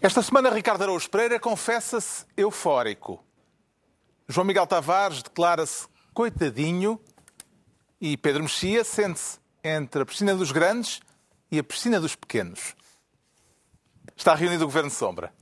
Esta 0.00 0.22
semana, 0.22 0.48
Ricardo 0.48 0.82
Araújo 0.84 1.10
Pereira 1.10 1.40
confessa-se 1.40 2.24
eufórico. 2.36 3.18
João 4.28 4.46
Miguel 4.46 4.64
Tavares 4.64 5.24
declara-se 5.24 5.88
coitadinho 6.14 7.00
e 8.00 8.16
Pedro 8.16 8.44
Mexia 8.44 8.84
sente-se 8.84 9.40
entre 9.62 10.02
a 10.02 10.06
piscina 10.06 10.36
dos 10.36 10.52
grandes 10.52 11.00
e 11.50 11.58
a 11.58 11.64
piscina 11.64 11.98
dos 11.98 12.14
pequenos. 12.14 12.76
Está 14.16 14.36
reunido 14.36 14.62
o 14.62 14.68
Governo 14.68 14.90
Sombra. 14.90 15.32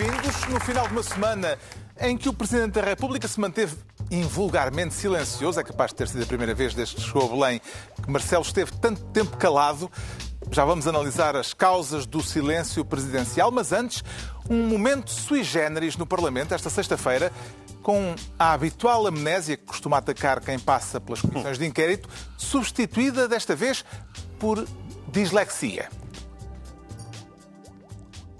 Bem-vindos 0.00 0.46
no 0.46 0.58
final 0.60 0.86
de 0.86 0.94
uma 0.94 1.02
semana 1.02 1.58
em 2.00 2.16
que 2.16 2.26
o 2.26 2.32
Presidente 2.32 2.72
da 2.72 2.80
República 2.80 3.28
se 3.28 3.38
manteve 3.38 3.76
invulgarmente 4.10 4.94
silencioso. 4.94 5.60
É 5.60 5.62
capaz 5.62 5.90
de 5.90 5.96
ter 5.96 6.08
sido 6.08 6.22
a 6.22 6.26
primeira 6.26 6.54
vez 6.54 6.72
desde 6.72 6.96
que 6.96 7.02
chegou 7.02 7.26
a 7.26 7.28
Belém 7.28 7.60
que 8.02 8.10
Marcelo 8.10 8.42
esteve 8.42 8.72
tanto 8.72 9.02
tempo 9.12 9.36
calado. 9.36 9.90
Já 10.50 10.64
vamos 10.64 10.86
analisar 10.86 11.36
as 11.36 11.52
causas 11.52 12.06
do 12.06 12.22
silêncio 12.22 12.82
presidencial, 12.82 13.50
mas 13.50 13.72
antes, 13.72 14.02
um 14.48 14.66
momento 14.66 15.10
sui 15.10 15.44
generis 15.44 15.98
no 15.98 16.06
Parlamento, 16.06 16.54
esta 16.54 16.70
sexta-feira, 16.70 17.30
com 17.82 18.14
a 18.38 18.54
habitual 18.54 19.06
amnésia 19.06 19.58
que 19.58 19.64
costuma 19.64 19.98
atacar 19.98 20.40
quem 20.40 20.58
passa 20.58 20.98
pelas 20.98 21.20
comissões 21.20 21.58
de 21.58 21.66
inquérito, 21.66 22.08
substituída 22.38 23.28
desta 23.28 23.54
vez 23.54 23.84
por 24.38 24.66
dislexia. 25.12 25.90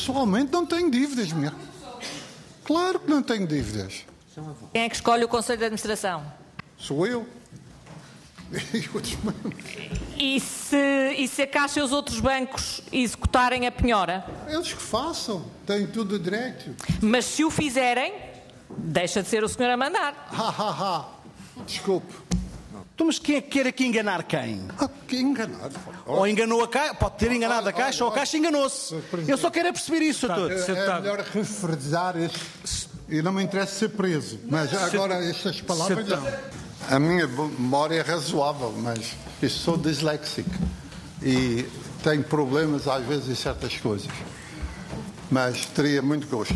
Pessoalmente 0.00 0.50
não 0.50 0.64
tenho 0.64 0.90
dívidas 0.90 1.30
mesmo. 1.30 1.58
Claro 2.64 3.00
que 3.00 3.10
não 3.10 3.22
tenho 3.22 3.46
dívidas. 3.46 4.06
Quem 4.72 4.82
é 4.84 4.88
que 4.88 4.94
escolhe 4.94 5.24
o 5.24 5.28
Conselho 5.28 5.58
de 5.58 5.64
Administração? 5.66 6.24
Sou 6.78 7.06
eu. 7.06 7.26
E. 10.18 10.36
E 10.36 10.40
se, 10.40 11.14
e 11.18 11.28
se 11.28 11.42
a 11.42 11.46
Caixa 11.46 11.78
e 11.78 11.82
os 11.82 11.92
outros 11.92 12.18
bancos 12.18 12.82
executarem 12.90 13.66
a 13.66 13.70
penhora? 13.70 14.24
Eles 14.48 14.72
que 14.72 14.82
façam. 14.82 15.44
Têm 15.66 15.86
tudo 15.86 16.18
direito. 16.18 16.74
Mas 17.00 17.26
se 17.26 17.44
o 17.44 17.50
fizerem, 17.50 18.12
deixa 18.76 19.22
de 19.22 19.28
ser 19.28 19.44
o 19.44 19.48
senhor 19.48 19.70
a 19.70 19.76
mandar. 19.76 20.28
Ha, 20.32 20.48
ha, 20.48 20.70
ha. 20.70 21.08
Desculpe. 21.64 22.12
Então, 23.00 23.06
mas 23.06 23.18
quem 23.18 23.36
é 23.36 23.40
que 23.40 23.48
quer 23.48 23.66
aqui 23.66 23.86
enganar 23.86 24.24
quem? 24.24 24.68
Ah, 24.78 24.86
que 25.08 25.16
enganado. 25.16 25.74
Ou 26.04 26.28
enganou 26.28 26.62
a 26.62 26.68
Caixa, 26.68 26.94
pode 26.96 27.16
ter 27.16 27.32
enganado 27.32 27.66
a 27.66 27.72
Caixa, 27.72 28.04
ou 28.04 28.10
a. 28.10 28.14
Caixa 28.14 28.36
enganou-se. 28.36 28.94
Eu 29.26 29.38
só 29.38 29.50
quero 29.50 29.68
é 29.68 29.72
perceber 29.72 30.04
isso, 30.04 30.28
doutor. 30.28 30.52
É 30.52 31.00
melhor 31.00 31.20
refresar 31.20 32.14
este. 32.18 32.90
E 33.08 33.22
não 33.22 33.32
me 33.32 33.42
interessa 33.42 33.72
ser 33.72 33.88
preso. 33.88 34.38
Mas 34.44 34.74
agora 34.74 35.14
estas 35.24 35.62
palavras. 35.62 36.06
não. 36.06 36.26
A 36.90 36.98
minha 36.98 37.26
memória 37.26 37.94
é 37.94 38.02
razoável, 38.02 38.74
mas 38.76 39.16
eu 39.40 39.48
sou 39.48 39.78
disléxico. 39.78 40.50
E 41.22 41.66
tenho 42.02 42.22
problemas 42.22 42.86
às 42.86 43.02
vezes 43.06 43.30
em 43.30 43.34
certas 43.34 43.78
coisas. 43.78 44.12
Mas 45.30 45.64
teria 45.64 46.02
muito 46.02 46.26
gosto. 46.26 46.54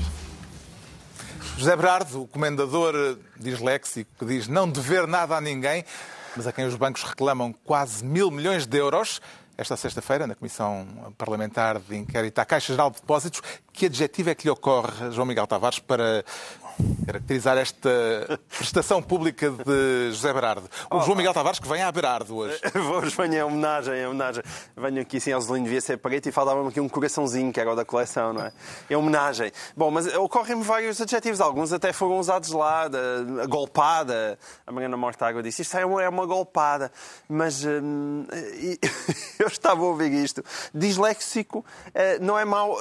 José 1.56 1.74
Berardo, 1.74 2.22
o 2.22 2.26
comendador 2.26 3.16
disléxico, 3.38 4.10
que 4.18 4.26
diz 4.26 4.46
não 4.46 4.68
dever 4.68 5.06
nada 5.06 5.36
a 5.36 5.40
ninguém, 5.40 5.84
mas 6.36 6.46
a 6.46 6.52
quem 6.52 6.64
os 6.64 6.74
bancos 6.74 7.02
reclamam 7.02 7.52
quase 7.64 8.04
mil 8.04 8.30
milhões 8.30 8.66
de 8.66 8.78
euros, 8.78 9.20
esta 9.56 9.76
sexta-feira, 9.76 10.26
na 10.26 10.34
Comissão 10.34 10.86
Parlamentar 11.16 11.78
de 11.78 11.96
Inquérito 11.96 12.38
à 12.40 12.44
Caixa 12.44 12.72
Geral 12.72 12.90
de 12.90 12.96
Depósitos, 12.96 13.40
que 13.72 13.86
adjetivo 13.86 14.30
é 14.30 14.34
que 14.34 14.44
lhe 14.44 14.50
ocorre, 14.50 15.12
João 15.12 15.26
Miguel 15.26 15.46
Tavares, 15.46 15.78
para 15.78 16.24
caracterizar 17.06 17.58
esta 17.58 18.40
prestação 18.48 19.02
pública 19.02 19.50
de 19.50 20.10
José 20.10 20.32
Berardo? 20.32 20.68
O 20.90 21.00
João 21.00 21.16
Miguel 21.16 21.32
Tavares 21.34 21.58
que 21.58 21.68
vem 21.68 21.82
a 21.82 21.90
Berardo 21.90 22.36
hoje. 22.36 22.60
Hoje 22.94 23.14
venho 23.16 23.34
em 23.34 23.42
homenagem, 23.42 23.94
em 23.94 24.06
homenagem. 24.06 24.42
Venho 24.76 25.00
aqui 25.02 25.20
sem 25.20 25.32
Alzelino 25.32 25.64
devia 25.64 25.80
ser 25.80 25.98
preto 25.98 26.28
e 26.28 26.32
faltava-me 26.32 26.68
aqui 26.68 26.80
um 26.80 26.88
coraçãozinho, 26.88 27.52
que 27.52 27.60
era 27.60 27.72
o 27.72 27.76
da 27.76 27.84
coleção, 27.84 28.32
não 28.32 28.42
é? 28.42 28.52
Em 28.90 28.96
homenagem. 28.96 29.52
Bom, 29.76 29.90
mas 29.90 30.06
ocorrem-me 30.14 30.62
vários 30.62 31.00
adjetivos, 31.00 31.40
alguns 31.40 31.72
até 31.72 31.92
foram 31.92 32.18
usados 32.18 32.50
lá, 32.50 32.84
a 33.42 33.46
golpada. 33.46 34.38
A 34.66 34.72
Mariana 34.72 34.96
Mortágua 34.96 35.42
disse, 35.42 35.62
isto 35.62 35.76
é 35.76 35.84
uma, 35.84 36.02
é 36.02 36.08
uma 36.08 36.26
golpada. 36.26 36.90
Mas 37.28 37.64
hum, 37.64 38.26
eu 39.38 39.46
estava 39.46 39.80
a 39.80 39.84
ouvir 39.84 40.12
isto. 40.12 40.44
Disléxico 40.74 41.64
eh, 41.94 42.18
não 42.18 42.38
é 42.38 42.44
mau. 42.44 42.76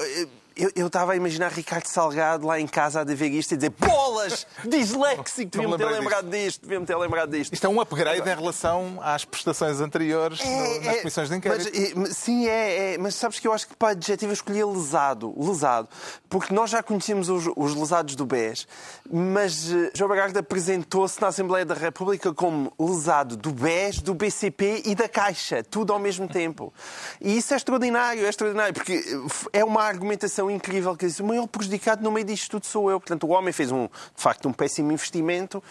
Eu, 0.56 0.88
estava 0.88 1.14
a 1.14 1.16
imaginar 1.16 1.52
Ricardo 1.52 1.88
Salgado 1.88 2.46
lá 2.46 2.60
em 2.60 2.68
casa 2.68 3.02
a 3.02 3.04
ver 3.04 3.30
isto 3.32 3.54
e 3.54 3.58
dizer 3.58 3.70
bolas! 3.72 4.46
Disléxico! 4.64 5.50
Devia-me 5.52 5.78
ter 5.78 5.86
lembrado 5.86 6.30
disto, 6.30 6.62
devia-me 6.62 6.86
ter 6.86 6.96
lembrado 6.96 7.32
disto. 7.32 7.54
Isto 7.54 7.66
é 7.66 7.70
um 7.70 7.82
upgrade 7.82 8.22
em 8.22 8.36
relação 8.36 9.00
às 9.02 9.26
prestações 9.26 9.80
anteriores 9.82 10.40
no- 10.44 10.82
nas 10.82 10.98
comissões 10.98 11.30
de 11.30 11.36
inquérito. 11.36 11.70
É, 11.76 11.94
Mas, 11.96 12.18
sim, 12.18 12.48
é, 12.48 12.94
é, 12.94 12.98
mas 12.98 13.16
sabes 13.16 13.40
que 13.40 13.48
eu 13.48 13.54
acho 13.54 13.68
que 13.68 13.76
para 13.76 13.90
adjetivo 13.90 14.32
eu 14.32 14.34
escolhi 14.34 14.64
lesado, 14.64 15.34
lesado, 15.38 15.90
porque 16.30 16.54
nós 16.54 16.70
já 16.70 16.84
conhecemos 16.84 17.30
os, 17.30 17.46
os 17.56 17.76
lesados 17.76 18.16
do 18.16 18.26
BES, 18.26 18.68
mas 19.12 19.72
eh, 19.72 19.92
João 19.94 20.10
Berardo 20.10 20.38
apresentou-se 20.40 21.20
na 21.22 21.28
Assembleia 21.28 21.66
da 21.66 21.74
República 21.74 22.34
como 22.34 22.72
lesado 22.80 23.36
do 23.36 23.52
BES, 23.52 24.02
do 24.02 24.14
BCP 24.14 24.84
e 24.86 24.96
da 24.96 25.10
Caixa, 25.10 25.64
tudo 25.64 25.94
ao 25.94 26.00
mesmo 26.00 26.28
tempo. 26.28 26.74
E 27.20 27.38
isso 27.38 27.54
é 27.54 27.58
extraordinário, 27.58 28.26
é 28.26 28.30
extraordinário, 28.30 28.74
porque 28.74 28.94
eh, 28.94 29.60
é 29.60 29.64
uma 29.64 29.82
argumentação 29.84 30.43
incrível 30.52 30.96
que 30.96 31.06
o 31.22 31.26
maior 31.26 31.48
prejudicado 31.48 32.04
no 32.04 32.12
meio 32.12 32.26
disto 32.26 32.52
tudo 32.52 32.66
sou 32.66 32.90
eu. 32.92 33.00
Portanto, 33.00 33.26
o 33.26 33.30
homem 33.32 33.52
fez, 33.54 33.72
um, 33.72 33.86
de 33.86 33.92
facto, 34.22 34.48
um 34.48 34.54
péssimo 34.54 34.92
investimento 34.92 35.64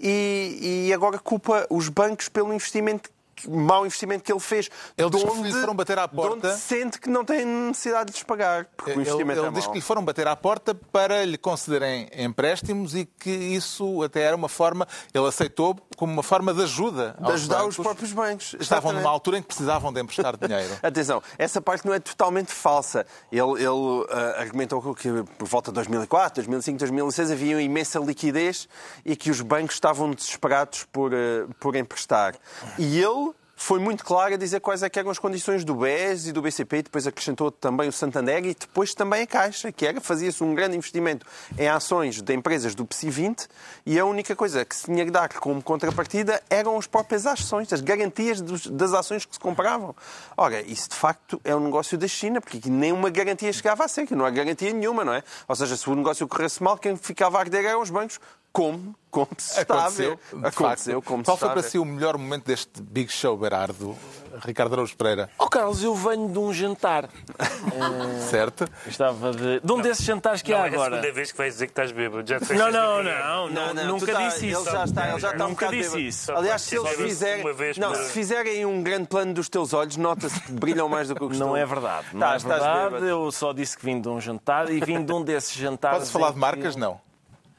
e, 0.00 0.86
e 0.88 0.92
agora 0.92 1.18
culpa 1.18 1.66
os 1.70 1.88
bancos 1.88 2.28
pelo 2.28 2.52
investimento 2.52 3.10
mau 3.48 3.86
investimento 3.86 4.22
que 4.22 4.30
ele 4.30 4.38
fez. 4.38 4.68
Ele 4.98 5.08
diz 5.08 5.22
que 5.22 5.30
onde- 5.30 5.50
lhe 5.50 5.52
foram 5.58 5.74
bater 5.74 5.98
à 5.98 6.06
porta. 6.06 6.54
sente 6.58 7.00
que 7.00 7.08
não 7.08 7.24
tem 7.24 7.42
necessidade 7.46 8.10
de 8.10 8.18
lhes 8.18 8.22
pagar, 8.22 8.66
porque 8.76 8.90
o 8.90 8.92
Ele, 8.92 9.00
investimento 9.00 9.40
ele 9.40 9.48
é 9.48 9.50
diz 9.52 9.64
mau. 9.64 9.72
que 9.72 9.78
lhe 9.78 9.82
foram 9.82 10.04
bater 10.04 10.28
à 10.28 10.36
porta 10.36 10.74
para 10.74 11.24
lhe 11.24 11.38
concederem 11.38 12.06
empréstimos 12.18 12.94
e 12.94 13.06
que 13.06 13.30
isso 13.30 14.02
até 14.02 14.20
era 14.24 14.36
uma 14.36 14.48
forma, 14.50 14.86
ele 15.14 15.26
aceitou 15.26 15.74
como 16.00 16.14
uma 16.14 16.22
forma 16.22 16.54
de 16.54 16.62
ajuda 16.62 17.14
De 17.20 17.32
ajudar 17.32 17.66
os 17.66 17.76
próprios 17.76 18.10
bancos. 18.10 18.56
Estavam 18.58 18.90
numa 18.90 19.10
altura 19.10 19.36
em 19.36 19.42
que 19.42 19.48
precisavam 19.48 19.92
de 19.92 20.00
emprestar 20.00 20.34
dinheiro. 20.34 20.70
Atenção, 20.82 21.22
essa 21.36 21.60
parte 21.60 21.84
não 21.84 21.92
é 21.92 22.00
totalmente 22.00 22.52
falsa. 22.52 23.04
Ele, 23.30 23.42
ele 23.58 24.06
ah, 24.08 24.40
argumentou 24.40 24.94
que 24.94 25.10
por 25.36 25.46
volta 25.46 25.70
de 25.70 25.74
2004, 25.74 26.36
2005, 26.36 26.78
2006 26.78 27.30
havia 27.30 27.56
uma 27.56 27.62
imensa 27.62 27.98
liquidez 27.98 28.66
e 29.04 29.14
que 29.14 29.30
os 29.30 29.42
bancos 29.42 29.74
estavam 29.74 30.10
desesperados 30.10 30.84
por, 30.90 31.12
ah, 31.12 31.46
por 31.60 31.76
emprestar. 31.76 32.34
E 32.78 32.98
ele 32.98 33.34
foi 33.62 33.78
muito 33.78 34.02
claro 34.06 34.32
a 34.32 34.36
dizer 34.38 34.58
quais 34.60 34.82
é 34.82 34.90
eram 34.96 35.10
as 35.10 35.18
condições 35.18 35.64
do 35.64 35.74
BES 35.74 36.28
e 36.28 36.32
do 36.32 36.40
BCP, 36.40 36.78
e 36.78 36.82
depois 36.82 37.06
acrescentou 37.06 37.50
também 37.50 37.90
o 37.90 37.92
Santander 37.92 38.42
e 38.46 38.54
depois 38.54 38.94
também 38.94 39.22
a 39.22 39.26
Caixa, 39.26 39.70
que 39.70 39.86
era 39.86 40.00
fazia-se 40.00 40.42
um 40.42 40.54
grande 40.54 40.76
investimento 40.78 41.26
em 41.58 41.68
ações 41.68 42.22
de 42.22 42.34
empresas 42.34 42.74
do 42.74 42.86
PSI 42.86 43.10
20 43.10 43.48
e 43.84 43.98
a 44.00 44.04
única 44.06 44.34
coisa 44.34 44.64
que 44.64 44.74
se 44.74 44.86
tinha 44.86 45.04
que 45.04 45.10
dar 45.10 45.28
como 45.34 45.62
contrapartida 45.62 46.42
eram 46.48 46.78
as 46.78 46.86
próprias 46.86 47.26
ações, 47.26 47.70
as 47.70 47.82
garantias 47.82 48.40
dos- 48.40 48.66
das 48.66 48.94
ações 48.94 49.26
que 49.26 49.34
se 49.34 49.40
compravam. 49.40 49.94
Ora, 50.38 50.62
isso 50.62 50.88
de 50.88 50.96
facto 50.96 51.38
é 51.44 51.54
um 51.54 51.60
negócio 51.60 51.98
da 51.98 52.08
China, 52.08 52.40
porque 52.40 52.68
nenhuma 52.70 53.10
garantia 53.10 53.52
chegava 53.52 53.84
a 53.84 53.88
ser, 53.88 54.06
que 54.06 54.14
não 54.14 54.24
há 54.24 54.30
garantia 54.30 54.72
nenhuma, 54.72 55.04
não 55.04 55.12
é? 55.12 55.22
Ou 55.46 55.54
seja, 55.54 55.76
se 55.76 55.88
o 55.88 55.94
negócio 55.94 56.26
corresse 56.26 56.62
mal, 56.62 56.78
quem 56.78 56.96
ficava 56.96 57.36
a 57.36 57.40
arder 57.40 57.66
eram 57.66 57.82
os 57.82 57.90
bancos, 57.90 58.18
como, 58.52 58.94
como 59.10 59.28
se 59.38 59.60
está 59.60 59.84
a 59.86 59.88
ver. 59.88 60.12
Aconteceu, 60.12 60.40
de 60.40 60.46
Aconteceu 60.46 61.02
como 61.02 61.24
Qual 61.24 61.36
se 61.36 61.40
foi 61.40 61.50
para 61.50 61.62
si 61.62 61.78
o 61.78 61.84
melhor 61.84 62.18
momento 62.18 62.44
deste 62.46 62.82
Big 62.82 63.12
Show, 63.12 63.36
Berardo? 63.36 63.96
Ricardo 64.44 64.72
Araújo 64.72 64.96
Pereira, 64.96 65.28
Ó 65.38 65.48
Carlos, 65.48 65.82
eu 65.82 65.94
venho 65.94 66.28
de 66.30 66.38
um 66.38 66.52
jantar. 66.52 67.08
certo? 68.30 68.66
Gostava 68.84 69.32
de. 69.32 69.60
De 69.60 69.72
um 69.72 69.80
desses 69.80 70.04
jantares 70.04 70.40
que 70.40 70.50
Não, 70.52 70.58
há 70.58 70.60
é 70.62 70.64
a 70.64 70.72
agora. 70.72 70.96
segunda 70.96 71.12
vez 71.12 71.32
que 71.32 71.38
vais 71.38 71.52
dizer 71.54 71.66
que 71.66 71.72
estás 71.72 71.92
bêbado. 71.92 72.26
Já 72.26 72.38
Não, 72.54 72.70
não, 72.70 73.02
não, 73.02 73.50
Não, 73.50 73.74
não, 73.74 73.86
nunca 73.86 74.12
tá- 74.12 74.28
disse 74.28 74.48
isso. 74.50 74.60
Ele 74.68 74.70
já 74.70 74.84
está, 74.84 75.08
ele 75.10 75.18
já 75.20 75.30
está 75.32 75.46
um 75.46 75.50
bocado 75.50 75.72
disse 75.76 76.06
isso. 76.06 76.32
Aliás, 76.32 76.62
se 76.62 76.76
eles 76.76 76.90
fizerem, 76.92 77.44
não, 77.78 77.94
se 77.94 78.12
fizerem 78.12 78.64
um 78.64 78.82
grande 78.82 79.08
plano 79.08 79.34
dos 79.34 79.48
teus 79.48 79.72
olhos, 79.74 79.96
nota-se 79.96 80.40
que 80.40 80.52
brilham 80.52 80.88
mais 80.88 81.08
do 81.08 81.14
que 81.16 81.24
o 81.24 81.28
costume. 81.28 81.48
Não 81.50 81.56
é 81.56 81.66
verdade. 81.66 82.06
Não 82.12 82.20
Tá, 82.20 82.34
é 82.34 82.36
estás 82.36 82.62
verdade. 82.62 82.84
bêbado. 82.84 83.06
Eu 83.06 83.32
só 83.32 83.52
disse 83.52 83.76
que 83.76 83.84
vim 83.84 84.00
de 84.00 84.08
um 84.08 84.20
jantar 84.20 84.70
e 84.70 84.80
vim 84.80 85.04
de 85.04 85.12
um 85.12 85.22
desses 85.22 85.52
jantares. 85.58 85.98
Pode-se 85.98 86.12
falar 86.12 86.32
de 86.32 86.38
marcas? 86.38 86.76
Não. 86.76 87.00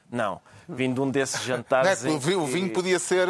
Não. 0.10 0.42
Vim 0.74 0.94
de 0.94 1.00
um 1.02 1.10
desses 1.12 1.36
Não 1.36 1.42
é 1.56 1.58
jantares. 1.58 2.02
que 2.02 2.08
o 2.08 2.20
vinho, 2.20 2.42
o 2.42 2.46
que- 2.46 2.52
vinho 2.54 2.70
podia 2.72 2.98
ser 2.98 3.28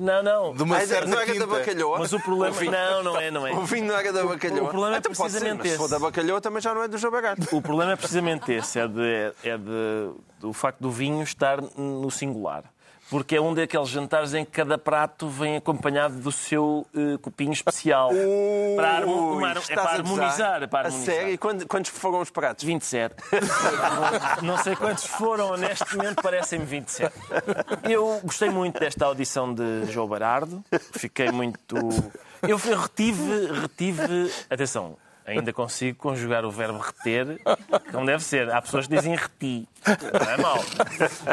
Não, 0.00 0.22
não. 0.22 0.54
de 0.54 0.62
uma 0.62 0.76
Ah, 0.78 0.86
certa 0.86 1.06
não 1.06 1.18
era 1.18 1.32
quinta. 1.32 1.46
da 1.46 1.58
bacalhoa? 1.58 1.98
Mas 1.98 2.12
o 2.12 2.20
problema. 2.20 2.56
Não, 2.62 3.02
não 3.04 3.20
é, 3.20 3.30
não 3.30 3.46
é. 3.46 3.52
O 3.54 3.64
vinho 3.64 3.86
não 3.86 3.94
era 3.96 4.12
da 4.12 4.24
bacalhoa. 4.24 4.62
o 4.64 4.68
problema 4.68 4.96
é 4.96 4.98
Então 4.98 5.12
pode 5.12 5.32
ser, 5.32 5.38
precisamente 5.40 5.58
mas 5.62 5.70
Se 5.72 5.76
for 5.78 5.84
esse. 5.84 5.92
da 5.92 5.98
bacalhoa, 5.98 6.40
também 6.40 6.60
já 6.60 6.74
não 6.74 6.82
é 6.82 6.88
do 6.88 6.98
João 6.98 7.12
Barato. 7.12 7.56
O 7.56 7.62
problema 7.62 7.92
é 7.92 7.96
precisamente 7.96 8.52
esse, 8.52 8.78
é, 8.78 8.88
de, 8.88 9.32
é 9.44 9.56
de, 9.56 10.10
do 10.40 10.52
facto 10.52 10.80
do 10.80 10.90
vinho 10.90 11.22
estar 11.22 11.60
no 11.76 12.10
singular. 12.10 12.64
Porque 13.08 13.36
é 13.36 13.40
um 13.40 13.54
daqueles 13.54 13.88
jantares 13.88 14.34
em 14.34 14.44
que 14.44 14.50
cada 14.50 14.76
prato 14.76 15.28
vem 15.28 15.56
acompanhado 15.56 16.16
do 16.16 16.32
seu 16.32 16.84
eh, 16.92 17.16
copinho 17.22 17.52
especial. 17.52 18.10
para, 18.74 18.88
harmo- 18.96 19.30
Ui, 19.30 19.36
uma- 19.38 19.52
é 19.52 19.74
para 19.74 19.82
a 19.82 19.92
harmonizar. 19.94 20.62
É 20.62 20.66
para 20.66 20.88
A 20.88 20.90
harmonizar. 20.90 21.14
sério? 21.14 21.32
E 21.34 21.38
quando- 21.38 21.66
quantos 21.68 21.90
foram 21.92 22.20
os 22.20 22.30
pratos? 22.30 22.64
27. 22.64 23.14
Não 24.42 24.58
sei 24.58 24.74
quantos 24.74 25.04
foram, 25.06 25.56
neste 25.56 25.96
momento 25.96 26.20
parecem-me 26.22 26.64
27. 26.64 27.14
Eu 27.88 28.20
gostei 28.24 28.50
muito 28.50 28.80
desta 28.80 29.04
audição 29.06 29.54
de 29.54 29.84
João 29.86 30.08
Barardo. 30.08 30.64
Fiquei 30.92 31.30
muito. 31.30 31.76
Eu 32.46 32.56
retive, 32.58 33.46
retive. 33.60 34.32
Atenção, 34.50 34.96
ainda 35.26 35.52
consigo 35.52 35.98
conjugar 35.98 36.44
o 36.44 36.50
verbo 36.50 36.78
reter, 36.78 37.40
como 37.92 38.06
deve 38.06 38.22
ser. 38.22 38.50
Há 38.50 38.62
pessoas 38.62 38.86
que 38.86 38.94
dizem 38.96 39.14
reti. 39.14 39.68
Não 39.86 40.30
é 40.30 40.36
mau. 40.38 40.64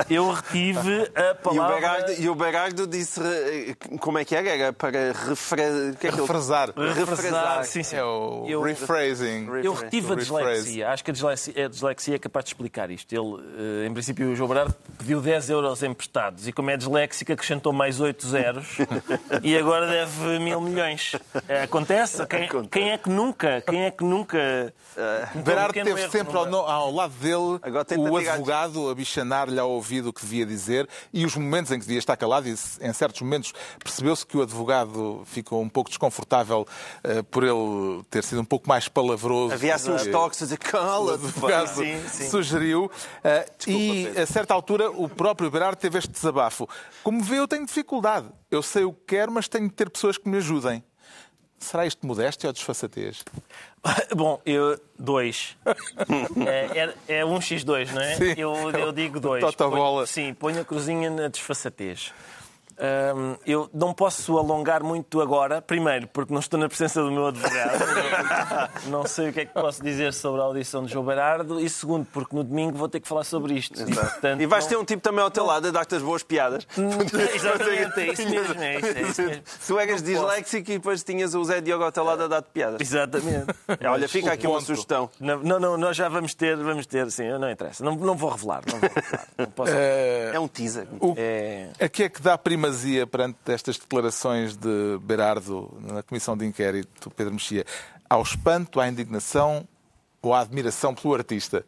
Eu 0.09 0.31
retive 0.31 1.09
a 1.15 1.21
E 1.21 1.31
o, 1.31 1.35
palavra. 1.35 1.75
Berardo, 1.75 2.11
e 2.19 2.29
o 2.29 2.35
Berardo 2.35 2.87
disse 2.87 3.19
como 3.99 4.17
é 4.19 4.25
que 4.25 4.35
era? 4.35 4.49
Era 4.49 4.73
para 4.73 5.11
refresar. 5.11 5.95
Que 5.99 6.07
é 6.07 6.09
aquilo? 6.09 6.25
Refresar. 6.25 6.69
Refresar, 6.75 7.63
sim, 7.65 7.83
sim. 7.83 7.95
É 7.95 8.03
o 8.03 8.45
Eu- 8.47 8.61
rephrasing. 8.61 9.47
Eu 9.63 9.73
retive 9.73 10.13
a 10.13 10.15
dislexia. 10.15 10.89
Acho 10.89 11.03
que 11.03 11.11
a 11.11 11.13
dislexia, 11.13 11.65
a 11.65 11.69
dislexia 11.69 12.15
é 12.15 12.19
capaz 12.19 12.45
de 12.45 12.49
explicar 12.49 12.89
isto. 12.91 13.11
Ele, 13.13 13.43
eh, 13.83 13.87
em 13.87 13.93
princípio, 13.93 14.31
o 14.31 14.35
João 14.35 14.47
Berardo 14.49 14.75
pediu 14.97 15.21
10 15.21 15.49
euros 15.49 15.81
emprestados 15.83 16.47
e, 16.47 16.51
como 16.51 16.69
é 16.69 16.77
disléxico, 16.77 17.31
acrescentou 17.31 17.73
mais 17.73 17.99
8 17.99 18.27
zeros 18.27 18.77
e 19.41 19.57
agora 19.57 19.87
deve 19.87 20.39
mil 20.39 20.61
milhões. 20.61 21.13
Eh, 21.47 21.63
Acontece? 21.63 22.25
Quem, 22.27 22.47
quem 22.69 22.91
é 22.91 22.97
que 22.97 23.09
nunca? 23.09 23.61
Quem 23.61 23.82
é 23.83 23.91
que 23.91 24.03
nunca? 24.03 24.73
um 25.35 25.41
Berardo 25.41 25.73
pequeno 25.73 25.89
teve 25.89 26.01
erro, 26.01 26.11
sempre 26.11 26.37
ao, 26.37 26.55
ao 26.69 26.91
lado 26.91 27.13
dele 27.13 27.59
o 27.97 28.17
advogado 28.17 28.89
a 28.89 28.95
bichanar-lhe 28.95 29.59
ao 29.59 29.69
ouvido 29.69 30.09
o 30.09 30.13
que 30.13 30.21
devia 30.21 30.45
dizer 30.45 30.87
e 31.11 31.25
os 31.25 31.35
momentos 31.35 31.71
em 31.71 31.79
que 31.79 31.85
devia 31.85 31.99
estar 31.99 32.15
calado. 32.15 32.47
E 32.47 32.51
em 32.51 32.93
certos 32.93 33.21
momentos 33.21 33.53
percebeu-se 33.83 34.25
que 34.25 34.37
o 34.37 34.41
advogado 34.41 35.23
ficou 35.25 35.61
um 35.61 35.69
pouco 35.69 35.89
desconfortável 35.89 36.67
eh, 37.03 37.21
por 37.23 37.43
ele 37.43 38.03
ter 38.09 38.23
sido 38.23 38.41
um 38.41 38.45
pouco 38.45 38.67
mais 38.67 38.87
palavroso. 38.87 39.53
Havia 39.53 39.75
assim 39.75 39.91
uns 39.91 40.05
toques 40.07 40.41
a 40.41 40.45
dizer 40.45 40.55
o 40.55 40.59
cala-te. 40.59 41.19
pá." 41.21 41.27
advogado 41.27 41.75
Sim, 41.75 42.01
sim. 42.09 42.29
sugeriu. 42.29 42.91
eh, 43.23 43.45
e 43.67 44.05
Pedro. 44.05 44.21
a 44.21 44.25
certa 44.25 44.53
altura 44.53 44.91
o 44.91 45.09
próprio 45.09 45.49
Berardo 45.49 45.77
teve 45.77 45.97
este 45.97 46.11
desabafo. 46.11 46.67
Como 47.03 47.21
vê, 47.23 47.39
eu 47.39 47.47
tenho 47.47 47.65
dificuldade. 47.65 48.27
Eu 48.49 48.61
sei 48.61 48.83
o 48.83 48.93
que 48.93 49.01
quero, 49.07 49.31
mas 49.31 49.47
tenho 49.47 49.67
de 49.67 49.73
ter 49.73 49.89
pessoas 49.89 50.17
que 50.17 50.29
me 50.29 50.37
ajudem. 50.37 50.83
Será 51.63 51.85
isto 51.85 52.05
modéstia 52.05 52.47
ou 52.49 52.53
desfaçatez? 52.53 53.23
Bom, 54.15 54.39
eu. 54.45 54.79
Dois. 54.99 55.55
É, 56.45 56.93
é, 57.07 57.19
é 57.19 57.25
um 57.25 57.39
x2, 57.39 57.91
não 57.91 58.01
é? 58.01 58.15
Sim. 58.15 58.33
Eu, 58.37 58.53
eu 58.71 58.91
digo 58.91 59.19
dois. 59.21 59.41
Totobola. 59.43 59.95
Ponho- 60.03 60.07
Sim, 60.07 60.33
ponho 60.33 60.61
a 60.61 60.65
cruzinha 60.65 61.09
na 61.09 61.27
desfaçatez. 61.27 62.13
Hum, 62.79 63.37
eu 63.45 63.69
não 63.73 63.93
posso 63.93 64.37
alongar 64.37 64.83
muito 64.83 65.21
agora, 65.21 65.61
primeiro, 65.61 66.07
porque 66.07 66.33
não 66.33 66.39
estou 66.39 66.59
na 66.59 66.67
presença 66.67 67.01
do 67.03 67.11
meu 67.11 67.27
advogado, 67.27 67.79
não, 68.89 69.05
sei 69.05 69.29
o 69.29 69.33
que 69.33 69.41
é 69.41 69.45
que 69.45 69.53
posso 69.53 69.83
dizer 69.83 70.13
sobre 70.13 70.41
a 70.41 70.43
audição 70.45 70.83
de 70.83 70.91
João 70.91 71.05
Berardo, 71.05 71.59
e 71.59 71.69
segundo, 71.69 72.05
porque 72.11 72.35
no 72.35 72.43
domingo 72.43 72.77
vou 72.77 72.89
ter 72.89 72.99
que 72.99 73.07
falar 73.07 73.23
sobre 73.23 73.53
isto. 73.53 73.79
E, 73.81 73.93
portanto, 73.93 74.41
E 74.41 74.45
vais 74.45 74.63
não- 74.65 74.69
ter 74.69 74.77
um 74.77 74.85
tipo 74.85 75.01
também 75.01 75.23
ao 75.23 75.29
teu 75.31 75.45
lado 75.45 75.67
a 75.67 75.71
dar-te 75.71 75.95
as 75.95 76.01
boas 76.01 76.23
piadas. 76.23 76.65
Exatamente, 77.35 77.99
é 77.99 78.07
isso 78.13 78.29
mesmo, 78.29 78.61
é 78.63 78.77
isso, 78.79 78.87
é 78.87 79.01
isso 79.01 79.21
mesmo. 79.23 79.43
Tu 79.67 79.79
eras 79.79 80.01
disléxico 80.03 80.71
e 80.71 80.73
depois 80.75 81.03
tinhas 81.03 81.35
o 81.35 81.43
Zé 81.43 81.61
Diogo 81.61 81.83
ao 81.83 81.91
teu 81.91 82.03
lado 82.03 82.23
a 82.23 82.27
dar-te 82.27 82.49
piadas. 82.51 82.81
Exatamente. 82.81 83.53
Olha, 83.87 84.07
fica 84.07 84.33
aqui 84.33 84.47
uma 84.47 84.61
sugestão. 84.61 85.09
Não, 85.19 85.39
não, 85.59 85.77
nós 85.77 85.95
já 85.95 86.09
vamos 86.09 86.33
ter, 86.33 86.55
vamos 86.57 86.85
ter, 86.85 87.09
sim, 87.11 87.29
não 87.37 87.49
interessa. 87.49 87.83
Não, 87.83 87.95
não 87.95 88.15
vou 88.15 88.29
revelar, 88.29 88.61
não 88.71 88.79
vou 88.79 88.89
revelar. 88.89 89.27
Não 89.37 89.45
posso... 89.45 89.73
É 90.33 90.39
um 90.39 90.47
teaser. 90.47 90.87
O- 90.99 91.13
É... 91.17 91.69
A 91.79 91.87
que 91.89 92.03
é 92.03 92.09
que 92.09 92.21
dá 92.21 92.37
primazia 92.73 93.05
perante 93.05 93.37
estas 93.51 93.77
declarações 93.77 94.55
de 94.55 94.97
Berardo 95.01 95.71
na 95.79 96.01
Comissão 96.01 96.35
de 96.35 96.45
Inquérito, 96.45 97.11
Pedro 97.11 97.33
Mexia? 97.33 97.65
Ao 98.09 98.21
espanto, 98.21 98.79
à 98.79 98.87
indignação 98.87 99.67
ou 100.21 100.33
à 100.33 100.39
admiração 100.39 100.95
pelo 100.95 101.13
artista? 101.13 101.63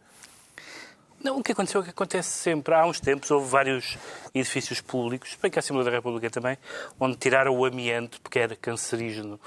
Não, 1.24 1.40
o 1.40 1.44
que 1.44 1.54
aconteceu 1.54 1.80
é 1.80 1.82
o 1.82 1.84
que 1.84 1.90
acontece 1.90 2.30
sempre. 2.30 2.74
Há 2.76 2.86
uns 2.86 3.00
tempos 3.00 3.32
houve 3.32 3.50
vários 3.50 3.98
edifícios 4.34 4.80
públicos, 4.80 5.36
bem 5.42 5.50
que 5.50 5.58
a 5.58 5.62
Assembleia 5.62 5.90
da 5.90 5.96
República 5.98 6.30
também, 6.30 6.56
onde 7.00 7.16
tiraram 7.18 7.56
o 7.58 7.66
amianto 7.66 8.22
porque 8.22 8.38
era 8.38 8.56
cancerígeno. 8.56 9.40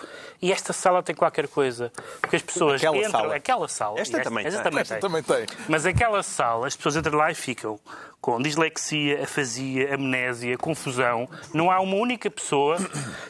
E 0.42 0.50
esta 0.50 0.72
sala 0.72 1.02
tem 1.02 1.14
qualquer 1.14 1.46
coisa. 1.46 1.92
Porque 2.20 2.36
as 2.36 2.42
pessoas 2.42 2.80
Aquela 2.80 2.96
entram. 2.96 3.10
sala. 3.12 3.34
Aquela 3.36 3.68
sala. 3.68 4.00
Esta 4.00 4.18
e 4.18 4.22
também 4.22 4.46
esta 4.46 4.62
tem. 4.62 4.64
também 4.70 4.80
Esta 4.80 4.94
tem. 4.94 5.00
também 5.00 5.22
tem. 5.22 5.46
Mas 5.68 5.86
aquela 5.86 6.22
sala, 6.22 6.66
as 6.66 6.74
pessoas 6.74 6.96
entram 6.96 7.16
lá 7.16 7.30
e 7.30 7.34
ficam 7.34 7.78
com 8.20 8.42
dislexia, 8.42 9.22
afasia, 9.22 9.94
amnésia, 9.94 10.58
confusão. 10.58 11.28
Não 11.54 11.70
há 11.70 11.78
uma 11.80 11.94
única 11.94 12.28
pessoa 12.28 12.76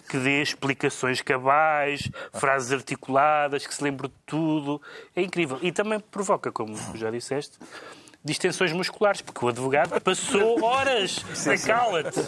que 0.08 0.16
dê 0.16 0.40
explicações 0.40 1.20
cabais, 1.20 2.08
frases 2.32 2.72
articuladas, 2.72 3.66
que 3.66 3.74
se 3.74 3.84
lembre 3.84 4.08
de 4.08 4.14
tudo. 4.24 4.80
É 5.14 5.20
incrível. 5.20 5.58
E 5.60 5.70
também 5.70 6.00
provoca, 6.00 6.50
como 6.50 6.74
já 6.96 7.10
disseste, 7.10 7.58
distensões 8.24 8.72
musculares, 8.72 9.20
porque 9.22 9.44
o 9.44 9.48
advogado 9.48 10.00
passou 10.00 10.62
horas 10.64 11.24
a 11.46 11.66
cala-te. 11.66 12.20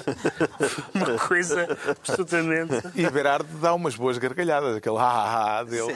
Uma 0.95 1.19
coisa 1.19 1.79
absolutamente. 1.89 2.75
E 2.95 3.09
Berardo 3.11 3.49
dá 3.59 3.75
umas 3.75 3.97
boas 3.97 4.17
gargalhadas, 4.19 4.77
aquele 4.77 4.97
ha 4.97 5.03
ha 5.03 5.59
ha 5.59 5.65
dele. 5.65 5.93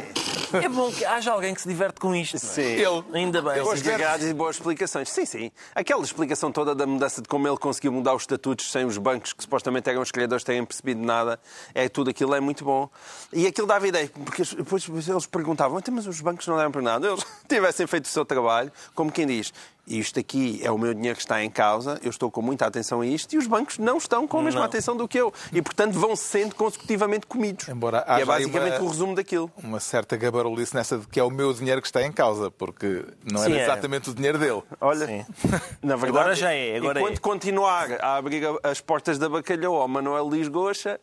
é 0.53 0.69
bom 0.69 0.91
que 0.91 1.05
haja 1.05 1.33
alguém 1.33 1.55
que 1.55 1.61
se 1.63 1.69
diverte 1.69 2.01
com 2.01 2.15
isto. 2.15 2.37
é? 2.37 2.39
Sim. 2.39 2.63
Ele. 2.63 3.05
Ainda 3.13 3.41
bem. 3.41 3.63
Boas 3.63 3.83
gargalhadas 3.83 4.29
e 4.29 4.35
boas 4.35 4.57
explicações. 4.57 5.09
Sim, 5.11 5.25
sim. 5.27 5.53
Aquela 5.75 6.03
explicação 6.03 6.51
toda 6.53 6.75
da 6.75 6.87
mudança 6.87 7.23
de 7.23 7.29
como 7.29 7.47
ele 7.49 7.57
conseguiu 7.59 7.93
mudar 7.93 8.15
os 8.15 8.23
estatutos 8.23 8.71
sem 8.71 8.85
os 8.85 8.99
bancos 8.99 9.33
que 9.33 9.43
supostamente 9.43 9.89
eram 9.89 10.03
os 10.03 10.11
criadores 10.11 10.45
terem 10.45 10.65
percebido 10.65 11.01
nada, 11.01 11.41
é 11.75 11.89
tudo 11.89 12.11
aquilo 12.11 12.35
é 12.35 12.41
muito 12.41 12.65
bom. 12.65 12.89
E 13.33 13.47
aquilo 13.47 13.67
dava 13.67 13.87
ideia, 13.89 14.11
porque 14.25 14.43
depois 14.43 14.85
depois 14.85 15.09
eles 15.09 15.27
perguntavam, 15.27 15.79
"Então, 15.79 15.95
mas 15.95 16.07
os 16.07 16.21
bancos 16.21 16.47
não 16.47 16.57
deram 16.57 16.71
para 16.71 16.83
nada. 16.83 17.07
Eles 17.09 17.25
tivessem 17.49 17.87
feito 17.87 18.05
o 18.05 18.09
seu 18.09 18.25
trabalho, 18.25 18.71
como 18.95 19.11
quem 19.11 19.27
diz, 19.27 19.53
isto 19.87 20.19
aqui 20.19 20.61
é 20.63 20.71
o 20.71 20.79
meu 20.79 20.95
dinheiro 20.95 21.17
que 21.17 21.23
está 21.23 21.43
em 21.45 21.51
causa, 21.51 21.99
eu 22.03 22.11
estou 22.11 22.31
com 22.31 22.41
muita 22.41 22.67
atenção 22.67 23.01
a 23.01 23.07
isto, 23.07 23.33
e 23.35 23.39
os 23.39 23.47
bancos 23.47 23.79
não 23.79 23.99
estão 23.99 24.27
com 24.27 24.39
a 24.39 24.43
mesma 24.43 24.61
Não. 24.61 24.67
atenção 24.67 24.97
do 24.97 25.07
que 25.07 25.19
eu. 25.19 25.33
E, 25.53 25.61
portanto, 25.61 25.93
vão 25.99 26.17
sendo 26.17 26.55
consecutivamente 26.55 27.27
comidos. 27.27 27.69
Embora 27.69 28.05
e 28.19 28.23
é 28.23 28.25
basicamente 28.25 28.77
uma- 28.79 28.85
o 28.85 28.89
resumo 28.89 29.15
daquilo. 29.15 29.51
Uma 29.63 29.81
certa 29.81 30.17
gabarulice 30.17 30.75
nessa 30.75 30.99
de 30.99 31.07
que 31.07 31.21
é 31.21 31.23
o 31.23 31.31
meu 31.31 31.53
dinheiro 31.53 31.81
que 31.83 31.87
está 31.89 32.03
em 32.03 32.11
causa, 32.13 32.51
porque 32.51 33.05
não 33.31 33.41
Sim, 33.41 33.53
era 33.53 33.61
é. 33.61 33.65
exatamente 33.65 34.11
o 34.11 34.15
dinheiro 34.15 34.39
dele. 34.39 34.63
Olha, 34.81 35.07
Sim. 35.07 35.27
na 35.83 35.97
verdade, 35.97 36.19
Agora 36.25 36.35
já 36.35 36.53
é, 36.53 36.77
agora 36.77 37.01
enquanto 37.01 37.17
é. 37.17 37.21
continuar 37.21 37.93
a 38.01 38.17
abrir 38.17 38.43
as 38.63 38.81
portas 38.81 39.19
da 39.19 39.29
bacalhau 39.29 39.75
ao 39.77 39.89
Manuel 39.89 40.25
Luís 40.25 40.49
Goxa, 40.49 40.99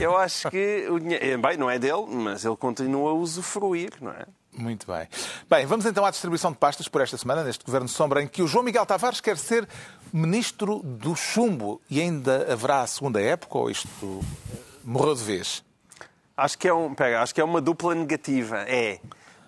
eu 0.00 0.16
acho 0.16 0.50
que 0.50 0.86
o 0.90 0.98
dinheiro, 0.98 1.38
bem, 1.42 1.56
não 1.56 1.70
é 1.70 1.78
dele, 1.78 2.06
mas 2.08 2.44
ele 2.44 2.56
continua 2.56 3.10
a 3.10 3.14
usufruir, 3.14 3.90
não 4.00 4.10
é? 4.10 4.24
Muito 4.52 4.86
bem. 4.86 5.08
Bem, 5.48 5.64
vamos 5.64 5.86
então 5.86 6.04
à 6.04 6.10
distribuição 6.10 6.52
de 6.52 6.58
pastas 6.58 6.86
por 6.86 7.00
esta 7.00 7.16
semana, 7.16 7.42
neste 7.42 7.64
Governo 7.64 7.88
Sombra, 7.88 8.22
em 8.22 8.28
que 8.28 8.42
o 8.42 8.46
João 8.46 8.64
Miguel 8.64 8.84
Tavares 8.84 9.20
quer 9.20 9.38
ser 9.38 9.66
ministro 10.12 10.80
do 10.84 11.16
chumbo. 11.16 11.80
E 11.88 12.00
ainda 12.00 12.52
haverá 12.52 12.82
a 12.82 12.86
segunda 12.86 13.20
época, 13.20 13.56
ou 13.58 13.70
isto 13.70 13.88
morreu 14.84 15.14
de 15.14 15.24
vez? 15.24 15.64
Acho 16.36 16.58
que 16.58 16.68
é 16.68 16.74
um, 16.74 16.94
pera, 16.94 17.22
acho 17.22 17.34
que 17.34 17.40
é 17.40 17.44
uma 17.44 17.60
dupla 17.60 17.94
negativa. 17.94 18.58
É 18.68 19.00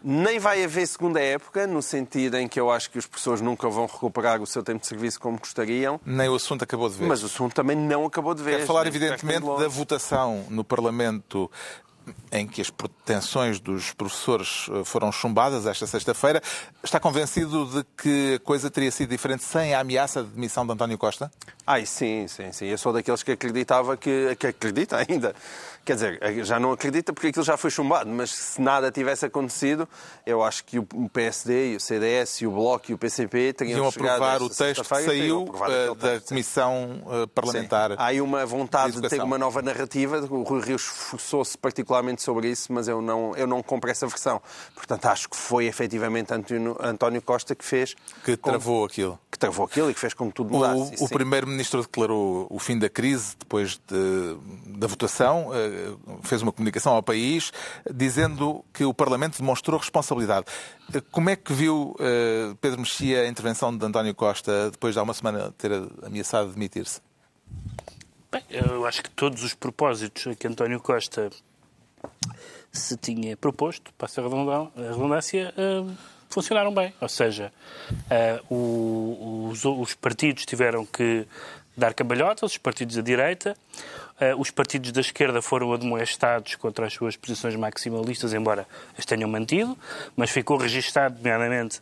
nem 0.07 0.39
vai 0.39 0.63
haver 0.63 0.87
segunda 0.87 1.19
época, 1.19 1.67
no 1.67 1.81
sentido 1.81 2.37
em 2.37 2.47
que 2.47 2.61
eu 2.61 2.71
acho 2.71 2.91
que 2.91 2.99
os 2.99 3.07
professores 3.07 3.41
nunca 3.41 3.67
vão 3.71 3.87
recuperar 3.87 4.43
o 4.43 4.47
seu 4.47 4.63
tempo 4.63 4.81
de 4.81 4.87
serviço 4.87 5.19
como 5.19 5.39
gostariam, 5.39 5.99
Nem 6.05 6.29
o 6.29 6.35
assunto 6.35 6.63
acabou 6.63 6.91
de 6.91 6.97
vez. 6.97 7.09
mas 7.09 7.23
o 7.23 7.27
assunto 7.27 7.55
também 7.55 7.75
não 7.75 8.05
acabou 8.05 8.35
de 8.35 8.43
vez. 8.43 8.57
Quero 8.59 8.67
falar, 8.67 8.87
evidentemente, 8.87 9.47
da 9.47 9.67
votação 9.67 10.45
no 10.51 10.63
Parlamento 10.63 11.51
em 12.31 12.47
que 12.47 12.61
as 12.61 12.71
pretensões 12.71 13.61
dos 13.61 13.93
professores 13.93 14.67
eh, 14.71 14.85
foram 14.85 15.11
chumbadas 15.13 15.67
esta 15.67 15.87
sexta-feira. 15.87 16.43
Está 16.83 16.99
convencido 16.99 17.67
de 17.67 17.85
que 17.97 18.35
a 18.35 18.39
coisa 18.45 18.71
teria 18.71 18.91
sido 18.91 19.11
diferente 19.11 19.45
sem 19.45 19.75
a 19.75 19.81
ameaça 19.81 20.23
de 20.23 20.31
demissão 20.31 20.67
de 20.67 20.73
António 20.73 20.99
Costa? 20.99 21.31
Ai, 21.67 21.87
sim, 21.87 22.27
sim, 22.29 22.53
sim. 22.53 22.67
Eu 22.67 22.79
sou 22.79 22.93
daqueles 22.93 23.23
que 23.23 23.33
acreditava 23.33 23.97
que, 23.97 24.37
que 24.37 24.49
acredita 24.49 24.97
ainda. 25.09 25.35
Quer 25.85 25.95
dizer, 25.95 26.45
já 26.45 26.59
não 26.59 26.73
acredita 26.73 27.13
porque 27.13 27.29
aquilo 27.29 27.45
já 27.45 27.57
foi 27.57 27.71
chumbado, 27.71 28.09
mas 28.09 28.31
se 28.31 28.61
nada 28.61 28.91
tivesse 28.91 29.27
acontecido, 29.27 29.87
eu 30.25 30.43
acho 30.43 30.65
que 30.65 30.79
o 30.79 30.87
PSD, 31.13 31.77
o 31.77 31.81
CDS, 31.81 32.41
o 32.43 32.51
Bloco 32.51 32.91
e 32.91 32.95
o 32.95 32.99
PCP 32.99 33.53
teriam 33.53 33.79
Iam 33.81 33.89
aprovar 33.89 34.41
o 34.43 34.49
texto 34.49 34.83
que 34.83 34.89
saiu 34.89 35.45
eh, 35.69 35.89
da 35.89 35.95
texto, 35.95 36.23
sim. 36.23 36.29
Comissão 36.29 37.03
eh, 37.11 37.27
Parlamentar. 37.35 37.91
Sim. 37.91 37.97
Há 37.99 38.05
aí 38.07 38.21
uma 38.21 38.47
vontade 38.47 38.95
de 38.95 39.01
de 39.03 39.09
ter 39.11 39.21
uma 39.23 39.37
nova 39.37 39.61
narrativa. 39.61 40.19
O 40.31 40.43
Rui 40.43 40.63
Rio 40.63 40.77
esforçou-se 40.77 41.59
particularmente 41.59 42.23
sobre 42.23 42.49
isso, 42.49 42.73
mas 42.73 42.89
eu 42.89 43.03
não, 43.03 43.37
eu 43.37 43.47
não 43.47 43.63
compro 43.63 43.91
essa 43.91 44.07
versão. 44.07 44.41
Portanto, 44.75 45.05
acho 45.07 45.29
que 45.29 45.37
foi 45.37 45.67
efetivamente 45.67 46.33
António, 46.33 46.77
António 46.81 47.21
Costa 47.21 47.55
que 47.55 47.65
fez. 47.65 47.95
Que 48.25 48.37
com- 48.39 48.51
travou 48.51 48.85
aquilo. 48.87 49.19
que 49.31 49.39
travou 49.39 49.67
aquilo 49.67 49.91
e 49.91 49.95
que 49.95 50.01
fez 50.01 50.15
com 50.15 50.29
que 50.29 50.35
tudo 50.35 50.51
mudasse. 50.51 50.95
O, 51.03 51.05
o. 51.05 51.09
Primeiro-Ministro 51.09 51.83
declarou 51.83 52.47
o 52.49 52.59
fim 52.59 52.79
da 52.79 52.89
crise 52.89 53.35
depois 53.39 53.79
de- 53.87 54.37
da 54.79 54.87
votação, 54.87 55.51
eh, 55.53 55.74
fez 56.23 56.43
uma 56.43 56.53
comunicação 56.53 56.93
ao 56.95 57.03
país 57.03 57.53
dizendo 57.93 58.65
que 58.73 58.85
o 58.85 58.93
Parlamento 58.95 59.39
demonstrou 59.39 59.79
responsabilidade. 59.79 60.47
Eh, 60.93 61.01
Como 61.11 61.31
é 61.31 61.37
que 61.37 61.53
viu 61.53 61.95
eh, 62.01 62.55
Pedro 62.61 62.81
Mexia 62.81 63.23
a 63.23 63.29
intervenção 63.29 63.77
de 63.77 63.85
António 63.85 64.15
Costa 64.15 64.71
depois 64.71 64.95
de 64.95 65.01
há 65.01 65.03
uma 65.03 65.15
semana 65.15 65.53
ter 65.59 65.71
ameaçado 66.03 66.53
demitir-se? 66.53 67.01
Bem, 68.33 68.43
eu 68.51 68.85
acho 68.87 69.03
que 69.03 69.11
todos 69.11 69.43
os 69.45 69.55
propósitos 69.55 70.37
que 70.37 70.47
António 70.47 70.81
Costa 70.81 71.31
se 72.73 72.97
tinha 72.97 73.37
proposto, 73.37 73.93
passa 73.97 74.21
a 74.21 74.25
redundân- 74.25 74.71
a 74.77 74.81
redundância, 74.93 75.55
eh, 75.57 75.85
funcionaram 76.29 76.75
bem. 76.75 76.93
Ou 77.01 77.09
seja, 77.09 77.53
os 78.51 79.95
partidos 79.95 80.45
tiveram 80.45 80.85
que 80.85 81.27
dar 81.77 81.93
cambalhotas, 81.95 82.53
os 82.53 82.59
partidos 82.59 82.97
da 82.97 83.03
direita, 83.03 83.57
eh, 84.21 84.35
os 84.37 84.51
partidos 84.51 84.93
da 84.93 85.01
esquerda 85.01 85.43
foram 85.43 85.73
admoestados 85.73 86.55
contra 86.55 86.87
as 86.87 86.93
suas 86.93 87.17
posições 87.17 87.57
maximalistas, 87.57 88.33
embora 88.33 88.67
as 88.97 89.05
tenham 89.05 89.29
mantido, 89.29 89.77
mas 90.17 90.31
ficou 90.31 90.57
registado, 90.57 91.17
nomeadamente, 91.17 91.81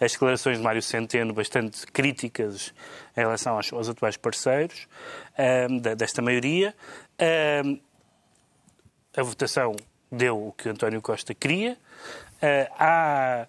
as 0.00 0.12
declarações 0.12 0.58
de 0.58 0.62
Mário 0.64 0.80
Centeno 0.82 1.32
bastante 1.32 1.86
críticas 1.88 2.72
em 3.16 3.20
relação 3.20 3.56
aos, 3.56 3.72
aos 3.72 3.88
atuais 3.88 4.16
parceiros 4.16 4.86
eh, 5.36 5.66
da- 5.80 5.94
desta 5.94 6.22
maioria. 6.22 6.74
Eh, 7.18 7.62
a 9.16 9.22
votação 9.22 9.74
deu 10.10 10.48
o 10.48 10.52
que 10.52 10.68
António 10.68 11.02
Costa 11.02 11.34
queria. 11.34 11.76
Eh, 12.40 12.70
há... 12.78 13.46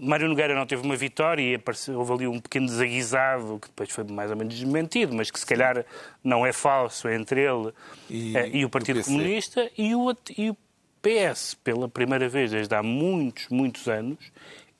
Mário 0.00 0.28
Nogueira 0.28 0.54
não 0.54 0.64
teve 0.64 0.82
uma 0.82 0.96
vitória 0.96 1.42
e 1.42 1.54
apareceu, 1.56 1.98
houve 1.98 2.12
ali 2.12 2.26
um 2.26 2.40
pequeno 2.40 2.66
desaguisado, 2.66 3.58
que 3.60 3.68
depois 3.68 3.90
foi 3.90 4.04
mais 4.04 4.30
ou 4.30 4.36
menos 4.36 4.54
desmentido, 4.54 5.14
mas 5.14 5.30
que 5.30 5.38
se 5.38 5.44
calhar 5.44 5.84
não 6.24 6.46
é 6.46 6.52
falso 6.52 7.06
entre 7.08 7.42
ele 7.42 7.72
E 8.08 8.36
eh, 8.36 8.50
e, 8.54 8.64
o 8.64 8.68
o 8.68 8.70
Partido 8.70 8.96
PC. 8.96 9.10
Comunista 9.10 9.70
e 9.76 9.94
o, 9.94 10.16
e 10.38 10.50
o 10.50 10.56
PS, 11.02 11.54
pela 11.62 11.86
primeira 11.86 12.28
vez 12.30 12.50
desde 12.50 12.74
há 12.74 12.82
muitos, 12.82 13.48
muitos 13.50 13.88
anos, 13.88 14.32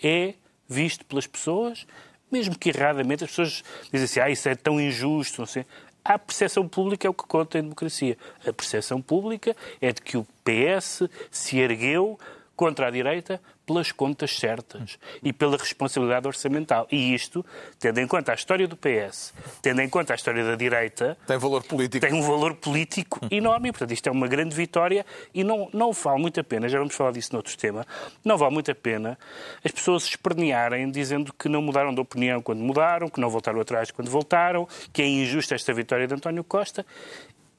é 0.03 0.35
visto 0.67 1.05
pelas 1.05 1.27
pessoas, 1.27 1.87
mesmo 2.33 2.59
que 2.59 2.71
erradamente, 2.71 3.25
as 3.25 3.31
pessoas 3.31 3.63
dizem 3.93 4.05
assim, 4.05 4.21
ah, 4.21 4.31
isso 4.31 4.49
é 4.49 4.55
tão 4.55 4.81
injusto, 4.81 5.43
não 5.43 5.47
sei. 5.47 5.67
A 6.03 6.19
percepção 6.19 6.67
pública 6.67 7.07
é 7.07 7.11
o 7.11 7.15
que 7.15 7.27
conta 7.27 7.59
em 7.59 7.63
democracia. 7.63 8.17
A 8.47 8.53
percepção 8.53 9.03
pública 9.03 9.55
é 9.83 9.93
de 9.93 10.01
que 10.01 10.17
o 10.17 10.27
PS 10.45 11.03
se 11.31 11.59
ergueu 11.59 12.19
contra 12.61 12.89
a 12.89 12.91
direita 12.91 13.41
pelas 13.65 13.91
contas 13.91 14.37
certas 14.39 14.99
e 15.23 15.33
pela 15.33 15.57
responsabilidade 15.57 16.27
orçamental. 16.27 16.87
E 16.93 17.15
isto, 17.15 17.43
tendo 17.79 18.01
em 18.01 18.07
conta 18.07 18.33
a 18.33 18.35
história 18.35 18.69
do 18.69 18.77
PS, 18.77 19.33
tendo 19.63 19.81
em 19.81 19.89
conta 19.89 20.13
a 20.13 20.17
história 20.17 20.45
da 20.45 20.57
direita, 20.57 21.17
Tem 21.27 21.39
valor 21.39 21.63
político. 21.63 22.07
tem 22.07 22.15
um 22.15 22.21
valor 22.21 22.55
político 22.57 23.19
enorme. 23.31 23.71
e, 23.71 23.73
Portanto, 23.73 23.93
isto 23.93 24.07
é 24.11 24.13
uma 24.13 24.29
grande 24.29 24.55
vitória 24.55 25.07
e 25.33 25.43
não, 25.43 25.71
não 25.73 25.91
vale 25.91 26.21
muito 26.21 26.39
a 26.39 26.45
pena, 26.45 26.69
já 26.69 26.79
vamos 26.79 26.95
falar 26.95 27.13
disso 27.13 27.33
noutro 27.33 27.57
tema, 27.57 27.87
não 28.23 28.37
vale 28.37 28.53
muito 28.53 28.71
a 28.71 28.75
pena 28.75 29.19
as 29.65 29.73
pessoas 29.73 30.03
se 30.03 30.11
espernearem 30.11 30.91
dizendo 30.91 31.33
que 31.33 31.49
não 31.49 31.63
mudaram 31.63 31.95
de 31.95 32.01
opinião 32.03 32.43
quando 32.43 32.59
mudaram, 32.61 33.09
que 33.09 33.19
não 33.23 33.31
voltaram 33.31 33.59
atrás 33.59 33.91
quando 33.91 34.11
voltaram, 34.11 34.69
que 34.93 35.01
é 35.01 35.07
injusta 35.07 35.55
esta 35.55 35.73
vitória 35.73 36.07
de 36.07 36.13
António 36.13 36.45
Costa. 36.45 36.85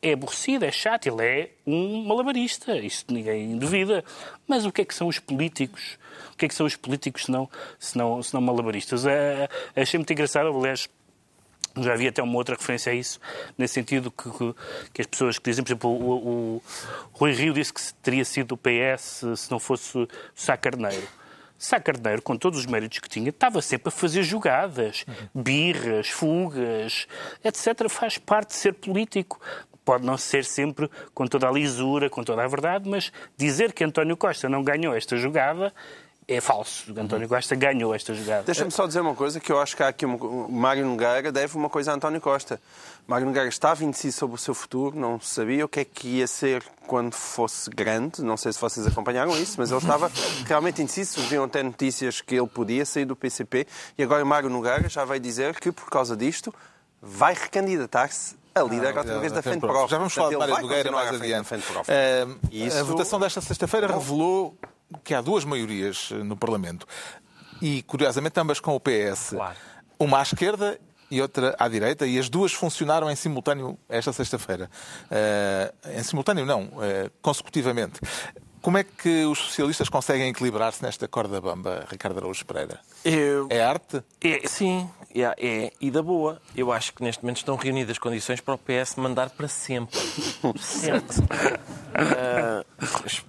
É 0.02 0.14
aborrecido, 0.14 0.66
é 0.66 0.72
chato, 0.72 1.06
ele 1.08 1.24
é 1.24 1.50
um 1.66 2.04
malabarista, 2.06 2.76
isso 2.78 3.06
ninguém 3.10 3.56
duvida. 3.58 4.04
Mas 4.48 4.66
o 4.66 4.72
que 4.72 4.82
é 4.82 4.86
que 4.86 4.96
são 4.96 5.08
os 5.08 5.20
políticos? 5.20 6.00
O 6.34 6.38
que 6.38 6.46
é 6.46 6.48
que 6.48 6.56
são 6.56 6.66
os 6.66 6.76
políticos 6.76 7.26
se 7.26 7.32
não, 7.32 7.48
se 7.80 7.96
não, 8.34 8.42
malabaristas? 8.42 9.06
Eh, 9.06 9.48
achei 9.76 10.00
muito 10.00 10.12
engraçado, 10.12 10.48
aliás, 10.50 10.90
já 11.78 11.94
havia 11.94 12.10
até 12.10 12.22
uma 12.24 12.36
outra 12.36 12.56
referência 12.56 12.92
a 12.92 12.96
isso, 12.96 13.20
nesse 13.58 13.76
sentido 13.76 14.10
que, 14.12 14.30
que- 14.32 14.56
que 14.92 15.02
as 15.02 15.08
pessoas 15.08 15.38
que 15.38 15.50
dizem, 15.50 15.64
por 15.64 15.70
exemplo, 15.70 15.90
o, 15.92 16.56
o 16.58 16.62
Rui 17.14 17.32
Rio 17.34 17.54
disse 17.54 17.72
que 17.72 17.82
teria 18.02 18.26
sido 18.26 18.54
o 18.54 18.58
PS 18.58 19.24
se 19.38 19.52
não 19.52 19.60
fosse 19.60 20.08
Sá 20.34 20.58
Carneiro. 20.58 21.08
Sá 21.60 21.80
Carneiro, 21.80 22.24
com 22.24 22.36
todos 22.36 22.58
os 22.60 22.66
méritos 22.66 22.98
que 22.98 23.08
tinha, 23.08 23.30
estava 23.30 23.62
sempre 23.62 23.90
a 23.90 23.92
fazer 23.92 24.24
jogadas, 24.24 25.06
birras, 25.34 26.10
fugas, 26.10 27.06
etc. 27.44 27.88
Faz 27.88 28.18
parte 28.18 28.48
de 28.50 28.56
ser 28.56 28.74
político. 28.74 29.40
Pode 29.84 30.06
não 30.06 30.18
ser 30.18 30.46
sempre 30.46 30.90
com 31.14 31.26
toda 31.26 31.48
a 31.48 31.52
lisura, 31.52 32.10
com 32.10 32.24
toda 32.24 32.44
a 32.44 32.48
verdade, 32.48 32.90
mas 32.90 33.12
dizer 33.38 33.74
que 33.74 33.84
António 33.84 34.16
Costa 34.16 34.48
não 34.48 34.64
ganhou 34.64 34.96
esta 34.96 35.18
jogada 35.18 35.74
é 36.28 36.40
falso. 36.40 36.98
António 36.98 37.28
Costa 37.28 37.56
ganhou 37.56 37.94
esta 37.94 38.14
jogada. 38.14 38.44
Deixa-me 38.44 38.72
só 38.72 38.88
dizer 38.88 39.02
uma 39.02 39.16
coisa, 39.16 39.40
que 39.40 39.52
eu 39.52 39.60
acho 39.60 39.76
que 39.76 39.84
há 39.84 39.90
aqui 39.90 40.06
uma... 40.06 40.16
o 40.16 40.52
Mário 40.52 40.86
Nogueira 40.86 41.32
deve 41.32 41.58
uma 41.58 41.70
coisa 41.70 41.92
a 41.92 41.96
António 41.96 42.22
Costa. 42.22 42.62
Mário 43.06 43.26
Nogueira 43.28 43.50
estava 43.50 43.84
indeciso 43.84 44.18
sobre 44.18 44.36
o 44.36 44.38
seu 44.38 44.54
futuro, 44.54 44.98
não 44.98 45.20
sabia 45.20 45.66
o 45.66 45.68
que 45.68 45.82
é 45.82 45.86
que 45.86 46.08
ia 46.08 46.28
ser 46.28 46.64
quando 46.88 47.16
fosse 47.16 47.70
grande, 47.70 48.24
não 48.24 48.38
sei 48.38 48.54
se 48.54 48.62
vocês 48.62 48.88
acompanharam 48.88 49.36
isso, 49.38 49.56
mas 49.58 49.72
ele 49.72 49.80
estava 49.80 50.10
realmente 50.48 50.82
indeciso, 50.82 51.20
viam 51.24 51.44
até 51.44 51.62
notícias 51.64 52.22
que 52.22 52.36
ele 52.36 52.48
podia 52.48 52.86
sair 52.86 53.06
do 53.06 53.16
PCP, 53.16 53.68
e 53.98 54.04
agora 54.04 54.24
Mário 54.24 54.50
Nogueira 54.50 54.88
já 54.88 55.04
vai 55.04 55.20
dizer 55.20 55.60
que, 55.60 55.72
por 55.72 55.90
causa 55.90 56.16
disto, 56.16 56.54
vai 57.02 57.34
recandidatar-se 57.34 58.41
a 58.54 58.62
líder 58.64 58.98
outra 58.98 59.20
vez 59.20 59.32
da 59.32 59.42
Frente 59.42 59.62
Prof. 59.62 59.90
Já 59.90 59.98
vamos 59.98 60.14
falar 60.14 60.30
de 60.30 60.38
Mário 60.38 60.62
Nogueira 60.62 60.92
mais 60.92 61.10
adiante. 61.16 61.50
Eh, 61.88 62.26
A 62.80 62.84
votação 62.84 63.20
desta 63.20 63.42
sexta-feira 63.42 63.88
revelou 63.88 64.58
que 65.04 65.14
há 65.14 65.22
duas 65.22 65.46
maiorias 65.46 66.10
eh, 66.12 66.16
no 66.16 66.36
Parlamento. 66.36 66.86
E, 67.62 67.82
curiosamente, 67.84 68.40
ambas 68.40 68.60
com 68.60 68.76
o 68.76 68.80
PS. 68.80 69.30
Claro. 69.30 69.56
Uma 70.00 70.20
à 70.20 70.22
esquerda 70.24 70.80
e 71.12 71.22
outra 71.22 71.56
à 71.60 71.68
direita, 71.68 72.08
e 72.08 72.18
as 72.18 72.30
duas 72.30 72.54
funcionaram 72.54 73.10
em 73.12 73.16
simultâneo 73.16 73.78
esta 73.90 74.12
sexta-feira. 74.14 74.70
Eh, 75.10 75.74
em 75.98 76.04
simultâneo, 76.04 76.46
não, 76.46 76.70
eh, 76.82 77.10
consecutivamente. 77.22 78.00
Como 78.62 78.78
é 78.78 78.84
que 78.84 79.26
os 79.26 79.40
socialistas 79.40 79.90
conseguem 79.90 80.30
equilibrar-se 80.30 80.84
nesta 80.84 81.08
corda 81.08 81.42
bamba, 81.42 81.86
Ricardo 81.90 82.20
Araújo 82.20 82.46
Pereira? 82.46 82.80
Eu... 83.04 83.48
É 83.50 83.64
arte? 83.64 84.04
É, 84.24 84.48
sim, 84.48 84.88
é, 85.16 85.22
é, 85.38 85.74
e 85.82 85.90
da 85.90 86.04
boa. 86.04 86.40
Eu 86.56 86.72
acho 86.72 86.94
que 86.94 87.04
neste 87.04 87.24
momento 87.24 87.38
estão 87.38 87.56
reunidas 87.56 87.98
condições 87.98 88.40
para 88.40 88.54
o 88.54 88.58
PS 88.60 88.98
mandar 88.98 89.32
para 89.32 89.48
sempre. 89.48 89.98
sempre. 90.60 91.18
Ah, 91.94 92.64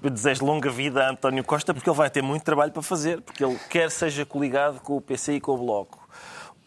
desejo 0.02 0.44
longa 0.44 0.70
vida 0.70 1.06
a 1.06 1.10
António 1.10 1.42
Costa, 1.44 1.72
porque 1.72 1.88
ele 1.88 1.96
vai 1.96 2.10
ter 2.10 2.22
muito 2.22 2.42
trabalho 2.42 2.70
para 2.70 2.82
fazer, 2.82 3.22
porque 3.22 3.42
ele 3.42 3.58
quer 3.70 3.90
seja 3.90 4.26
coligado 4.26 4.80
com 4.80 4.98
o 4.98 5.00
PC 5.00 5.36
e 5.36 5.40
com 5.40 5.52
o 5.52 5.58
Bloco, 5.58 6.06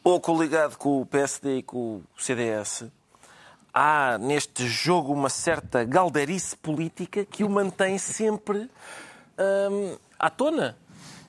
ou 0.04 0.20
coligado 0.20 0.76
com 0.76 1.02
o 1.02 1.06
PSD 1.06 1.60
e 1.60 1.64
com 1.64 1.78
o 1.78 2.04
CDS. 2.18 2.86
Há 3.78 4.18
neste 4.18 4.66
jogo 4.70 5.12
uma 5.12 5.30
certa 5.30 5.84
galderice 5.84 6.56
política 6.56 7.26
que 7.26 7.44
o 7.44 7.50
mantém 7.50 7.98
sempre 7.98 8.70
hum, 9.38 9.98
à 10.18 10.30
tona. 10.30 10.78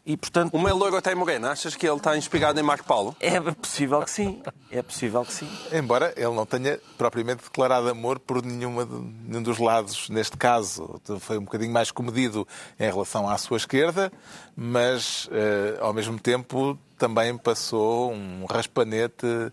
E, 0.08 0.16
portanto, 0.16 0.54
Uma 0.54 0.70
é 0.70 0.72
loiro 0.72 0.94
até 0.96 1.12
morena. 1.16 1.50
Achas 1.50 1.74
que 1.74 1.84
ele 1.84 1.96
está 1.96 2.16
inspirado 2.16 2.60
em 2.60 2.62
Marco 2.62 2.84
Paulo? 2.86 3.16
é 3.18 3.40
possível 3.40 4.00
que 4.02 4.10
sim. 4.12 4.40
É 4.70 4.80
possível 4.80 5.24
que 5.24 5.32
sim. 5.32 5.50
Embora 5.72 6.14
ele 6.16 6.30
não 6.32 6.46
tenha 6.46 6.78
propriamente 6.96 7.42
declarado 7.42 7.88
amor 7.88 8.20
por 8.20 8.40
nenhuma 8.44 8.86
de- 8.86 8.92
nenhum 9.26 9.42
dos 9.42 9.58
lados, 9.58 10.08
neste 10.08 10.36
caso. 10.36 11.00
Foi 11.18 11.38
um 11.38 11.42
bocadinho 11.42 11.72
mais 11.72 11.90
comedido 11.90 12.46
em 12.78 12.84
relação 12.88 13.28
à 13.28 13.36
sua 13.36 13.56
esquerda, 13.56 14.12
mas, 14.54 15.28
eh, 15.32 15.76
ao 15.80 15.92
mesmo 15.92 16.20
tempo, 16.20 16.78
também 16.96 17.36
passou 17.36 18.12
um 18.12 18.44
raspanete 18.48 19.26
eh, 19.26 19.50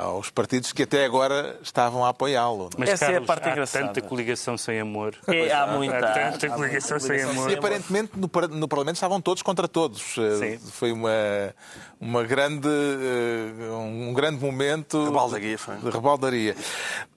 aos 0.00 0.30
partidos 0.30 0.72
que 0.72 0.82
até 0.82 1.04
agora 1.04 1.58
estavam 1.62 2.04
a 2.04 2.08
apoiá-lo. 2.08 2.66
é? 2.72 2.76
Mas, 2.78 2.88
Essa 2.90 3.04
é 3.04 3.08
a 3.08 3.10
Carlos, 3.12 3.26
parte 3.26 3.48
há 3.48 3.52
engraçada. 3.52 3.86
tanta 3.86 4.02
coligação 4.02 4.58
sem 4.58 4.80
amor. 4.80 5.16
É, 5.28 5.52
há 5.52 5.66
muita. 5.66 5.96
Há 5.96 6.00
tanta 6.00 6.16
há 6.18 6.28
muita 6.30 6.48
coligação 6.50 6.98
sem 7.00 7.22
amor. 7.22 7.50
E 7.50 7.54
aparentemente 7.54 8.12
no, 8.16 8.28
no 8.56 8.68
Parlamento 8.68 8.96
estavam 8.96 9.20
todos 9.20 9.42
contra 9.42 9.68
todos. 9.68 10.16
Eh, 10.18 10.58
Sim. 10.58 10.70
Foi 10.72 10.90
uma, 10.92 11.10
uma 12.00 12.22
grande, 12.24 12.68
eh, 12.68 13.70
um 13.72 14.12
grande 14.12 14.44
momento 14.44 15.04
Rebaldaria, 15.04 15.58
foi. 15.58 15.76
de 15.76 15.90
rebaldaria. 15.90 16.56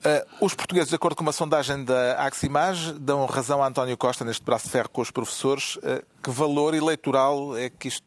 Eh, 0.03 0.25
Os 0.39 0.53
portugueses, 0.53 0.89
de 0.89 0.95
acordo 0.95 1.15
com 1.15 1.24
uma 1.24 1.31
sondagem 1.33 1.83
da 1.83 2.13
Aximage, 2.24 2.93
dão 2.93 3.25
razão 3.25 3.63
a 3.63 3.67
António 3.67 3.98
Costa 3.98 4.24
neste 4.24 4.43
braço 4.43 4.65
de 4.65 4.72
ferro 4.72 4.89
com 4.89 5.01
os 5.01 5.10
professores. 5.12 5.77
Que 6.22 6.29
valor 6.29 6.74
eleitoral 6.74 7.57
é 7.57 7.69
que 7.69 7.88
isto 7.88 8.05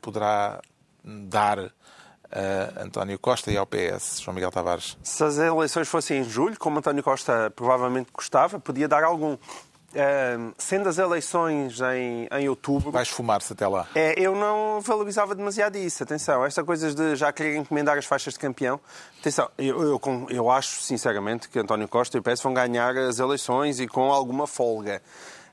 poderá 0.00 0.60
dar 1.04 1.72
a 2.32 2.82
António 2.84 3.18
Costa 3.18 3.50
e 3.50 3.56
ao 3.56 3.66
PS, 3.66 4.20
João 4.20 4.34
Miguel 4.34 4.50
Tavares? 4.50 4.96
Se 5.02 5.22
as 5.24 5.38
eleições 5.38 5.88
fossem 5.88 6.20
em 6.20 6.24
julho, 6.24 6.58
como 6.58 6.78
António 6.78 7.02
Costa 7.02 7.52
provavelmente 7.54 8.10
gostava, 8.12 8.58
podia 8.60 8.86
dar 8.88 9.02
algum. 9.04 9.36
Ahm, 9.92 10.52
sendo 10.56 10.88
as 10.88 10.98
eleições 10.98 11.80
em, 11.80 12.28
em 12.30 12.48
outubro, 12.48 12.92
Vai 12.92 13.02
esfumar-se 13.02 13.52
até 13.52 13.66
lá. 13.66 13.88
é, 13.92 14.14
eu 14.16 14.36
não 14.36 14.80
valorizava 14.80 15.34
demasiado 15.34 15.76
isso. 15.76 16.04
Atenção, 16.04 16.44
estas 16.46 16.64
coisas 16.64 16.94
de 16.94 17.16
já 17.16 17.32
querer 17.32 17.56
encomendar 17.56 17.98
as 17.98 18.04
faixas 18.04 18.34
de 18.34 18.38
campeão. 18.38 18.78
Atenção, 19.18 19.50
eu, 19.58 19.82
eu, 19.82 20.00
eu 20.30 20.48
acho 20.48 20.80
sinceramente 20.80 21.48
que 21.48 21.58
António 21.58 21.88
Costa 21.88 22.16
e 22.16 22.20
o 22.20 22.22
PS 22.22 22.40
vão 22.40 22.54
ganhar 22.54 22.96
as 22.96 23.18
eleições 23.18 23.80
e 23.80 23.88
com 23.88 24.12
alguma 24.12 24.46
folga. 24.46 25.02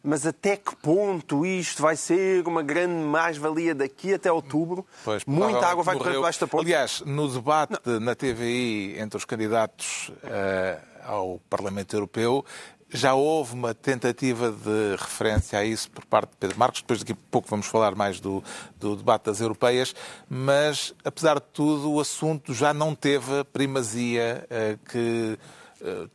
Mas 0.08 0.26
até 0.26 0.56
que 0.56 0.74
ponto 0.78 1.46
isto 1.46 1.82
vai 1.82 1.98
ser 1.98 2.48
uma 2.48 2.64
grande 2.64 2.94
mais-valia 2.94 3.76
daqui 3.76 4.14
até 4.14 4.32
outubro? 4.32 4.88
Pois, 5.04 5.26
Muita 5.26 5.68
água 5.68 5.84
vai 5.84 5.98
correr 5.98 6.14
debaixo 6.14 6.40
da 6.40 6.48
ponte. 6.48 6.64
Aliás, 6.64 7.04
no 7.06 7.28
debate 7.28 7.90
na 8.00 8.16
TVI 8.16 8.96
entre 9.00 9.18
os 9.18 9.26
candidatos 9.26 10.10
eh, 10.24 10.80
ao 11.04 11.42
Parlamento 11.50 11.94
Europeu, 11.94 12.46
já 12.90 13.16
houve 13.16 13.54
uma 13.54 13.74
tentativa 13.74 14.50
de 14.50 14.96
referência 14.98 15.60
a 15.60 15.66
isso 15.66 15.92
por 15.92 16.06
parte 16.06 16.30
de 16.30 16.38
Pedro 16.38 16.58
Marcos. 16.58 16.80
Depois 16.80 17.00
daqui 17.02 17.12
a 17.12 17.18
pouco 17.30 17.50
vamos 17.50 17.66
falar 17.66 17.94
mais 17.94 18.22
do, 18.22 18.42
do 18.78 18.96
debate 18.96 19.26
das 19.26 19.42
europeias. 19.42 19.94
Mas, 20.30 20.94
apesar 21.04 21.36
de 21.36 21.48
tudo, 21.52 21.92
o 21.92 22.00
assunto 22.00 22.54
já 22.54 22.74
não 22.74 22.96
teve 22.96 23.42
a 23.42 23.44
primazia 23.44 24.48
eh, 24.50 24.78
que 24.90 25.38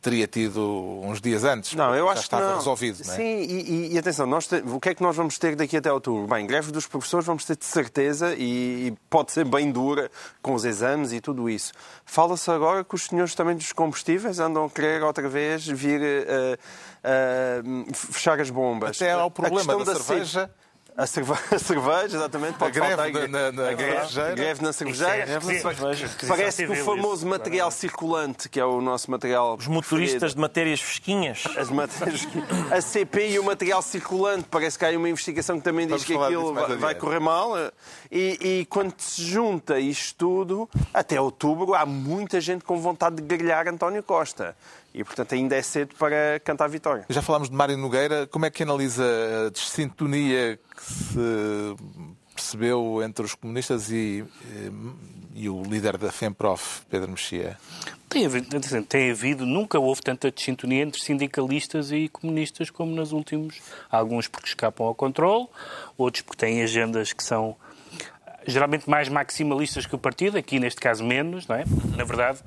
teria 0.01 0.27
tido 0.27 0.61
uns 1.03 1.21
dias 1.21 1.43
antes. 1.43 1.73
Não, 1.73 1.95
eu 1.95 2.05
já 2.07 2.11
acho 2.11 2.21
que 2.21 2.27
estava 2.27 2.49
não. 2.49 2.55
resolvido. 2.57 2.99
não 3.05 3.13
é? 3.13 3.17
Sim, 3.17 3.23
e, 3.23 3.93
e- 3.93 3.97
atenção, 3.97 4.25
nós 4.25 4.47
te- 4.47 4.63
o 4.65 4.79
que 4.79 4.89
é 4.89 4.95
que 4.95 5.01
nós 5.01 5.15
vamos 5.15 5.37
ter 5.37 5.55
daqui 5.55 5.77
até 5.77 5.91
outubro? 5.91 6.27
Bem, 6.27 6.45
greve 6.45 6.71
dos 6.71 6.85
professores 6.87 7.25
vamos 7.25 7.45
ter 7.45 7.55
de 7.55 7.65
certeza 7.65 8.33
e, 8.35 8.87
e 8.87 8.93
pode 9.09 9.31
ser 9.31 9.45
bem 9.45 9.71
dura 9.71 10.09
com 10.41 10.53
os 10.53 10.65
exames 10.65 11.13
e 11.13 11.21
tudo 11.21 11.49
isso. 11.49 11.71
Fala-se 12.05 12.49
agora 12.51 12.83
que 12.83 12.95
os 12.95 13.03
senhores 13.05 13.33
também 13.35 13.55
dos 13.55 13.71
combustíveis 13.71 14.39
andam 14.39 14.65
a 14.65 14.69
querer 14.69 15.01
outra 15.03 15.27
vez 15.29 15.65
vir 15.65 16.01
eh, 16.01 16.57
eh, 17.03 17.61
fechar 17.93 18.39
as 18.39 18.49
bombas. 18.49 19.01
Até 19.01 19.11
há 19.11 19.25
o 19.25 19.31
problema 19.31 19.77
da 19.77 19.93
questão 19.93 19.95
cerveja. 20.05 20.51
A, 20.95 21.07
cerve... 21.07 21.33
a 21.51 21.59
cerveja, 21.59 22.17
exatamente. 22.17 22.57
Pode 22.57 22.71
greve 22.71 22.95
faltar 22.95 23.29
na- 23.29 23.51
na 23.51 23.69
a 23.69 23.73
greve, 23.73 24.35
greve 24.35 24.61
na 24.61 24.69
é 24.69 24.73
cervejeira. 24.73 25.39
Parece 26.27 26.65
que 26.65 26.71
o 26.71 26.75
Isso. 26.75 26.85
famoso 26.85 27.25
material 27.25 27.71
circulante, 27.71 28.47
que 28.47 28.59
é 28.59 28.65
o 28.65 28.79
nosso 28.79 29.09
material 29.09 29.55
Os 29.55 29.67
motoristas 29.67 30.35
de 30.35 30.39
matérias 30.39 30.79
fresquinhas. 30.79 31.43
as 31.57 31.69
matérias, 31.69 32.27
a 32.71 32.81
CP 32.81 33.31
e 33.31 33.39
o 33.39 33.43
material 33.43 33.81
circulante. 33.81 34.45
Parece 34.49 34.77
que 34.77 34.85
há 34.85 34.89
aí 34.89 34.97
uma 34.97 35.09
investigação 35.09 35.57
que 35.57 35.63
também 35.63 35.87
diz 35.87 35.91
Vamos 35.91 36.05
que 36.05 36.13
falar 36.13 36.27
aquilo 36.27 36.53
vai, 36.53 36.77
vai 36.77 36.95
correr 36.95 37.19
mal. 37.19 37.53
E, 38.11 38.59
e 38.61 38.65
quando 38.65 38.93
se 38.97 39.23
junta 39.23 39.79
isto 39.79 40.15
tudo, 40.17 40.69
até 40.93 41.19
outubro, 41.19 41.73
há 41.73 41.85
muita 41.85 42.39
gente 42.39 42.63
com 42.63 42.79
vontade 42.79 43.15
de 43.15 43.21
grelhar 43.23 43.67
António 43.67 44.03
Costa. 44.03 44.55
E, 44.93 45.03
portanto, 45.03 45.33
ainda 45.33 45.55
é 45.55 45.61
cedo 45.61 45.95
para 45.95 46.39
cantar 46.43 46.67
vitória. 46.67 47.05
Já 47.09 47.21
falámos 47.21 47.49
de 47.49 47.55
Mário 47.55 47.77
Nogueira. 47.77 48.27
Como 48.27 48.45
é 48.45 48.51
que 48.51 48.61
analisa 48.61 49.03
a 49.47 49.49
desintonia 49.49 50.59
que 50.75 50.83
se 50.83 51.75
percebeu 52.35 53.01
entre 53.03 53.25
os 53.25 53.35
comunistas 53.35 53.91
e, 53.91 54.23
eh, 54.51 54.71
e 55.35 55.49
o 55.49 55.63
líder 55.63 55.97
da 55.97 56.11
FEMPROF, 56.11 56.81
Pedro 56.89 57.09
Mexia? 57.09 57.57
Tem 58.09 58.25
havido, 58.25 58.59
tem 58.87 59.11
havido, 59.11 59.45
nunca 59.45 59.79
houve 59.79 60.01
tanta 60.01 60.29
desintonia 60.29 60.83
entre 60.83 61.01
sindicalistas 61.01 61.91
e 61.91 62.07
comunistas 62.09 62.69
como 62.69 62.93
nos 62.93 63.11
últimos. 63.11 63.59
Alguns 63.89 64.27
porque 64.27 64.47
escapam 64.47 64.85
ao 64.85 64.93
controle, 64.93 65.47
outros 65.97 66.21
porque 66.21 66.45
têm 66.45 66.61
agendas 66.61 67.13
que 67.13 67.23
são 67.23 67.55
geralmente 68.45 68.89
mais 68.89 69.09
maximalistas 69.09 69.85
que 69.85 69.95
o 69.95 69.97
partido, 69.97 70.37
aqui 70.37 70.59
neste 70.59 70.79
caso 70.79 71.03
menos, 71.03 71.47
não 71.47 71.55
é? 71.55 71.63
Na 71.95 72.03
verdade, 72.03 72.39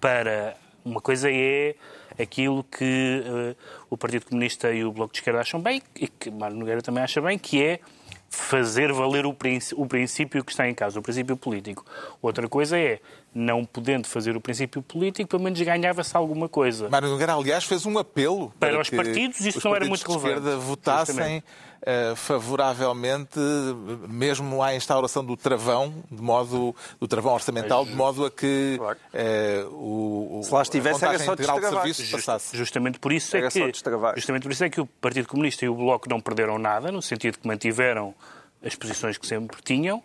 para 0.00 0.56
uma 0.90 1.00
coisa 1.00 1.28
é 1.30 1.74
aquilo 2.20 2.64
que 2.64 3.22
eh, 3.24 3.54
o 3.88 3.96
Partido 3.96 4.26
Comunista 4.26 4.72
e 4.72 4.84
o 4.84 4.92
Bloco 4.92 5.12
de 5.12 5.18
Esquerda 5.20 5.40
acham 5.40 5.60
bem, 5.60 5.80
e 5.96 6.06
que 6.08 6.30
Mário 6.30 6.56
Nogueira 6.56 6.82
também 6.82 7.02
acha 7.02 7.20
bem, 7.20 7.38
que 7.38 7.62
é 7.62 7.80
fazer 8.28 8.92
valer 8.92 9.26
o, 9.26 9.32
princ- 9.34 9.72
o 9.74 9.86
princípio 9.86 10.44
que 10.44 10.52
está 10.52 10.68
em 10.68 10.74
causa, 10.74 10.98
o 11.00 11.02
princípio 11.02 11.36
político. 11.36 11.84
Outra 12.22 12.48
coisa 12.48 12.78
é, 12.78 13.00
não 13.34 13.64
podendo 13.64 14.06
fazer 14.06 14.36
o 14.36 14.40
princípio 14.40 14.80
político, 14.82 15.28
pelo 15.30 15.42
menos 15.42 15.60
ganhava-se 15.60 16.16
alguma 16.16 16.48
coisa. 16.48 16.88
Mário 16.88 17.08
Nogueira, 17.08 17.34
aliás, 17.34 17.64
fez 17.64 17.84
um 17.86 17.98
apelo 17.98 18.52
Para 18.60 18.80
os 18.80 18.88
que 18.88 18.96
partidos, 18.96 19.40
isso 19.40 19.58
os 19.58 19.64
não 19.64 19.74
era 19.74 19.80
partidos 19.86 20.04
muito 20.04 20.20
de 20.20 20.26
esquerda 20.28 20.40
relevante. 20.50 20.66
votassem 20.68 21.14
Justamente. 21.14 21.44
Eh, 21.82 22.14
favoravelmente, 22.16 23.38
mesmo 24.08 24.62
à 24.62 24.74
instauração 24.74 25.24
do 25.24 25.36
travão, 25.36 25.94
de 26.10 26.20
modo, 26.22 26.74
do 27.00 27.08
travão 27.08 27.32
orçamental, 27.34 27.84
de 27.84 27.94
modo 27.94 28.24
a 28.26 28.30
que 28.30 28.74
Claro. 28.78 28.98
eh, 29.12 29.64
o, 29.70 30.40
o, 30.40 30.42
Se 30.44 30.52
lá 30.52 30.62
estivesse, 30.62 31.04
a 31.04 31.08
era 31.08 31.18
só 31.18 31.32
integral 31.32 31.60
de 31.60 31.68
serviços 31.68 32.10
passasse. 32.10 32.56
Justamente 32.56 32.98
por 32.98 33.12
isso 33.12 33.36
é 33.36 33.40
Era 33.40 33.50
só 33.50 33.58
que 33.60 33.72
destravar. 33.72 34.14
justamente 34.16 34.42
por 34.42 34.52
isso 34.52 34.64
é 34.64 34.70
que 34.70 34.80
o 34.80 34.86
Partido 34.86 35.28
Comunista 35.28 35.64
e 35.64 35.68
o 35.68 35.74
Bloco 35.74 36.08
não 36.08 36.20
perderam 36.20 36.58
nada, 36.58 36.90
no 36.92 37.00
sentido 37.02 37.38
que 37.38 37.46
mantiveram 37.46 38.14
as 38.64 38.74
posições 38.74 39.16
que 39.16 39.26
sempre 39.26 39.56
tinham. 39.62 40.02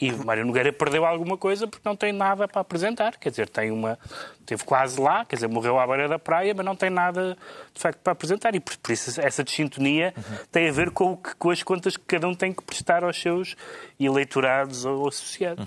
E 0.00 0.12
Mário 0.12 0.44
Nogueira 0.46 0.72
perdeu 0.72 1.04
alguma 1.04 1.36
coisa 1.36 1.66
porque 1.66 1.86
não 1.88 1.96
tem 1.96 2.12
nada 2.12 2.46
para 2.48 2.60
apresentar. 2.60 3.16
Quer 3.16 3.30
dizer, 3.30 3.48
tem 3.48 3.70
uma. 3.70 3.98
Teve 4.46 4.64
quase 4.64 4.98
lá, 5.00 5.24
quer 5.26 5.36
dizer, 5.36 5.48
morreu 5.48 5.78
à 5.78 5.86
beira 5.86 6.08
da 6.08 6.18
praia, 6.18 6.54
mas 6.56 6.64
não 6.64 6.74
tem 6.74 6.88
nada 6.88 7.36
de 7.74 7.80
facto 7.80 7.98
para 7.98 8.12
apresentar. 8.14 8.54
E 8.54 8.60
por, 8.60 8.76
por 8.78 8.92
isso 8.92 9.20
essa 9.20 9.44
desintonia 9.44 10.14
tem 10.50 10.68
a 10.68 10.72
ver 10.72 10.90
com, 10.90 11.12
o 11.12 11.16
que- 11.18 11.34
com 11.36 11.50
as 11.50 11.62
contas 11.62 11.96
que 11.96 12.04
cada 12.04 12.26
um 12.26 12.34
tem 12.34 12.52
que 12.52 12.62
prestar 12.62 13.04
aos 13.04 13.20
seus 13.20 13.54
eleitorados 13.98 14.84
ou 14.84 15.08
associados. 15.08 15.66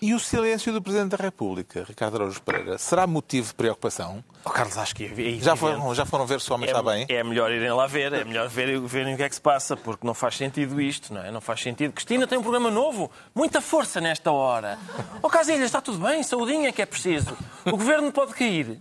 E 0.00 0.14
o 0.14 0.18
silêncio 0.18 0.72
do 0.72 0.82
Presidente 0.82 1.16
da 1.16 1.22
República, 1.22 1.84
Ricardo 1.86 2.16
Araújo 2.16 2.42
Pereira, 2.42 2.78
será 2.78 3.06
motivo 3.06 3.48
de 3.48 3.54
preocupação? 3.54 4.24
Oh, 4.44 4.50
Carlos, 4.50 4.76
acho 4.78 4.96
que 4.96 5.04
é. 5.04 5.38
Já 5.42 5.54
foram, 5.54 5.94
já 5.94 6.06
foram 6.06 6.26
ver 6.26 6.40
se 6.40 6.50
o 6.50 6.54
homem 6.54 6.66
está 6.68 6.82
bem? 6.82 7.06
É, 7.08 7.16
é 7.16 7.24
melhor 7.24 7.52
irem 7.52 7.70
lá 7.72 7.86
ver, 7.86 8.12
é 8.12 8.24
melhor 8.24 8.48
ver, 8.48 8.80
verem 8.80 9.14
o 9.14 9.16
que 9.16 9.22
é 9.22 9.28
que 9.28 9.34
se 9.34 9.40
passa, 9.40 9.76
porque 9.76 10.06
não 10.06 10.14
faz 10.14 10.36
sentido 10.36 10.80
isto, 10.80 11.12
não 11.12 11.22
é? 11.22 11.30
Não 11.30 11.40
faz 11.40 11.60
sentido. 11.60 11.92
Cristina 11.92 12.26
tem 12.26 12.38
um 12.38 12.42
programa 12.42 12.70
novo, 12.70 13.10
muita 13.50 13.60
força 13.60 14.00
nesta 14.00 14.30
hora. 14.30 14.78
Ó 15.20 15.26
oh, 15.26 15.28
Casilhas, 15.28 15.62
está 15.62 15.80
tudo 15.80 15.98
bem, 15.98 16.22
saudinha 16.22 16.72
que 16.72 16.80
é 16.80 16.86
preciso. 16.86 17.36
O 17.66 17.72
governo 17.72 18.12
pode 18.12 18.32
cair. 18.32 18.80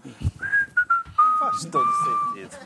Faz 1.40 1.66
todo 1.66 1.90
sentido. 1.92 2.58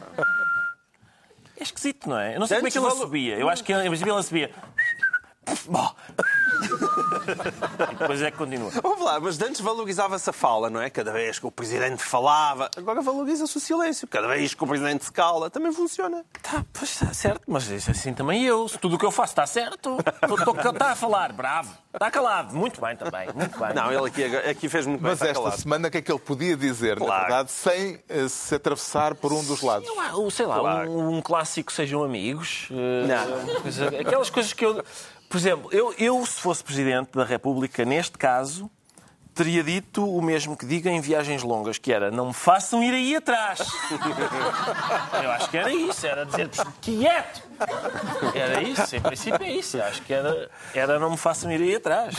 É 1.58 1.64
esquisito, 1.64 2.10
não 2.10 2.20
é? 2.20 2.36
Eu 2.36 2.42
não 2.42 2.48
sei 2.48 2.58
como 2.58 2.68
é 2.68 2.72
que 2.72 2.78
ela 2.78 2.88
Antes 2.88 3.00
valo- 3.00 3.10
subia. 3.10 3.40
Eu 3.40 3.50
acho 3.50 3.64
que 3.64 3.74
princípio 3.74 4.12
ela 4.12 4.22
subia. 4.22 4.52
Bom. 5.68 5.94
E 7.92 7.96
depois 7.96 8.22
é 8.22 8.32
que 8.32 8.38
continua. 8.38 8.70
Vamos 8.82 9.02
lá, 9.04 9.20
mas 9.20 9.42
antes 9.42 9.62
valorizava-se 9.62 10.30
a 10.30 10.34
fala, 10.34 10.70
não 10.70 10.82
é? 10.82 10.90
Cada 10.90 11.12
vez 11.12 11.40
que 11.40 11.46
o 11.46 11.52
Presidente 11.52 12.02
falava. 12.04 12.70
Agora 12.78 13.02
valoriza-se 13.02 13.56
o 13.58 13.60
silêncio. 13.60 14.08
Cada 14.08 14.28
vez 14.28 14.54
que 14.54 14.64
o 14.64 14.68
Presidente 14.68 15.06
se 15.06 15.12
cala, 15.12 15.50
também 15.50 15.72
funciona. 15.72 16.24
Tá, 16.42 16.64
pois 16.74 16.90
está 16.92 17.14
certo, 17.14 17.42
mas 17.48 17.68
isso 17.70 17.92
assim 17.92 18.14
também 18.14 18.44
eu. 18.44 18.68
Se 18.68 18.78
tudo 18.78 18.96
o 18.96 19.00
que 19.00 19.06
eu 19.06 19.12
faço 19.12 19.32
está 19.32 19.46
certo, 19.46 19.98
está 20.74 20.92
a 20.92 20.96
falar, 20.96 21.32
bravo. 21.34 21.72
Está 21.94 22.10
calado, 22.10 22.56
muito 22.56 22.82
bem 22.82 22.96
também, 22.96 23.28
muito 23.36 23.60
bem. 23.60 23.74
Não, 23.74 23.92
ele 23.92 24.08
aqui, 24.08 24.24
aqui 24.50 24.70
fez 24.70 24.86
muito 24.88 25.02
bem. 25.02 25.12
Mas 25.12 25.20
está 25.20 25.28
esta 25.30 25.42
calado. 25.44 25.62
semana, 25.62 25.88
o 25.88 25.92
que 25.92 25.98
é 25.98 26.02
que 26.02 26.12
ele 26.12 26.20
podia 26.20 26.58
dizer, 26.58 27.00
na 27.00 27.06
Claro. 27.06 27.22
verdade, 27.22 27.52
sem 27.52 28.00
eh, 28.10 28.28
se 28.28 28.56
atravessar 28.56 29.14
por 29.16 29.32
um 29.32 29.44
dos 29.44 29.62
lados? 29.62 29.88
Eu, 29.88 30.00
ah, 30.00 30.16
o- 30.18 30.32
sei 30.32 30.46
lá, 30.48 30.60
Claro. 30.60 30.90
um, 30.90 31.18
um 31.18 31.22
clássico 31.22 31.72
sejam 31.72 32.04
amigos. 32.04 32.68
eh, 32.72 33.06
Não. 33.08 33.62
coisa- 33.62 33.88
aquelas 33.90 34.30
coisas 34.32 34.54
que 34.54 34.66
eu. 34.66 34.84
Por 35.34 35.40
exemplo, 35.40 35.70
eu, 35.74 35.92
eu, 35.98 36.24
se 36.28 36.40
fosse 36.40 36.64
Presidente 36.64 37.10
da 37.12 37.26
República, 37.26 37.84
neste 37.84 38.20
caso, 38.20 38.70
teria 39.34 39.64
dito 39.64 40.08
o 40.08 40.22
mesmo 40.22 40.56
que 40.56 40.64
diga 40.64 40.92
em 40.92 41.02
viagens 41.02 41.42
longas, 41.42 41.80
que 41.80 41.92
era 41.92 42.12
não 42.12 42.28
me 42.28 42.34
façam 42.36 42.84
ir 42.84 42.94
aí 42.94 43.16
atrás. 43.16 43.58
eu 45.24 45.32
acho 45.32 45.50
que 45.50 45.58
era 45.58 45.74
isso, 45.74 46.06
era 46.06 46.24
dizer 46.24 46.52
quieto. 46.80 47.42
Era 48.36 48.62
isso, 48.62 48.96
em 48.96 49.02
princípio 49.02 49.44
é 49.44 49.52
isso. 49.54 49.78
Eu 49.78 49.86
acho 49.86 50.04
que 50.04 50.14
era, 50.14 50.52
era 50.72 51.00
não 51.00 51.10
me 51.10 51.18
façam 51.18 51.52
ir 51.52 51.64
aí 51.64 51.76
atrás. 51.78 52.16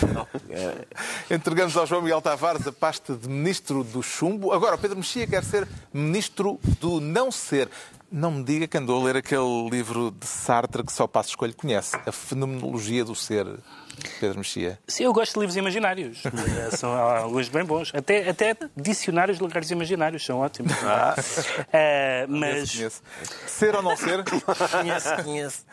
É- 0.51 1.35
Entregamos 1.37 1.77
ao 1.77 1.87
João 1.87 2.03
Miguel 2.03 2.21
Tavares 2.21 2.67
a 2.67 2.73
pasta 2.73 3.15
de 3.15 3.29
Ministro 3.29 3.85
do 3.85 4.03
Chumbo. 4.03 4.53
Agora, 4.53 4.75
o 4.75 4.79
Pedro 4.79 4.97
Mexia 4.97 5.25
quer 5.25 5.45
ser 5.45 5.69
Ministro 5.93 6.59
do 6.81 7.01
Não 7.01 7.31
Ser. 7.31 7.69
Não 8.17 8.31
me 8.31 8.45
diga 8.45 8.69
que 8.69 8.79
andou 8.79 9.01
a 9.03 9.05
ler 9.07 9.17
aquele 9.17 9.69
livro 9.69 10.13
de 10.13 10.25
Sartre 10.25 10.85
que 10.85 10.93
só 10.93 11.05
Passo 11.05 11.31
Escolho 11.31 11.53
conhece, 11.53 11.97
A 12.07 12.13
Fenomenologia 12.13 13.05
do 13.05 13.13
Ser, 13.13 13.45
Pedro 14.21 14.39
Mexia. 14.39 14.79
Sim, 14.87 15.03
eu 15.03 15.13
gosto 15.13 15.35
de 15.35 15.41
livros 15.41 15.57
imaginários. 15.57 16.23
Eh, 16.65 16.71
são 16.77 16.93
alguns 16.93 17.49
bem 17.49 17.65
bons. 17.65 17.91
Até, 17.93 18.29
até 18.29 18.57
dicionários 18.77 19.39
de 19.39 19.43
lugares 19.43 19.69
imaginários 19.73 20.25
são 20.25 20.39
ótimos. 20.39 20.73
Ah. 20.85 21.17
mas... 22.29 22.71
Conheço. 22.71 23.03
Ser 23.49 23.75
ou 23.75 23.83
não 23.83 23.97
ser? 23.97 24.23
Conheço, 24.71 25.25
conheço. 25.25 25.67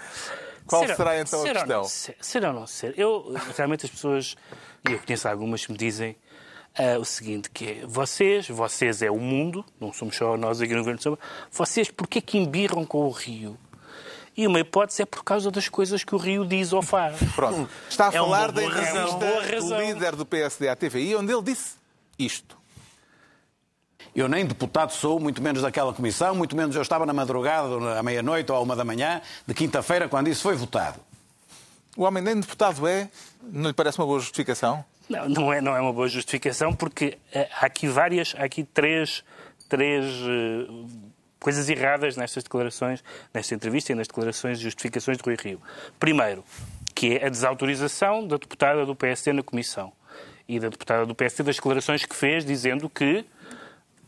Qual 0.66 0.84
Ser- 0.88 0.96
será 0.96 1.20
então 1.20 1.40
a 1.40 1.44
ser 1.44 1.50
ou 1.50 1.54
questão? 1.56 1.82
não 1.82 1.84
ser, 1.84 2.16
ser 2.20 2.46
ou 2.46 2.54
não 2.54 2.66
ser? 2.66 2.94
Eu, 2.98 3.36
realmente, 3.56 3.86
as 3.86 3.92
pessoas, 3.92 4.36
e 4.90 4.94
eu 4.94 5.00
conheço 5.00 5.28
algumas 5.28 5.64
que 5.64 5.72
me 5.72 5.78
dizem 5.78 6.16
ah, 6.78 6.98
o 7.00 7.06
seguinte, 7.06 7.50
que 7.50 7.66
é, 7.66 7.86
vocês, 7.86 8.48
vocês 8.48 9.02
é 9.02 9.12
o 9.12 9.20
mundo, 9.20 9.66
não 9.80 9.92
somos 9.92 10.16
só 10.16 10.38
nós 10.38 10.62
aqui 10.62 10.72
no 10.72 10.80
Governo 10.80 10.98
de 10.98 11.04
Sombra, 11.04 11.20
vocês 11.52 11.92
porquê 11.92 12.22
que 12.22 12.38
embirram 12.38 12.86
com 12.86 13.06
o 13.06 13.12
Rio? 13.12 13.58
E 14.36 14.48
uma 14.48 14.62
hipótese 14.62 15.02
é 15.02 15.06
por 15.06 15.24
causa 15.24 15.52
das 15.52 15.68
coisas 15.68 16.04
que 16.06 16.16
o 16.16 16.18
Rio 16.18 16.46
diz 16.46 16.72
ou 16.72 16.82
faz. 16.82 17.18
Pronto. 17.36 17.70
Está 17.90 18.08
a 18.08 18.14
É 18.14 18.22
uma 18.22 18.36
falar 18.36 18.52
da 18.54 18.64
entrevista 18.64 19.60
do 19.60 19.78
líder 19.78 20.16
do 20.16 20.26
PSD 20.26 20.70
à 20.70 20.76
TVI, 20.76 21.18
onde 21.18 21.34
ele 21.34 21.42
disse 21.42 21.76
isto. 22.18 22.58
Eu 24.16 24.30
nem 24.30 24.46
deputado 24.46 24.92
sou, 24.92 25.20
muito 25.20 25.42
menos 25.42 25.62
daquela 25.62 25.94
comissão, 25.94 26.34
muito 26.34 26.56
menos 26.56 26.76
eu 26.76 26.82
estava 26.82 27.06
na 27.06 27.14
madrugada, 27.14 28.00
à 28.00 28.04
meia-noite 28.04 28.52
ou 28.52 28.58
à 28.58 28.62
uma 28.62 28.76
da 28.76 28.86
manhã, 28.86 29.22
de 29.46 29.54
quinta-feira, 29.54 30.08
quando 30.08 30.30
isso 30.30 30.42
foi 30.42 30.56
votado. 30.56 31.00
O 31.98 32.04
homem 32.04 32.24
nem 32.24 32.40
deputado 32.40 32.88
é, 32.88 33.10
não 33.44 33.70
lhe 33.70 33.74
parece 33.74 34.00
uma 34.00 34.08
boa 34.08 34.20
justificação? 34.20 34.84
Não, 35.10 35.28
não 35.28 35.54
é, 35.54 35.60
não 35.60 35.76
é 35.76 35.82
uma 35.82 35.92
boa 35.92 36.08
justificação, 36.08 36.74
porque 36.74 37.18
eh, 37.34 37.50
há 37.60 37.66
aqui 37.66 37.88
várias, 37.88 38.34
há 38.38 38.46
aqui 38.46 38.64
três, 38.64 39.24
três 39.68 40.06
eh, 40.06 40.72
coisas 41.38 41.68
erradas 41.70 42.16
nestas 42.16 42.44
declarações, 42.44 43.04
nesta 43.34 43.54
entrevista 43.54 43.92
e 43.92 43.96
nas 43.96 44.08
declarações 44.08 44.60
e 44.60 44.62
justificações 44.62 45.18
de 45.18 45.24
Rui 45.24 45.36
Rio. 45.36 45.62
Primeiro, 46.00 46.46
que 46.96 47.18
é 47.18 47.26
a 47.26 47.30
desautorização 47.30 48.26
da 48.26 48.38
deputada 48.38 48.86
do 48.86 48.96
PSD 48.96 49.34
na 49.34 49.44
Comissão 49.44 49.92
e 50.48 50.60
da 50.60 50.70
deputada 50.70 51.06
do 51.06 51.16
PSD 51.16 51.44
das 51.44 51.56
declarações 51.56 52.06
que 52.06 52.16
fez, 52.16 52.46
dizendo 52.46 52.90
que, 52.90 53.26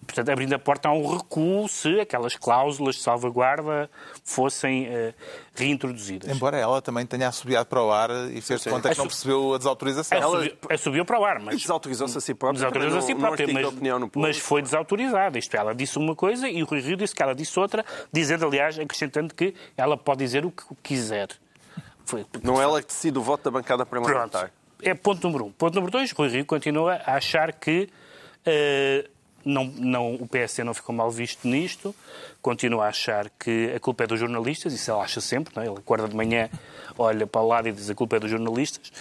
portanto, 0.03 0.29
abrindo 0.29 0.53
a 0.53 0.59
porta 0.59 0.89
a 0.89 0.93
um 0.93 1.17
recuo 1.17 1.67
se 1.67 1.99
aquelas 1.99 2.35
cláusulas 2.35 2.95
de 2.95 3.01
salvaguarda 3.01 3.89
fossem 4.23 4.85
eh, 4.87 5.13
reintroduzidas. 5.55 6.29
Embora 6.29 6.57
ela 6.57 6.81
também 6.81 7.05
tenha 7.05 7.27
assobiado 7.27 7.67
para 7.67 7.81
o 7.81 7.91
ar 7.91 8.09
e 8.31 8.41
fez 8.41 8.61
de 8.61 8.69
conta 8.69 8.89
que 8.89 8.97
não 8.97 9.07
percebeu 9.07 9.53
a 9.53 9.57
desautorização. 9.57 10.31
Subiu, 10.31 10.57
é, 10.69 10.77
subiu 10.77 11.05
para 11.05 11.19
o 11.19 11.25
ar, 11.25 11.39
mas... 11.39 11.61
Desautorizou-se 11.61 12.17
a 12.17 12.21
si 12.21 12.33
própria. 12.33 12.59
Desautorizou 12.59 12.99
a 12.99 13.01
si 13.01 13.15
própria, 13.15 13.47
não 13.47 13.53
mas, 13.53 13.65
opinião 13.65 13.99
no 13.99 14.09
público. 14.09 14.27
mas 14.27 14.37
foi 14.37 14.61
desautorizada. 14.61 15.37
Isto, 15.37 15.55
é, 15.55 15.59
ela 15.59 15.73
disse 15.73 15.97
uma 15.97 16.15
coisa 16.15 16.47
e 16.47 16.61
o 16.61 16.65
Rui 16.65 16.81
Rio 16.81 16.97
disse 16.97 17.15
que 17.15 17.23
ela 17.23 17.33
disse 17.33 17.59
outra, 17.59 17.85
dizendo, 18.11 18.45
aliás, 18.45 18.77
acrescentando 18.77 19.33
que 19.33 19.53
ela 19.77 19.97
pode 19.97 20.19
dizer 20.19 20.45
o 20.45 20.51
que 20.51 20.63
quiser. 20.81 21.29
Foi, 22.05 22.25
Não 22.43 22.59
é 22.59 22.63
ela 22.63 22.81
que 22.81 22.87
decide 22.87 23.17
o 23.17 23.21
voto 23.21 23.43
da 23.43 23.51
bancada 23.51 23.85
Pronto. 23.85 24.05
parlamentar. 24.05 24.51
É 24.81 24.93
ponto 24.93 25.25
número 25.25 25.45
um. 25.45 25.51
Ponto 25.51 25.73
número 25.75 25.91
dois, 25.91 26.11
Rui 26.11 26.27
Rio 26.27 26.45
continua 26.45 26.95
a 27.05 27.15
achar 27.15 27.53
que 27.53 27.89
eh, 28.45 29.09
não, 29.45 29.65
não, 29.65 30.15
o 30.15 30.27
PSD 30.27 30.63
não 30.63 30.73
ficou 30.73 30.95
mal 30.95 31.11
visto 31.11 31.47
nisto, 31.47 31.95
continua 32.43 32.85
a 32.85 32.89
achar 32.89 33.29
que 33.39 33.71
a 33.73 33.79
culpa 33.79 34.03
é 34.03 34.07
dos 34.07 34.19
jornalistas, 34.19 34.73
isso 34.73 34.91
ele 34.91 34.99
acha 34.99 35.21
sempre, 35.21 35.55
não 35.55 35.63
é? 35.63 35.65
ele 35.65 35.77
acorda 35.77 36.09
de 36.09 36.15
manhã, 36.15 36.49
olha 36.97 37.25
para 37.25 37.41
o 37.41 37.47
lado 37.47 37.69
e 37.69 37.71
diz 37.71 37.89
a 37.89 37.95
culpa 37.95 38.17
é 38.17 38.19
dos 38.19 38.29
jornalistas. 38.29 38.91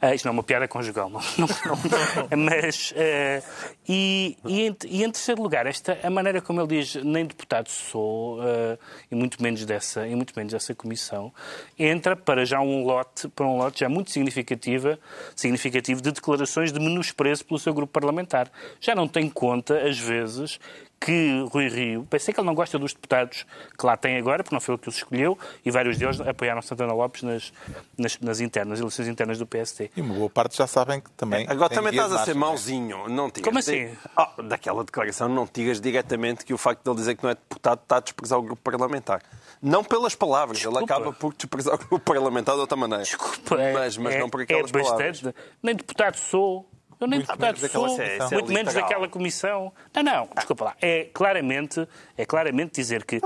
Ah, 0.00 0.14
isto 0.14 0.24
não 0.26 0.30
é 0.30 0.34
uma 0.34 0.44
piada 0.44 0.68
conjugal, 0.68 1.10
não. 1.10 1.20
não, 1.36 1.48
não. 1.48 2.38
Mas, 2.38 2.94
eh, 2.96 3.42
e, 3.88 4.38
e, 4.46 4.68
em, 4.68 4.76
e 4.86 5.04
em 5.04 5.10
terceiro 5.10 5.42
lugar, 5.42 5.66
esta, 5.66 5.98
a 6.04 6.08
maneira 6.08 6.40
como 6.40 6.60
ele 6.60 6.68
diz, 6.68 6.94
nem 6.94 7.26
deputado 7.26 7.68
sou, 7.68 8.38
eh, 8.44 8.78
e 9.10 9.14
muito 9.16 9.42
menos 9.42 9.64
dessa, 9.66 10.06
e 10.06 10.14
muito 10.14 10.32
menos 10.36 10.52
dessa 10.52 10.72
comissão, 10.72 11.32
entra 11.76 12.14
para 12.14 12.46
já 12.46 12.60
um 12.60 12.84
lote, 12.84 13.28
para 13.28 13.44
um 13.44 13.56
lote 13.56 13.80
já 13.80 13.88
muito 13.88 14.12
significativa, 14.12 15.00
significativo 15.34 16.00
de 16.00 16.12
declarações 16.12 16.72
de 16.72 16.78
menosprezo 16.78 17.44
pelo 17.44 17.58
seu 17.58 17.74
grupo 17.74 17.92
parlamentar. 17.92 18.48
Já 18.80 18.94
não 18.94 19.08
tem 19.08 19.28
conta, 19.28 19.80
às 19.80 19.98
vezes, 19.98 20.60
que 21.04 21.44
Rui 21.52 21.68
Rio, 21.68 22.06
pensei 22.08 22.32
que 22.32 22.40
ele 22.40 22.46
não 22.46 22.54
gosta 22.54 22.78
dos 22.78 22.94
deputados 22.94 23.44
que 23.78 23.84
lá 23.84 23.94
tem 23.94 24.16
agora, 24.16 24.42
porque 24.42 24.54
não 24.54 24.60
foi 24.60 24.74
ele 24.74 24.80
que 24.82 24.88
os 24.88 24.96
escolheu, 24.96 25.38
e 25.62 25.70
vários 25.70 25.98
deles 25.98 26.18
apoiaram 26.20 26.62
Santana 26.62 26.94
Lopes 26.94 27.22
nas, 27.22 27.52
nas, 27.98 28.18
nas 28.20 28.40
internas, 28.40 28.80
eleições 28.80 29.06
internas 29.08 29.38
do 29.38 29.46
PSD. 29.46 29.90
E 29.94 30.00
uma 30.00 30.14
boa 30.14 30.30
parte 30.30 30.56
já 30.56 30.66
sabem 30.66 31.00
que 31.02 31.10
também. 31.10 31.46
Agora 31.46 31.68
tem 31.68 31.76
também 31.76 31.92
estás 31.92 32.10
a 32.12 32.24
ser 32.24 32.34
mauzinho. 32.34 33.06
Não 33.08 33.26
digas 33.28 33.44
Como 33.44 33.58
assim? 33.58 33.94
Ah, 34.16 34.32
daquela 34.44 34.82
declaração 34.82 35.28
não 35.28 35.46
digas 35.52 35.78
diretamente 35.80 36.42
que 36.44 36.54
o 36.54 36.58
facto 36.58 36.82
de 36.82 36.88
ele 36.90 36.96
dizer 36.96 37.16
que 37.16 37.22
não 37.22 37.30
é 37.30 37.34
deputado 37.34 37.80
está 37.82 37.96
a 37.98 38.00
desprezar 38.00 38.38
o 38.38 38.42
grupo 38.42 38.62
parlamentar. 38.62 39.22
Não 39.60 39.84
pelas 39.84 40.14
palavras, 40.14 40.56
Desculpa. 40.58 40.78
ele 40.78 40.84
acaba 40.84 41.12
por 41.12 41.34
desprezar 41.34 41.74
o 41.74 41.78
grupo 41.78 42.00
parlamentar 42.00 42.54
de 42.54 42.60
outra 42.62 42.76
maneira. 42.76 43.04
Desculpa, 43.04 43.60
é, 43.60 43.72
mas, 43.74 43.96
mas 43.98 44.14
é- 44.14 44.18
não 44.20 44.30
por 44.30 44.40
aquelas 44.40 44.70
é 44.70 44.72
palavras. 44.72 45.20
bastante. 45.20 45.36
Nem 45.62 45.74
deputado 45.76 46.16
sou. 46.16 46.66
Nem 47.06 47.18
Muito 47.20 47.38
menos 47.40 47.60
daquela 47.60 47.88
sou, 47.88 47.98
muito 48.32 48.50
é 48.50 48.54
menos 48.54 48.74
daquela 48.74 49.08
comissão. 49.08 49.72
Não, 49.94 50.02
não, 50.02 50.28
desculpa 50.34 50.64
lá. 50.66 50.76
É 50.80 51.04
claramente, 51.12 51.86
é 52.16 52.24
claramente 52.24 52.72
dizer 52.74 53.04
que 53.04 53.16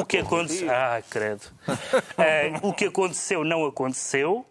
o 0.00 0.04
que 0.04 0.18
aconteceu. 0.18 0.70
Ah, 0.70 1.02
credo. 1.10 1.42
Eh, 2.18 2.52
o 2.62 2.72
que 2.72 2.86
aconteceu 2.86 3.44
não 3.44 3.64
aconteceu. 3.66 4.46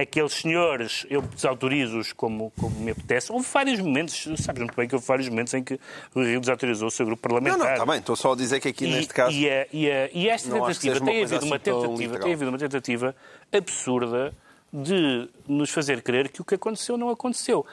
Aqueles 0.00 0.32
senhores, 0.32 1.04
eu 1.10 1.20
desautorizo-os 1.22 2.12
como, 2.12 2.52
como 2.56 2.78
me 2.78 2.92
apetece. 2.92 3.32
Houve 3.32 3.44
vários 3.52 3.80
momentos, 3.80 4.28
sabes 4.38 4.62
muito 4.62 4.76
bem 4.76 4.86
que 4.86 4.94
houve 4.94 5.04
vários 5.04 5.28
momentos 5.28 5.52
em 5.54 5.64
que 5.64 5.80
o 6.14 6.22
Rio 6.22 6.38
desautorizou 6.38 6.86
o 6.86 6.90
seu 6.92 7.04
grupo 7.04 7.28
Não, 7.28 7.34
parlamentar. 7.34 7.66
não, 7.66 7.72
está 7.74 7.84
bem. 7.84 7.98
Estou 7.98 8.14
só 8.14 8.32
a 8.32 8.36
dizer 8.36 8.60
que 8.60 8.68
aqui 8.68 8.84
E, 8.84 8.92
neste 8.92 9.12
caso. 9.12 9.32
e, 9.36 9.50
a- 9.50 9.66
e 9.72 9.90
a- 9.90 10.08
e 10.12 10.28
esta 10.28 10.50
Não 10.50 10.60
que 10.66 10.66
tentativa, 10.66 11.00
uma 11.00 11.10
tem 11.10 11.24
havido 11.24 11.44
uma 11.46 11.56
assim 11.56 11.64
tão 11.64 11.82
tentativa, 11.82 12.18
tem 12.20 12.32
havido 12.32 12.48
uma 12.52 12.58
tentativa 12.58 13.16
absurda 13.52 14.32
de 14.72 15.28
nos 15.48 15.70
fazer 15.70 16.00
crer 16.00 16.28
que 16.28 16.40
o 16.42 16.44
que 16.44 16.54
aconteceu 16.54 16.96
não 16.96 17.08
aconteceu. 17.10 17.66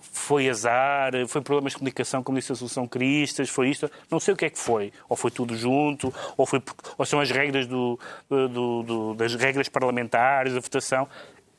Foi 0.00 0.48
azar, 0.48 1.12
foi 1.26 1.40
problemas 1.40 1.72
de 1.72 1.78
comunicação, 1.78 2.22
como 2.22 2.38
disse 2.38 2.52
a 2.52 2.54
Solução 2.54 2.86
Cristas, 2.86 3.48
foi 3.50 3.70
isto, 3.70 3.90
não 4.10 4.20
sei 4.20 4.34
o 4.34 4.36
que 4.36 4.44
é 4.44 4.50
que 4.50 4.58
foi. 4.58 4.92
Ou 5.08 5.16
foi 5.16 5.30
tudo 5.30 5.56
junto, 5.56 6.12
ou, 6.36 6.46
foi, 6.46 6.62
ou 6.96 7.04
são 7.06 7.18
as 7.20 7.30
regras 7.30 7.66
do, 7.66 7.98
do- 8.28 8.82
do- 8.82 9.14
das 9.14 9.34
regras 9.34 9.68
parlamentares, 9.68 10.52
da 10.54 10.60
votação, 10.60 11.08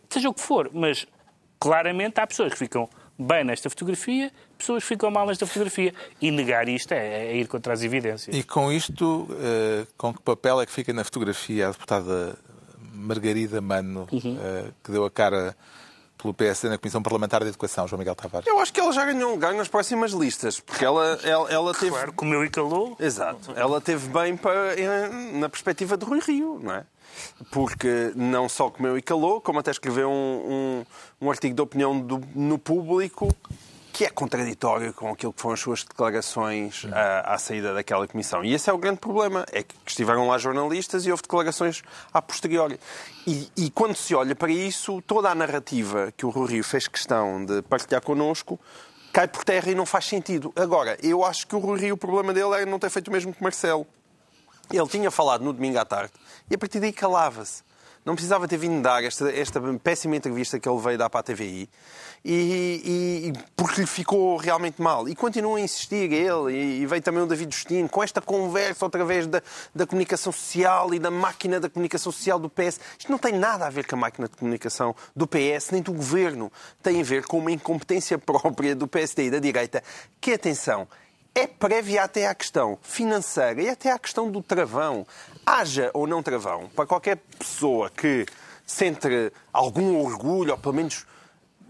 seja 0.09 0.29
o 0.29 0.33
que 0.33 0.41
for, 0.41 0.69
mas 0.73 1.05
claramente 1.59 2.19
há 2.19 2.25
pessoas 2.27 2.53
que 2.53 2.59
ficam 2.59 2.89
bem 3.17 3.43
nesta 3.43 3.69
fotografia, 3.69 4.31
pessoas 4.57 4.83
que 4.83 4.87
ficam 4.87 5.11
mal 5.11 5.27
nesta 5.27 5.45
fotografia. 5.45 5.93
E 6.21 6.31
negar 6.31 6.69
isto 6.69 6.93
é, 6.93 7.25
é 7.31 7.35
ir 7.35 7.47
contra 7.47 7.73
as 7.73 7.83
evidências. 7.83 8.33
E 8.35 8.43
com 8.43 8.71
isto, 8.71 9.27
eh, 9.41 9.85
com 9.97 10.13
que 10.13 10.21
papel 10.21 10.61
é 10.61 10.65
que 10.65 10.71
fica 10.71 10.93
na 10.93 11.03
fotografia 11.03 11.67
a 11.67 11.71
deputada 11.71 12.37
Margarida 12.93 13.59
Mano, 13.59 14.07
Uhum. 14.11 14.37
eh, 14.41 14.71
que 14.83 14.91
deu 14.91 15.03
a 15.03 15.11
cara 15.11 15.53
pelo 16.21 16.33
PSD 16.33 16.69
na 16.69 16.77
Comissão 16.77 17.01
Parlamentar 17.01 17.41
de 17.41 17.47
Educação, 17.49 17.87
João 17.87 17.97
Miguel 17.99 18.13
Tavares? 18.15 18.45
Eu 18.45 18.59
acho 18.59 18.71
que 18.73 18.79
ela 18.79 18.91
já 18.91 19.05
ganhou 19.05 19.29
um 19.29 19.33
lugar 19.33 19.53
nas 19.53 19.67
próximas 19.69 20.11
listas, 20.11 20.59
porque 20.59 20.83
ela, 20.83 21.17
ela, 21.23 21.49
ela 21.49 21.73
teve. 21.73 21.91
Claro, 21.91 22.13
comeu 22.13 22.43
e 22.43 22.49
calou. 22.49 22.95
Exato. 22.99 23.53
Ela 23.55 23.79
teve 23.79 24.07
bem 24.09 24.35
para, 24.35 24.79
eh, 24.79 25.09
na 25.33 25.47
perspectiva 25.49 25.95
de 25.97 26.05
Rui 26.05 26.19
Rio, 26.19 26.59
não 26.61 26.73
é? 26.73 26.83
Porque 27.51 28.11
não 28.15 28.47
só 28.47 28.69
comeu 28.69 28.97
e 28.97 29.01
calou, 29.01 29.41
como 29.41 29.59
até 29.59 29.71
escreveu 29.71 30.09
um, 30.09 30.83
um, 31.21 31.25
um 31.27 31.31
artigo 31.31 31.55
de 31.55 31.61
opinião 31.61 31.99
do- 31.99 32.21
no 32.35 32.57
público 32.59 33.33
que 33.99 34.05
é 34.05 34.09
contraditório 34.09 34.93
com 34.93 35.09
aquilo 35.09 35.33
que 35.33 35.41
foram 35.41 35.55
as 35.55 35.59
suas 35.59 35.83
declarações 35.83 36.85
à, 36.89 37.33
à 37.33 37.37
saída 37.37 37.73
daquela 37.73 38.07
comissão. 38.07 38.45
E 38.45 38.53
esse 38.53 38.69
é 38.69 38.73
o 38.73 38.77
grande 38.77 38.97
problema, 38.97 39.45
é 39.51 39.61
que 39.61 39.75
estiveram 39.85 40.25
lá 40.25 40.37
jornalistas 40.37 41.05
e 41.05 41.11
houve 41.11 41.21
declarações 41.21 41.83
a 42.13 42.21
posteriori. 42.21 42.79
E, 43.27 43.51
e 43.57 43.69
quando 43.69 43.97
se 43.97 44.15
olha 44.15 44.33
para 44.33 44.49
isso, 44.49 45.01
toda 45.01 45.29
a 45.29 45.35
narrativa 45.35 46.13
que 46.15 46.25
o 46.25 46.29
Rui 46.29 46.47
Rio 46.47 46.63
fez 46.63 46.87
questão 46.87 47.43
de 47.43 47.61
partilhar 47.63 48.01
connosco 48.01 48.57
cai 49.11 49.27
por 49.27 49.43
terra 49.43 49.69
e 49.69 49.75
não 49.75 49.85
faz 49.85 50.05
sentido. 50.05 50.53
Agora, 50.55 50.97
eu 51.03 51.25
acho 51.25 51.45
que 51.45 51.53
o 51.57 51.59
Rui 51.59 51.81
Rio, 51.81 51.95
o 51.95 51.97
problema 51.97 52.31
dele 52.31 52.53
era 52.53 52.65
não 52.65 52.79
ter 52.79 52.89
feito 52.89 53.09
o 53.09 53.11
mesmo 53.11 53.33
que 53.33 53.43
Marcelo. 53.43 53.85
Ele 54.71 54.87
tinha 54.87 55.11
falado 55.11 55.43
no 55.43 55.51
domingo 55.51 55.77
à 55.77 55.83
tarde 55.83 56.13
e 56.49 56.55
a 56.55 56.57
partir 56.57 56.79
daí 56.79 56.93
calava-se. 56.93 57.63
Não 58.09 58.15
precisava 58.15 58.47
ter 58.47 58.57
vindo 58.57 58.81
dar 58.81 59.03
esta, 59.03 59.31
esta 59.31 59.61
péssima 59.77 60.15
entrevista 60.15 60.59
que 60.59 60.67
ele 60.67 60.79
veio 60.79 60.97
dar 60.97 61.11
para 61.11 61.19
a 61.19 61.23
TVI 61.23 61.69
e, 62.25 62.81
e- 63.27 63.33
porque 63.55 63.81
lhe 63.81 63.85
ficou 63.85 64.35
realmente 64.35 64.81
mal. 64.81 65.07
E 65.07 65.13
continua 65.13 65.59
a 65.59 65.61
insistir 65.61 66.11
ele 66.11 66.51
e, 66.51 66.81
e 66.81 66.85
veio 66.87 67.03
também 67.03 67.21
o 67.21 67.27
David 67.27 67.53
Justino 67.53 67.87
com 67.87 68.01
esta 68.01 68.19
conversa 68.19 68.83
outra 68.83 69.05
vez 69.05 69.27
da, 69.27 69.43
da 69.75 69.85
comunicação 69.85 70.31
social 70.31 70.91
e 70.91 70.97
da 70.97 71.11
máquina 71.11 71.59
da 71.59 71.69
comunicação 71.69 72.11
social 72.11 72.39
do 72.39 72.49
PS. 72.49 72.79
Isto 72.97 73.11
não 73.11 73.19
tem 73.19 73.33
nada 73.33 73.67
a 73.67 73.69
ver 73.69 73.85
com 73.85 73.95
a 73.95 73.99
máquina 73.99 74.27
de 74.27 74.35
comunicação 74.35 74.95
do 75.15 75.27
PS 75.27 75.69
nem 75.71 75.83
do 75.83 75.93
governo. 75.93 76.51
Tem 76.81 76.99
a 76.99 77.03
ver 77.03 77.27
com 77.27 77.37
uma 77.37 77.51
incompetência 77.51 78.17
própria 78.19 78.75
do 78.75 78.87
PSD 78.87 79.25
e 79.25 79.29
da 79.29 79.37
direita 79.37 79.83
que, 80.19 80.33
atenção, 80.33 80.87
é 81.33 81.47
prévia 81.47 82.03
até 82.03 82.27
à 82.27 82.35
questão 82.35 82.77
financeira 82.81 83.61
e 83.61 83.69
até 83.69 83.91
à 83.91 83.99
questão 83.99 84.29
do 84.31 84.41
travão. 84.41 85.05
Haja 85.45 85.89
ou 85.93 86.05
não 86.05 86.21
travão, 86.21 86.69
para 86.75 86.85
qualquer 86.85 87.17
pessoa 87.37 87.89
que 87.89 88.25
sente 88.65 89.31
algum 89.51 89.99
orgulho, 89.99 90.51
ou 90.51 90.57
pelo 90.57 90.75
menos 90.75 91.05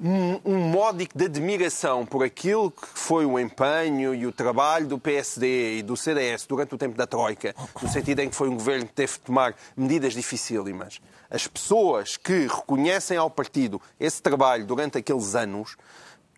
um, 0.01 0.39
um 0.45 0.57
módico 0.57 1.17
de 1.17 1.25
admiração 1.25 2.05
por 2.05 2.23
aquilo 2.23 2.71
que 2.71 2.87
foi 2.93 3.25
o 3.25 3.37
empenho 3.37 4.15
e 4.15 4.25
o 4.25 4.31
trabalho 4.31 4.87
do 4.87 4.97
PSD 4.97 5.79
e 5.79 5.83
do 5.83 5.97
CDS 5.97 6.45
durante 6.45 6.73
o 6.73 6.77
tempo 6.77 6.97
da 6.97 7.05
Troika, 7.05 7.53
no 7.81 7.89
sentido 7.89 8.19
em 8.19 8.29
que 8.29 8.35
foi 8.35 8.47
um 8.47 8.55
governo 8.55 8.85
que 8.85 8.93
teve 8.93 9.13
de 9.13 9.19
tomar 9.19 9.55
medidas 9.75 10.13
dificílimas, 10.13 11.01
as 11.29 11.47
pessoas 11.47 12.17
que 12.17 12.47
reconhecem 12.47 13.17
ao 13.17 13.29
partido 13.29 13.81
esse 13.99 14.21
trabalho 14.21 14.65
durante 14.65 14.97
aqueles 14.97 15.35
anos 15.35 15.75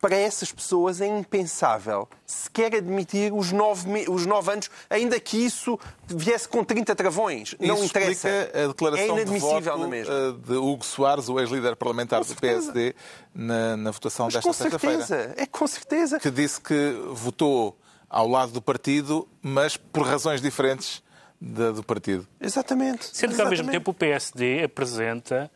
para 0.02 0.16
essas 0.16 0.52
pessoas 0.52 1.00
é 1.00 1.06
impensável 1.06 2.10
sequer 2.26 2.74
admitir 2.76 3.32
os 3.32 3.52
nove, 3.52 3.88
os 4.10 4.26
nove 4.26 4.52
anos, 4.52 4.70
ainda 4.90 5.20
que 5.20 5.38
isso 5.38 5.80
viesse 6.08 6.48
com 6.48 6.64
30 6.64 6.96
travões. 6.96 7.56
Não 7.60 7.76
isso 7.76 7.86
interessa. 7.86 8.28
explica 8.30 8.64
a 8.64 8.68
declaração 8.68 9.06
é 9.06 9.22
inadmissível 9.22 9.60
de, 9.62 9.70
voto, 9.70 9.94
eh, 10.12 10.48
de 10.48 10.54
Hugo 10.56 10.84
Soares, 10.84 11.30
o 11.30 11.40
ex-líder 11.40 11.76
parlamentar 11.76 12.24
do 12.26 12.36
PSD, 12.36 12.96
na, 13.34 13.78
na 13.78 13.92
votação 13.92 14.26
Mas 14.26 14.34
desta 14.34 14.50
com 14.50 14.54
sexta-feira. 14.54 15.06
certeza, 15.06 15.34
é 15.38 15.46
com 15.46 15.68
certeza. 15.68 16.20
Que 16.20 16.32
disse 16.32 16.60
que 16.60 16.96
votou 17.12 17.78
ao 18.10 18.28
lado 18.28 18.52
do 18.52 18.62
partido, 18.62 19.28
mas 19.42 19.78
por 19.78 20.04
razões 20.06 20.42
diferentes 20.42 21.04
da- 21.40 21.72
do 21.72 21.84
partido. 21.84 22.28
Exatamente. 22.42 23.08
Sendo 23.14 23.36
que, 23.36 23.42
ao 23.42 23.50
mesmo 23.50 23.70
tempo, 23.70 23.92
o 23.92 23.94
PSD 23.94 24.64
apresenta 24.64 25.50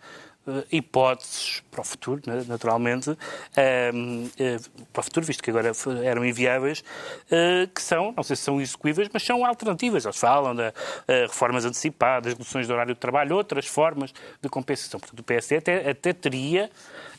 hipóteses 0.72 1.64
para 1.72 1.82
o 1.82 1.84
futuro, 1.84 2.22
né, 2.26 2.44
naturalmente, 2.48 3.18
ehm, 3.56 4.28
eh, 4.40 4.58
para 4.94 5.00
o 5.00 5.04
futuro, 5.04 5.26
visto 5.26 5.44
que 5.44 5.50
agora 5.50 5.72
eram 6.04 6.26
inviáveis, 6.26 6.84
eh, 7.32 7.68
que 7.74 7.82
são, 7.82 8.14
não 8.16 8.24
sei 8.24 8.36
se 8.36 8.44
são 8.44 8.62
execuíveis, 8.62 9.10
mas 9.12 9.24
são 9.24 9.46
alternativas. 9.46 10.06
Eles 10.06 10.18
falam 10.18 10.56
de 10.56 10.74
eh, 11.08 11.26
reformas 11.28 11.66
antecipadas, 11.66 12.34
reduções 12.34 12.68
do 12.68 12.74
horário 12.74 12.94
de 12.94 13.00
trabalho, 13.00 13.36
outras 13.36 13.66
formas 13.66 14.14
de 14.42 14.50
compensação. 14.50 15.00
Portanto, 15.00 15.20
o 15.20 15.24
PSD 15.24 15.58
até, 15.58 15.90
até 15.90 16.14
teria, 16.14 16.70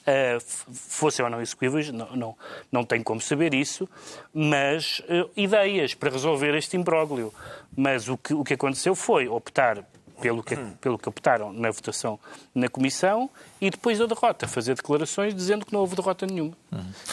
eh, 0.07 0.39
fossem 0.73 1.25
ou 1.25 1.31
não 1.31 1.41
execuíveis, 1.41 1.91
não, 1.91 2.15
não, 2.15 2.37
não 2.71 2.85
tem 2.85 3.03
como 3.03 3.21
saber 3.21 3.53
isso, 3.53 3.89
mas 4.33 5.03
eh, 5.09 5.27
ideias 5.37 5.95
para 5.95 6.11
resolver 6.11 6.55
este 6.55 6.77
imbróglio. 6.77 7.35
Mas 7.77 8.09
o 8.09 8.17
que, 8.17 8.33
o 8.33 8.45
que 8.45 8.55
aconteceu 8.55 8.95
foi 8.95 9.27
optar 9.29 9.85
pelo 10.21 10.43
que, 10.43 10.57
pelo 10.81 10.99
que 10.99 11.09
optaram 11.09 11.53
na 11.53 11.71
votação 11.71 12.19
na 12.55 12.69
Comissão 12.69 13.31
e 13.61 13.71
depois 13.71 13.99
da 13.99 14.07
derrota, 14.07 14.49
fazer 14.49 14.75
declarações 14.75 15.35
dizendo 15.35 15.65
que 15.65 15.73
não 15.73 15.81
houve 15.81 15.97
derrota 15.97 16.27
nenhuma. 16.27 16.57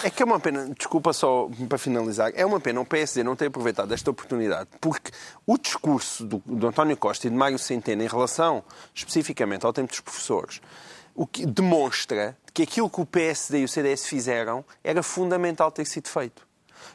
É 0.03 0.09
que 0.09 0.21
é 0.21 0.25
uma 0.25 0.39
pena, 0.39 0.69
desculpa 0.77 1.13
só 1.13 1.49
para 1.67 1.77
finalizar, 1.77 2.31
é 2.35 2.45
uma 2.45 2.59
pena 2.59 2.81
o 2.81 2.85
PSD 2.85 3.23
não 3.23 3.35
ter 3.35 3.47
aproveitado 3.47 3.93
esta 3.93 4.09
oportunidade, 4.09 4.69
porque 4.79 5.11
o 5.45 5.57
discurso 5.57 6.25
do, 6.25 6.41
do 6.45 6.67
António 6.67 6.97
Costa 6.97 7.27
e 7.27 7.29
de 7.29 7.35
Mário 7.35 7.59
Centeno 7.59 8.03
em 8.03 8.07
relação 8.07 8.63
especificamente 8.93 9.65
ao 9.65 9.73
tempo 9.73 9.89
dos 9.89 9.99
professores, 9.99 10.61
o 11.15 11.27
que 11.27 11.45
demonstra 11.45 12.37
que 12.53 12.63
aquilo 12.63 12.89
que 12.89 13.01
o 13.01 13.05
PSD 13.05 13.59
e 13.59 13.63
o 13.63 13.67
CDS 13.67 14.05
fizeram 14.05 14.63
era 14.83 15.03
fundamental 15.03 15.71
ter 15.71 15.85
sido 15.85 16.07
feito. 16.07 16.45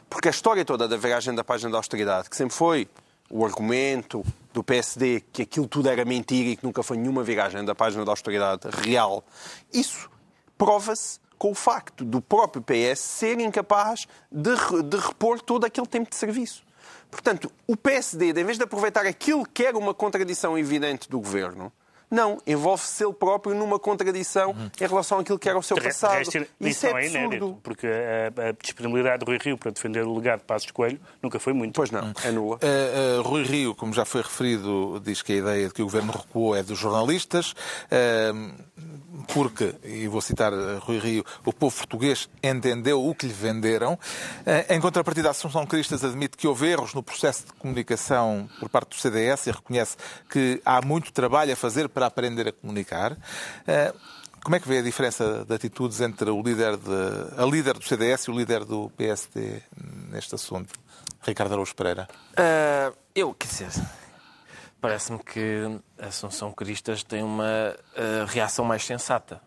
Porque 0.09 0.27
a 0.27 0.31
história 0.31 0.65
toda 0.65 0.87
da 0.87 0.97
viragem 0.97 1.33
da 1.33 1.43
página 1.43 1.71
da 1.71 1.77
austeridade, 1.77 2.29
que 2.29 2.35
sempre 2.35 2.55
foi 2.55 2.87
o 3.29 3.45
argumento 3.45 4.25
do 4.53 4.63
PSD 4.63 5.21
que 5.31 5.43
aquilo 5.43 5.67
tudo 5.67 5.89
era 5.89 6.03
mentira 6.03 6.49
e 6.49 6.55
que 6.55 6.65
nunca 6.65 6.81
foi 6.81 6.97
nenhuma 6.97 7.23
viragem 7.23 7.63
da 7.63 7.75
página 7.75 8.03
da 8.03 8.11
austeridade 8.11 8.67
real, 8.83 9.23
isso 9.71 10.09
prova-se 10.57 11.19
com 11.37 11.51
o 11.51 11.55
facto 11.55 12.03
do 12.03 12.19
próprio 12.19 12.61
PS 12.61 12.99
ser 12.99 13.39
incapaz 13.39 14.07
de, 14.31 14.51
de 14.83 14.97
repor 14.97 15.41
todo 15.41 15.65
aquele 15.65 15.87
tempo 15.87 16.09
de 16.09 16.15
serviço. 16.15 16.63
Portanto, 17.09 17.51
o 17.65 17.77
PSD, 17.77 18.29
em 18.29 18.43
vez 18.43 18.57
de 18.57 18.63
aproveitar 18.63 19.05
aquilo 19.05 19.45
que 19.45 19.63
era 19.63 19.77
uma 19.77 19.93
contradição 19.93 20.57
evidente 20.57 21.09
do 21.09 21.19
governo, 21.19 21.71
não, 22.09 22.39
envolve-se 22.45 23.03
ele 23.03 23.13
próprio 23.13 23.55
numa 23.55 23.77
contradição 23.77 24.55
em 24.79 24.87
relação 24.87 25.19
àquilo 25.19 25.37
que 25.37 25.47
era 25.47 25.57
o 25.57 25.63
seu 25.63 25.77
De 25.77 25.83
passado. 25.83 26.23
de 26.23 26.37
resto, 26.39 26.51
Isso 26.59 26.87
é 26.87 26.89
não 26.89 26.97
é 26.97 27.07
inédito, 27.07 27.59
porque 27.61 27.87
a, 27.87 28.49
a 28.49 28.51
disponibilidade 28.51 29.19
do 29.19 29.25
Rui 29.25 29.37
Rio 29.41 29.57
para 29.57 29.71
defender 29.71 30.03
o 30.03 30.15
legado 30.15 30.39
de 30.39 30.45
Passos 30.45 30.71
Coelho 30.71 30.99
nunca 31.21 31.39
foi 31.39 31.53
muito. 31.53 31.75
Pois 31.75 31.91
não, 31.91 32.11
é 32.23 32.31
nula. 32.31 32.57
Uh, 32.57 33.19
uh, 33.19 33.21
Rui 33.21 33.43
Rio, 33.43 33.75
como 33.75 33.93
já 33.93 34.05
foi 34.05 34.21
referido, 34.21 34.99
diz 35.03 35.21
que 35.21 35.33
a 35.33 35.35
ideia 35.35 35.67
de 35.67 35.73
que 35.73 35.81
o 35.81 35.85
governo 35.85 36.11
recuou 36.11 36.55
é 36.55 36.63
dos 36.63 36.77
jornalistas, 36.79 37.51
uh, 37.51 38.53
porque, 39.33 39.75
e 39.83 40.07
vou 40.07 40.21
citar 40.21 40.51
uh, 40.53 40.79
Rui 40.79 40.99
Rio, 40.99 41.25
o 41.45 41.53
povo 41.53 41.75
português 41.75 42.29
entendeu 42.41 43.05
o 43.05 43.13
que 43.13 43.27
lhe 43.27 43.33
venderam. 43.33 43.93
Uh, 43.93 44.73
em 44.73 44.79
contrapartida, 44.79 45.27
a 45.27 45.31
Assunção 45.31 45.65
Cristas 45.65 46.03
admite 46.03 46.37
que 46.37 46.47
houve 46.47 46.67
erros 46.67 46.93
no 46.93 47.03
processo 47.03 47.45
de 47.45 47.53
comunicação 47.53 48.49
por 48.59 48.69
parte 48.69 48.89
do 48.89 48.95
CDS 48.95 49.47
e 49.47 49.51
reconhece 49.51 49.97
que 50.29 50.61
há 50.65 50.81
muito 50.81 51.11
trabalho 51.11 51.53
a 51.53 51.55
fazer 51.55 51.87
para 51.89 51.98
aprender 52.07 52.47
a 52.47 52.51
comunicar. 52.51 53.13
Uh, 53.13 53.99
como 54.43 54.55
é 54.55 54.59
que 54.59 54.67
vê 54.67 54.79
a 54.79 54.81
diferença 54.81 55.45
de 55.45 55.53
atitudes 55.53 55.99
entre 56.01 56.29
o 56.29 56.41
líder 56.41 56.77
de, 56.77 57.41
a 57.41 57.45
líder 57.45 57.73
do 57.73 57.83
CDS 57.83 58.23
e 58.23 58.31
o 58.31 58.37
líder 58.37 58.63
do 58.63 58.89
PSD 58.91 59.61
neste 60.09 60.33
assunto? 60.35 60.73
Ricardo 61.21 61.51
Araújo 61.53 61.75
Pereira. 61.75 62.07
Ah, 62.37 62.93
eu, 63.13 63.33
quer 63.33 63.47
dizer, 63.47 63.69
parece-me 64.79 65.19
que 65.19 65.79
a 65.99 66.07
Assunção 66.07 66.51
Cristas 66.53 67.03
tem 67.03 67.21
uma 67.21 67.75
ah, 67.95 68.25
reação 68.27 68.63
mais 68.63 68.85
sensata. 68.85 69.41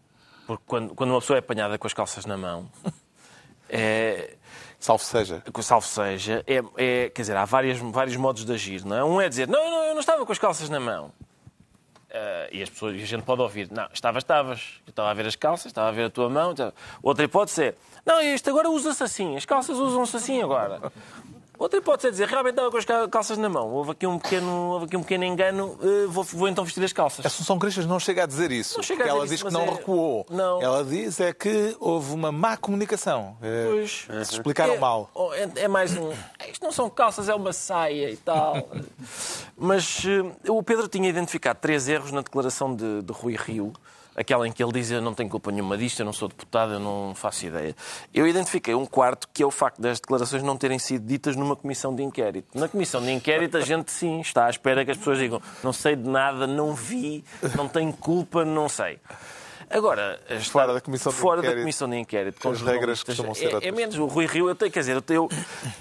Porque 0.47 0.63
quando, 0.67 0.95
quando 0.95 1.11
uma 1.11 1.21
pessoa 1.21 1.39
é 1.39 1.41
apanhada 1.41 1.79
com 1.79 1.87
as 1.87 1.95
calças 1.95 2.27
na 2.27 2.37
mão, 2.37 2.69
é, 3.69 4.35
Salve 4.79 5.05
seja. 5.05 5.43
salvo 5.63 5.87
seja, 5.87 6.45
é, 6.47 6.57
é- 6.77 7.09
quer 7.09 7.23
dizer, 7.23 7.37
há 7.37 7.45
várias, 7.45 7.79
vários 7.79 8.17
modos 8.17 8.45
de 8.45 8.53
agir, 8.53 8.85
não 8.85 8.97
é? 8.97 9.05
Um 9.05 9.21
é 9.21 9.29
dizer, 9.29 9.47
não, 9.49 9.71
não, 9.71 9.85
eu 9.85 9.95
não 9.95 10.01
estava 10.01 10.27
com 10.27 10.33
as 10.33 10.39
calças 10.39 10.69
na 10.69 10.81
mão. 10.81 11.13
Ah, 12.15 12.49
e, 12.53 12.63
as 12.63 12.69
pessoas, 12.69 12.95
e 12.99 13.03
a 13.03 13.07
gente 13.07 13.23
pode 13.23 13.41
ouvir, 13.41 13.69
não, 13.71 13.87
estavas, 13.93 14.23
estavas. 14.23 14.81
Eu 14.87 14.91
estava 14.91 15.11
a 15.11 15.15
ver 15.15 15.27
as 15.27 15.35
calças, 15.37 15.67
estava 15.67 15.89
a 15.89 15.93
ver 15.93 16.05
a 16.05 16.11
tua 16.11 16.29
mão. 16.29 16.51
estava- 16.53 16.75
Outra 17.03 17.25
hipótese 17.25 17.65
é, 17.65 17.75
não, 18.05 18.21
isto 18.21 18.51
agora 18.51 18.69
usa-se 18.69 19.03
assim, 19.03 19.37
as 19.37 19.45
calças 19.47 19.79
usam-se 19.79 20.17
assim 20.17 20.43
agora. 20.43 20.93
Outra 21.63 21.79
hipótese 21.79 22.09
é 22.09 22.11
dizer, 22.11 22.27
realmente 22.27 22.55
estava 22.55 22.71
com 22.73 22.77
as 22.77 22.85
cal- 22.85 23.09
calças 23.09 23.39
na 23.39 23.49
mão. 23.49 23.71
Houve 23.71 23.93
aqui 23.93 24.05
um 24.05 24.19
pequeno, 24.19 24.51
houve 24.71 24.87
aqui 24.87 24.97
um 24.97 25.01
pequeno 25.03 25.23
engano, 25.25 25.79
eh, 25.81 26.07
vou, 26.09 26.25
vou 26.25 26.49
então 26.49 26.65
vestir 26.65 26.83
as 26.83 26.93
calças. 26.93 27.25
A 27.25 27.29
Assunção 27.29 27.57
Cristas 27.57 27.87
não 27.87 28.01
chega 28.01 28.25
a 28.25 28.27
dizer 28.27 28.51
isso. 28.51 28.77
Não 28.79 28.83
chega 28.83 29.05
a 29.05 29.07
porque 29.07 29.11
ela 29.17 29.23
dizer 29.23 29.35
diz 29.37 29.41
isso, 29.41 29.47
que 29.47 29.53
não 29.53 29.73
é- 29.73 29.77
recuou. 29.79 30.27
Não. 30.29 30.61
Ela 30.61 30.85
diz 30.85 31.21
é 31.21 31.33
que 31.33 31.77
houve 31.79 32.13
uma 32.15 32.33
má 32.33 32.57
comunicação. 32.57 33.37
É, 33.41 33.67
Pois. 33.71 34.07
Se 34.27 34.35
explicaram 34.35 34.75
É- 34.75 34.79
mal. 34.81 35.09
oh, 35.15 35.33
É, 35.35 35.49
é 35.55 35.69
mais 35.69 35.97
um. 35.97 36.11
Isto 36.51 36.65
não 36.65 36.73
são 36.73 36.91
calças, 36.91 37.29
é 37.29 37.35
uma 37.35 37.53
saia 37.53 38.11
e 38.11 38.17
tal. 38.17 38.57
Mas 39.57 40.03
eh, 40.05 40.51
o 40.51 40.63
Pedro 40.65 40.89
tinha 40.89 41.09
identificado 41.09 41.61
três 41.61 41.89
erros 41.89 42.11
na 42.11 42.23
declaração 42.23 42.75
de, 42.75 43.03
de 43.03 43.13
Rui 43.13 43.37
Rio. 43.37 43.73
Aquela 44.15 44.47
em 44.47 44.53
que 44.53 44.63
ele 44.63 44.73
diz 44.73 44.91
eu 44.91 45.01
não 45.01 45.15
tenho 45.15 45.29
culpa 45.29 45.51
nenhuma 45.51 45.77
disto, 45.77 46.01
eu 46.01 46.07
não 46.07 46.13
sou 46.13 46.29
deputado, 46.29 46.75
eu 46.75 46.81
não 46.81 47.15
faço 47.15 47.47
ideia. 47.47 47.75
Eu 48.13 48.27
identifiquei 48.27 48.75
um 48.75 48.85
quarto, 48.85 49.29
que 49.33 49.43
é 49.43 49.47
o 49.47 49.51
facto 49.51 49.81
das 49.81 50.01
declarações 50.01 50.43
não 50.43 50.57
terem 50.57 50.79
sido 50.79 51.07
ditas 51.07 51.35
numa 51.35 51.57
comissão 51.57 51.95
de 51.95 52.03
inquérito. 52.03 52.59
Na 52.59 52.69
comissão 52.69 53.01
de 53.01 53.11
inquérito 53.11 53.57
a 53.57 53.61
gente 53.61 53.91
sim 53.91 54.21
está 54.21 54.47
à 54.47 54.51
espera 54.51 54.85
que 54.85 54.91
as 54.91 54.99
pessoas 54.99 55.19
digam 55.19 55.41
não 55.63 55.73
sei 55.73 55.97
de 55.97 56.09
nada, 56.09 56.47
não 56.47 56.75
vi, 56.75 57.25
não 57.57 57.69
tenho 57.69 57.93
culpa, 57.93 58.45
não 58.45 58.69
sei. 58.69 58.99
Agora, 59.71 60.21
Fora 60.51 60.75
da 60.75 60.81
comissão 60.83 61.11
de 61.11 61.19
fora 61.19 61.41
da 61.41 61.47
inquérito, 61.47 61.63
comissão 61.63 61.89
de 61.89 61.97
inquérito, 61.97 62.41
com 62.43 62.51
as 62.51 62.61
regras 62.61 62.99
jornalistas, 62.99 63.17
costumam 63.17 63.35
ser 63.35 63.65
é, 63.65 63.69
é 63.69 63.73
menos 63.73 63.97
o 63.97 64.05
Rui 64.05 64.27
Rio, 64.27 64.49
eu 64.49 64.55
tenho, 64.55 64.71
quer 64.71 64.81
dizer, 64.81 64.95
eu 64.95 65.01
tenho, 65.01 65.29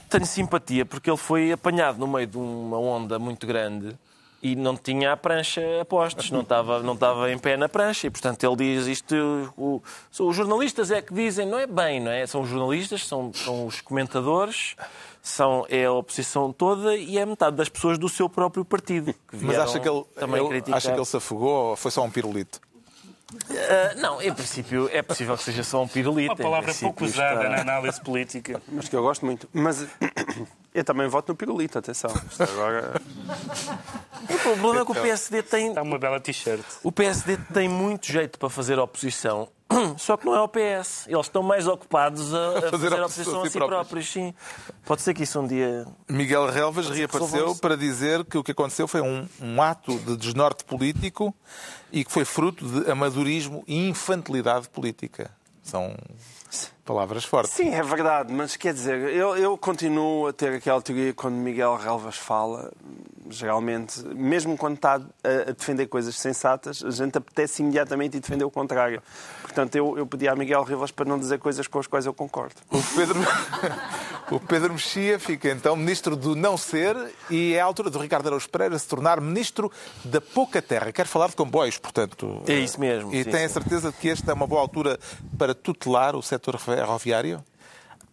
tenho 0.09 0.25
simpatia 0.25 0.85
porque 0.85 1.09
ele 1.09 1.17
foi 1.17 1.51
apanhado 1.51 1.99
no 1.99 2.07
meio 2.07 2.25
de 2.25 2.37
uma 2.37 2.79
onda 2.79 3.19
muito 3.19 3.45
grande 3.45 3.93
e 4.43 4.55
não 4.55 4.75
tinha 4.75 5.13
a 5.13 5.17
prancha 5.17 5.61
a 5.81 5.85
postos, 5.85 6.31
não 6.31 6.41
estava, 6.41 6.81
não 6.81 6.93
estava 6.93 7.31
em 7.31 7.37
pé 7.37 7.55
na 7.57 7.69
prancha 7.69 8.07
e, 8.07 8.09
portanto, 8.09 8.43
ele 8.43 8.55
diz 8.55 8.87
isto. 8.87 9.53
O, 9.57 9.81
são 10.09 10.27
os 10.27 10.35
jornalistas 10.35 10.89
é 10.91 11.01
que 11.01 11.13
dizem, 11.13 11.45
não 11.47 11.59
é 11.59 11.67
bem, 11.67 11.99
não 11.99 12.11
é? 12.11 12.25
São 12.25 12.41
os 12.41 12.49
jornalistas, 12.49 13.05
são, 13.07 13.31
são 13.33 13.67
os 13.67 13.81
comentadores, 13.81 14.75
são, 15.21 15.65
é 15.69 15.85
a 15.85 15.91
oposição 15.91 16.51
toda 16.51 16.95
e 16.95 17.17
é 17.19 17.25
metade 17.25 17.55
das 17.55 17.69
pessoas 17.69 17.97
do 17.99 18.09
seu 18.09 18.27
próprio 18.27 18.65
partido. 18.65 19.13
Que 19.29 19.37
Mas 19.45 19.59
acha 19.59 19.79
que, 19.79 19.87
ele, 19.87 20.03
também 20.15 20.39
ele- 20.39 20.49
criticar. 20.49 20.77
acha 20.77 20.91
que 20.91 20.97
ele 20.97 21.05
se 21.05 21.17
afogou 21.17 21.69
ou 21.69 21.75
foi 21.75 21.91
só 21.91 22.03
um 22.03 22.09
pirulito? 22.09 22.59
Ah, 23.49 23.95
não, 23.95 24.21
em 24.21 24.33
princípio 24.33 24.89
é 24.91 25.01
possível 25.01 25.37
que 25.37 25.43
seja 25.43 25.63
só 25.63 25.81
um 25.81 25.87
pirulito. 25.87 26.33
Uma 26.33 26.35
palavra 26.43 26.73
pouco 26.73 27.05
usada 27.05 27.43
está- 27.43 27.49
na 27.49 27.61
análise 27.61 28.01
política. 28.01 28.61
Mas 28.67 28.89
que 28.89 28.95
eu 28.95 29.01
gosto 29.01 29.25
muito. 29.25 29.47
Mas 29.53 29.87
eu 30.73 30.83
também 30.83 31.07
voto 31.07 31.29
no 31.29 31.35
pirulito, 31.35 31.77
atenção. 31.77 32.11
Isto 32.29 32.43
agora... 32.43 33.01
O 34.29 34.39
problema 34.39 34.81
é 34.81 34.85
que 34.85 34.91
o 34.91 34.95
PSD 34.95 35.43
tem. 35.43 35.69
Está 35.69 35.81
uma 35.81 35.97
bela 35.97 36.19
t-shirt. 36.19 36.63
O 36.83 36.91
PSD 36.91 37.37
tem 37.53 37.67
muito 37.67 38.07
jeito 38.07 38.37
para 38.37 38.49
fazer 38.49 38.79
oposição, 38.79 39.49
só 39.97 40.17
que 40.17 40.25
não 40.25 40.35
é 40.35 40.41
o 40.41 40.47
PS. 40.47 41.07
Eles 41.07 41.25
estão 41.25 41.41
mais 41.41 41.67
ocupados 41.67 42.33
a, 42.33 42.59
a 42.67 42.71
fazer, 42.71 42.93
oposição 42.93 43.41
a 43.41 43.49
si 43.49 43.57
próprios. 43.57 44.11
Sim. 44.11 44.33
Pode 44.85 45.01
ser 45.01 45.13
que 45.13 45.23
isso 45.23 45.39
um 45.39 45.47
dia. 45.47 45.85
Miguel 46.07 46.49
Relvas 46.49 46.89
reapareceu 46.89 47.31
resolvam-se. 47.31 47.61
para 47.61 47.75
dizer 47.75 48.23
que 48.25 48.37
o 48.37 48.43
que 48.43 48.51
aconteceu 48.51 48.87
foi 48.87 49.01
um, 49.01 49.27
um 49.41 49.61
ato 49.61 49.97
de 49.99 50.15
desnorte 50.17 50.63
político 50.63 51.33
e 51.91 52.03
que 52.03 52.11
foi 52.11 52.25
fruto 52.25 52.65
de 52.65 52.89
amadorismo 52.89 53.63
e 53.67 53.89
infantilidade 53.89 54.69
política. 54.69 55.31
São 55.63 55.95
palavras 56.85 57.23
fortes. 57.23 57.53
Sim, 57.53 57.73
é 57.73 57.83
verdade, 57.83 58.33
mas 58.33 58.55
quer 58.55 58.73
dizer, 58.73 58.97
eu, 59.13 59.37
eu 59.37 59.57
continuo 59.57 60.27
a 60.27 60.33
ter 60.33 60.53
aquela 60.53 60.81
teoria 60.81 61.13
quando 61.13 61.35
Miguel 61.35 61.75
Relvas 61.75 62.17
fala, 62.17 62.71
geralmente, 63.29 64.01
mesmo 64.07 64.57
quando 64.57 64.75
está 64.75 64.95
a, 64.95 65.49
a 65.49 65.51
defender 65.53 65.87
coisas 65.87 66.15
sensatas, 66.15 66.83
a 66.83 66.91
gente 66.91 67.17
apetece 67.17 67.61
imediatamente 67.61 68.17
e 68.17 68.19
defender 68.19 68.43
o 68.43 68.51
contrário. 68.51 69.01
Portanto, 69.51 69.75
eu, 69.75 69.97
eu 69.97 70.07
pedi 70.07 70.29
a 70.29 70.35
Miguel 70.35 70.63
Rivas 70.63 70.91
para 70.91 71.03
não 71.03 71.19
dizer 71.19 71.37
coisas 71.37 71.67
com 71.67 71.77
as 71.77 71.85
quais 71.87 72.05
eu 72.05 72.13
concordo. 72.13 72.55
O 72.71 72.81
Pedro, 72.95 73.19
o 74.31 74.39
Pedro 74.39 74.71
Mexia 74.73 75.19
fica 75.19 75.49
então 75.49 75.75
ministro 75.75 76.15
do 76.15 76.35
não 76.37 76.55
ser 76.57 76.95
e 77.29 77.53
é 77.53 77.59
a 77.59 77.65
altura 77.65 77.89
do 77.89 77.99
Ricardo 77.99 78.27
Araújo 78.27 78.49
Pereira 78.49 78.79
se 78.79 78.87
tornar 78.87 79.19
ministro 79.19 79.69
da 80.05 80.21
pouca 80.21 80.61
terra. 80.61 80.91
Quer 80.93 81.05
falar 81.05 81.27
de 81.27 81.35
comboios, 81.35 81.77
portanto. 81.77 82.41
É 82.47 82.53
isso 82.53 82.79
mesmo, 82.79 83.13
E 83.13 83.25
sim, 83.25 83.29
tem 83.29 83.43
a 83.43 83.49
certeza 83.49 83.91
de 83.91 83.97
que 83.97 84.09
esta 84.09 84.31
é 84.31 84.33
uma 84.33 84.47
boa 84.47 84.61
altura 84.61 84.97
para 85.37 85.53
tutelar 85.53 86.15
o 86.15 86.21
setor 86.23 86.57
ferroviário? 86.57 87.43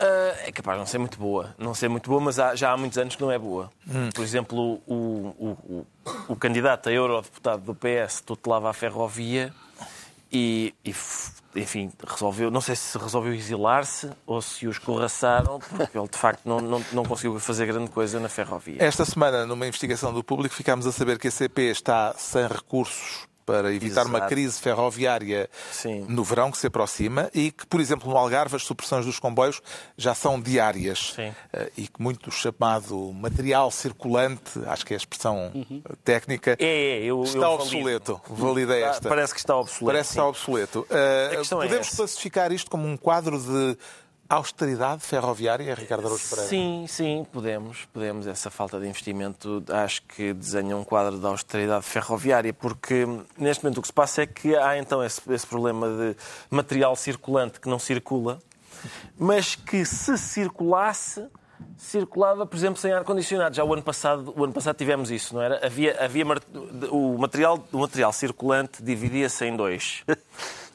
Ah, 0.00 0.34
é 0.44 0.50
capaz 0.52 0.76
de 0.76 0.80
não 0.80 0.86
ser 0.86 0.98
muito 0.98 1.18
boa. 1.18 1.54
Não 1.56 1.72
ser 1.74 1.88
muito 1.88 2.10
boa, 2.10 2.20
mas 2.20 2.38
há- 2.40 2.54
já 2.56 2.72
há 2.72 2.76
muitos 2.76 2.98
anos 2.98 3.14
que 3.14 3.22
não 3.22 3.30
é 3.30 3.38
boa. 3.38 3.70
Por 4.14 4.24
exemplo, 4.24 4.58
o, 4.58 5.34
o, 5.38 5.46
o, 5.48 5.86
o 6.30 6.36
candidato 6.36 6.88
a 6.88 6.92
eurodeputado 6.92 7.62
do 7.62 7.74
PS 7.76 8.20
tutelava 8.22 8.70
a 8.70 8.72
ferrovia 8.72 9.52
e, 10.32 10.74
e, 10.84 10.94
enfim, 11.56 11.90
resolveu, 12.06 12.50
não 12.50 12.60
sei 12.60 12.76
se 12.76 12.96
resolveu 12.98 13.32
exilar-se 13.32 14.10
ou 14.26 14.42
se 14.42 14.66
o 14.66 14.70
escorraçaram, 14.70 15.58
porque 15.58 15.98
ele 15.98 16.08
de 16.08 16.18
facto 16.18 16.44
não, 16.44 16.60
não, 16.60 16.84
não 16.92 17.04
conseguiu 17.04 17.38
fazer 17.40 17.66
grande 17.66 17.90
coisa 17.90 18.20
na 18.20 18.28
ferrovia. 18.28 18.76
Esta 18.82 19.04
semana, 19.04 19.46
numa 19.46 19.66
investigação 19.66 20.12
do 20.12 20.22
público, 20.22 20.54
ficámos 20.54 20.86
a 20.86 20.92
saber 20.92 21.18
que 21.18 21.28
a 21.28 21.30
CP 21.30 21.62
está 21.70 22.14
sem 22.16 22.46
recursos 22.46 23.27
para 23.48 23.72
evitar 23.72 24.04
uma 24.04 24.18
Exato. 24.18 24.28
crise 24.28 24.60
ferroviária 24.60 25.48
Sim. 25.72 26.04
no 26.06 26.22
verão 26.22 26.50
que 26.50 26.58
se 26.58 26.66
aproxima 26.66 27.30
e 27.32 27.50
que, 27.50 27.66
por 27.66 27.80
exemplo, 27.80 28.10
no 28.10 28.16
Algarve 28.16 28.56
as 28.56 28.62
supressões 28.62 29.06
dos 29.06 29.18
comboios 29.18 29.62
já 29.96 30.14
são 30.14 30.38
diárias 30.38 31.14
Sim. 31.16 31.32
Eh, 31.50 31.72
e 31.78 31.88
que 31.88 32.02
muito 32.02 32.30
chamado 32.30 33.10
material 33.14 33.70
circulante, 33.70 34.60
acho 34.66 34.84
que 34.84 34.92
é 34.92 34.96
a 34.96 34.98
expressão 34.98 35.50
técnica, 36.04 36.56
É, 36.60 36.66
é, 36.66 37.02
eu, 37.04 37.22
está 37.22 37.38
eu 37.38 37.52
obsoleto. 37.52 38.20
Valida 38.28 38.72
valido. 38.74 38.90
esta. 38.90 39.08
Parece 39.08 39.32
que 39.32 39.40
está 39.40 39.56
obsoleto. 39.56 39.86
Parece 39.86 40.08
que 40.10 40.12
está 40.12 40.26
obsoleto. 40.26 40.86
É 40.90 41.42
podemos 41.48 41.86
essa. 41.86 41.96
classificar 41.96 42.52
isto 42.52 42.70
como 42.70 42.86
um 42.86 42.98
quadro 42.98 43.38
de 43.40 43.78
austeridade 44.28 45.02
ferroviária, 45.02 45.74
Ricardo 45.74 46.06
Araújo 46.06 46.28
Pereira? 46.28 46.48
Sim, 46.48 46.84
sim, 46.86 47.26
podemos. 47.32 47.86
Podemos. 47.92 48.26
Essa 48.26 48.50
falta 48.50 48.78
de 48.78 48.86
investimento 48.86 49.64
acho 49.70 50.02
que 50.02 50.32
desenha 50.34 50.76
um 50.76 50.84
quadro 50.84 51.18
de 51.18 51.26
austeridade 51.26 51.84
ferroviária, 51.84 52.52
porque 52.52 53.06
neste 53.38 53.64
momento 53.64 53.78
o 53.78 53.82
que 53.82 53.88
se 53.88 53.94
passa 53.94 54.22
é 54.22 54.26
que 54.26 54.54
há 54.54 54.76
então 54.76 55.02
esse, 55.02 55.20
esse 55.32 55.46
problema 55.46 55.88
de 55.88 56.16
material 56.50 56.94
circulante 56.94 57.58
que 57.58 57.68
não 57.68 57.78
circula, 57.78 58.38
mas 59.18 59.54
que 59.54 59.84
se 59.84 60.18
circulasse 60.18 61.26
circulava, 61.76 62.46
por 62.46 62.56
exemplo, 62.56 62.80
sem 62.80 62.92
ar-condicionado. 62.92 63.54
Já 63.54 63.64
o 63.64 63.72
ano 63.72 63.82
passado, 63.82 64.32
o 64.36 64.44
ano 64.44 64.52
passado 64.52 64.76
tivemos 64.76 65.10
isso, 65.10 65.34
não 65.34 65.42
era? 65.42 65.64
Havia, 65.64 65.96
havia 66.04 66.24
o, 66.90 67.18
material, 67.18 67.64
o 67.72 67.78
material 67.78 68.12
circulante 68.12 68.82
dividia-se 68.82 69.44
em 69.44 69.56
dois. 69.56 70.04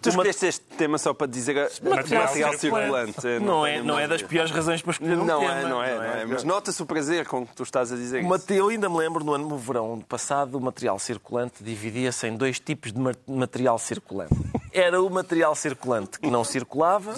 Tu 0.03 0.09
Uma- 0.09 0.15
escolheste 0.23 0.45
este 0.45 0.61
tema 0.77 0.97
só 0.97 1.13
para 1.13 1.27
dizer 1.27 1.55
Material 1.81 2.23
material 2.25 2.53
circulante. 2.59 3.13
circulante. 3.21 3.39
Não 3.45 3.65
é, 3.65 3.81
não 3.81 3.97
é 3.97 4.05
das 4.07 4.21
piores 4.21 4.51
razões 4.51 4.81
para 4.81 4.91
escolher 4.91 5.17
um 5.17 5.23
Não 5.23 5.39
tema. 5.39 5.51
é, 5.53 5.63
não 5.63 5.83
é, 5.83 5.95
não 5.95 6.03
é. 6.03 6.25
Mas 6.25 6.43
nota-se 6.43 6.81
o 6.83 6.85
prazer 6.85 7.25
com 7.25 7.47
que 7.47 7.55
tu 7.55 7.63
estás 7.63 7.91
a 7.91 7.95
dizer 7.95 8.21
Uma- 8.21 8.35
isso. 8.35 8.51
Eu 8.51 8.67
ainda 8.67 8.89
me 8.89 8.97
lembro, 8.97 9.23
no 9.23 9.33
ano 9.33 9.47
no 9.47 9.57
verão 9.57 10.03
passado, 10.07 10.57
o 10.57 10.61
material 10.61 10.99
circulante 10.99 11.63
dividia-se 11.63 12.27
em 12.27 12.35
dois 12.35 12.59
tipos 12.59 12.91
de 12.91 12.99
ma- 12.99 13.13
material 13.25 13.79
circulante. 13.79 14.35
Era 14.73 15.01
o 15.01 15.09
material 15.09 15.55
circulante 15.55 16.19
que 16.19 16.29
não 16.31 16.43
circulava 16.43 17.15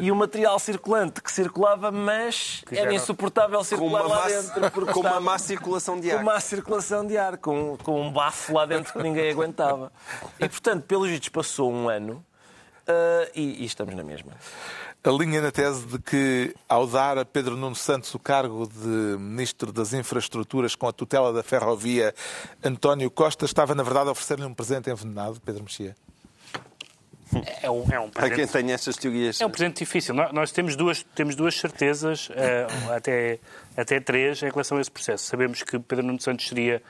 e 0.00 0.10
o 0.10 0.16
material 0.16 0.58
circulante 0.58 1.22
que 1.22 1.30
circulava, 1.30 1.92
mas 1.92 2.64
era 2.70 2.92
insuportável 2.92 3.62
circular 3.62 4.04
uma, 4.04 4.16
lá 4.16 4.22
má, 4.22 4.28
dentro. 4.28 4.70
porque 4.72 4.92
com 4.92 5.00
uma 5.00 5.20
má 5.20 5.38
circulação 5.38 6.00
de 6.00 6.10
com 6.10 6.16
ar. 6.16 6.24
má 6.24 6.40
circulação 6.40 7.06
de 7.06 7.16
ar, 7.16 7.38
com, 7.38 7.76
com 7.84 8.02
um 8.02 8.12
bafo 8.12 8.54
lá 8.54 8.66
dentro 8.66 8.92
que 8.92 9.02
ninguém 9.02 9.30
aguentava. 9.30 9.92
E, 10.38 10.48
portanto, 10.48 10.84
pelos 10.84 11.08
vistos, 11.08 11.28
passou 11.28 11.72
um 11.72 11.88
ano 11.88 12.24
ah, 12.90 13.28
e, 13.34 13.62
e 13.62 13.64
estamos 13.64 13.94
na 13.94 14.02
mesma. 14.02 14.32
alinha 15.04 15.40
na 15.40 15.52
tese 15.52 15.86
de 15.86 15.98
que, 16.00 16.54
ao 16.68 16.86
dar 16.86 17.18
a 17.18 17.24
Pedro 17.24 17.56
Nuno 17.56 17.76
Santos 17.76 18.12
o 18.14 18.18
cargo 18.18 18.66
de 18.66 19.16
Ministro 19.18 19.72
das 19.72 19.92
Infraestruturas 19.92 20.74
com 20.74 20.88
a 20.88 20.92
tutela 20.92 21.32
da 21.32 21.42
ferrovia, 21.42 22.12
António 22.64 23.10
Costa 23.10 23.44
estava, 23.44 23.74
na 23.74 23.82
verdade, 23.82 24.08
a 24.08 24.12
oferecer-lhe 24.12 24.44
um 24.44 24.54
presente 24.54 24.90
envenenado, 24.90 25.40
Pedro 25.40 25.62
Mexia. 25.62 25.94
É 27.62 27.70
um, 27.70 27.84
é 27.90 28.00
um 28.00 28.04
Há 28.14 28.20
quem 28.22 28.30
presente, 28.30 28.52
tenha 28.52 28.74
estas 28.74 28.96
teorias. 28.96 29.40
é 29.40 29.46
um 29.46 29.50
presente 29.50 29.78
difícil. 29.78 30.14
Nó- 30.14 30.32
Nós 30.32 30.50
temos 30.50 30.74
duas, 30.76 31.02
temos 31.14 31.34
duas 31.36 31.54
certezas, 31.58 32.28
eh, 32.34 32.66
até, 32.94 33.38
até 33.76 34.00
três, 34.00 34.42
em 34.42 34.50
relação 34.50 34.78
a 34.78 34.80
esse 34.80 34.90
processo. 34.90 35.24
Sabemos 35.26 35.62
que 35.62 35.78
Pedro 35.78 36.04
Nuno 36.06 36.20
Santos 36.20 36.48
seria 36.48 36.82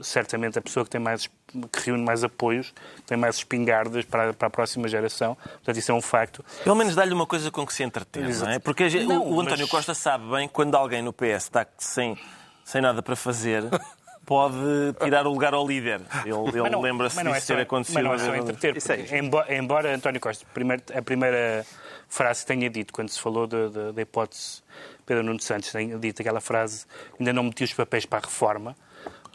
certamente 0.00 0.58
a 0.58 0.62
pessoa 0.62 0.84
que 0.84 0.90
tem 0.90 1.00
mais 1.00 1.26
que 1.70 1.80
reúne 1.84 2.02
mais 2.02 2.24
apoios, 2.24 2.72
que 2.96 3.02
tem 3.02 3.16
mais 3.18 3.36
espingardas 3.36 4.04
para, 4.06 4.32
para 4.32 4.48
a 4.48 4.50
próxima 4.50 4.88
geração. 4.88 5.34
Portanto, 5.34 5.76
isso 5.76 5.92
é 5.92 5.94
um 5.94 6.00
facto. 6.00 6.42
Pelo 6.64 6.74
menos 6.74 6.94
dá-lhe 6.94 7.12
uma 7.12 7.26
coisa 7.26 7.50
com 7.50 7.66
que 7.66 7.74
se 7.74 7.82
entretém, 7.82 8.22
não 8.22 8.48
é? 8.48 8.58
Porque 8.58 8.88
Não, 9.04 9.22
o, 9.22 9.34
o 9.34 9.40
António 9.42 9.60
mas- 9.62 9.70
Costa 9.70 9.92
sabe 9.94 10.30
bem 10.30 10.48
quando 10.48 10.74
alguém 10.76 11.02
no 11.02 11.12
PS 11.12 11.44
está 11.44 11.66
sem, 11.76 12.16
sem 12.64 12.80
nada 12.80 13.02
para 13.02 13.14
fazer, 13.14 13.64
pode 14.24 14.56
tirar 15.02 15.26
o 15.26 15.30
lugar 15.30 15.54
ao 15.54 15.66
líder. 15.66 16.00
Ele, 16.24 16.58
ele 16.58 16.76
lembra-se 16.76 17.20
é 17.20 17.24
disso 17.24 17.46
só- 17.46 17.54
ter 17.54 17.62
acontecido. 17.62 17.94
Mas 17.94 18.04
não 18.04 18.14
é 18.14 18.18
só 18.18 18.36
entreter. 18.36 18.76
É 19.10 19.18
embora, 19.18 19.54
embora 19.54 19.94
António 19.94 20.20
Costa, 20.20 20.44
primeiro, 20.54 20.82
a 20.94 21.02
primeira 21.02 21.64
frase 22.08 22.42
que 22.42 22.46
tenha 22.46 22.68
dito, 22.70 22.92
quando 22.92 23.08
se 23.08 23.20
falou 23.20 23.46
da 23.46 24.00
hipótese 24.02 24.62
Pedro 25.06 25.24
Nuno 25.24 25.40
Santos, 25.40 25.70
tenha 25.72 25.98
dito 25.98 26.22
aquela 26.22 26.40
frase, 26.40 26.84
ainda 27.18 27.32
não 27.32 27.44
meti 27.44 27.64
os 27.64 27.72
papéis 27.72 28.06
para 28.06 28.18
a 28.18 28.22
reforma, 28.22 28.76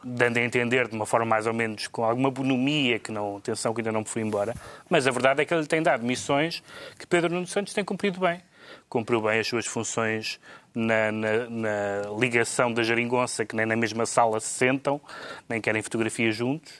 dando 0.04 0.38
a 0.38 0.42
entender 0.42 0.88
de 0.88 0.96
uma 0.96 1.06
forma 1.06 1.26
mais 1.26 1.48
ou 1.48 1.54
menos 1.54 1.88
com 1.88 2.04
alguma 2.04 2.32
bonomia, 2.32 3.00
que 3.00 3.12
não, 3.12 3.38
atenção 3.38 3.74
que 3.74 3.82
ainda 3.82 3.92
não 3.92 4.02
me 4.02 4.08
fui 4.08 4.22
embora, 4.22 4.54
mas 4.90 5.06
a 5.08 5.12
verdade 5.12 5.42
é 5.42 5.46
que 5.46 5.54
ele 5.54 5.66
tem 5.66 5.82
dado 5.82 6.06
missões 6.06 6.64
que 6.98 7.06
Pedro 7.06 7.34
Nuno 7.34 7.48
Santos 7.48 7.74
tem 7.74 7.84
cumprido 7.84 8.20
bem. 8.20 8.42
Cumpriu 8.90 9.22
bem 9.22 9.40
as 9.40 9.48
suas 9.48 9.66
funções 9.66 10.40
na, 10.74 11.12
na- 11.12 11.50
na 11.50 12.02
ligação 12.20 12.72
da 12.74 12.84
geringonça, 12.84 13.46
que 13.46 13.56
nem 13.56 13.66
na 13.66 13.76
mesma 13.76 14.06
sala 14.06 14.40
se 14.40 14.50
sentam, 14.50 15.02
nem 15.50 15.60
querem 15.60 15.82
fotografia 15.82 16.32
juntos. 16.32 16.72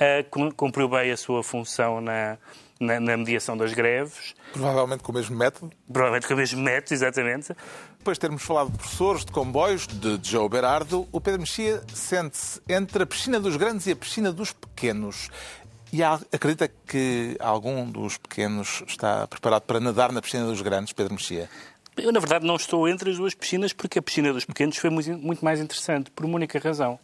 Ah, 0.00 0.24
cum- 0.30 0.50
cumpriu 0.50 0.88
bem 0.88 1.10
a 1.10 1.16
sua 1.16 1.42
função 1.42 2.00
na, 2.00 2.38
na, 2.80 2.98
na 3.00 3.16
mediação 3.16 3.56
das 3.56 3.72
greves, 3.74 4.34
Provavelmente 4.52 5.02
com 5.02 5.12
o 5.12 5.14
mesmo 5.14 5.34
método. 5.36 5.72
provavelmente 5.90 6.26
com 6.28 6.34
o 6.34 6.36
mesmo 6.36 6.60
método, 6.62 6.94
exatamente. 6.94 7.54
Depois 7.98 8.16
de 8.16 8.20
termos 8.20 8.42
falado 8.42 8.70
de 8.70 8.76
professores, 8.78 9.24
de 9.24 9.32
comboios, 9.32 9.86
de 9.86 10.18
Joe 10.22 10.48
Berardo, 10.48 11.08
o 11.12 11.20
Pedro 11.20 11.40
Mexia 11.40 11.82
sente-se 11.94 12.60
entre 12.68 13.02
a 13.04 13.06
piscina 13.06 13.38
dos 13.40 13.56
grandes 13.56 13.86
e 13.86 13.92
a 13.92 13.96
piscina 13.96 14.32
dos 14.32 14.52
pequenos. 14.52 15.30
E 15.92 16.02
há- 16.02 16.18
acredita 16.32 16.68
que 16.86 17.36
algum 17.38 17.90
dos 17.90 18.16
pequenos 18.16 18.82
está 18.86 19.26
preparado 19.26 19.62
para 19.62 19.78
nadar 19.78 20.10
na 20.10 20.22
piscina 20.22 20.46
dos 20.46 20.62
grandes, 20.62 20.92
Pedro 20.92 21.12
Mexia? 21.14 21.50
Eu, 21.96 22.10
na 22.10 22.18
verdade, 22.20 22.46
não 22.46 22.56
estou 22.56 22.88
entre 22.88 23.10
as 23.10 23.18
duas 23.18 23.34
piscinas 23.34 23.74
porque 23.74 23.98
a 23.98 24.02
piscina 24.02 24.32
dos 24.32 24.46
pequenos 24.46 24.76
foi 24.78 24.88
muito, 24.88 25.44
mais 25.44 25.60
interessante, 25.60 26.10
por 26.10 26.24
uma 26.24 26.36
única 26.36 26.58
razão. 26.58 26.98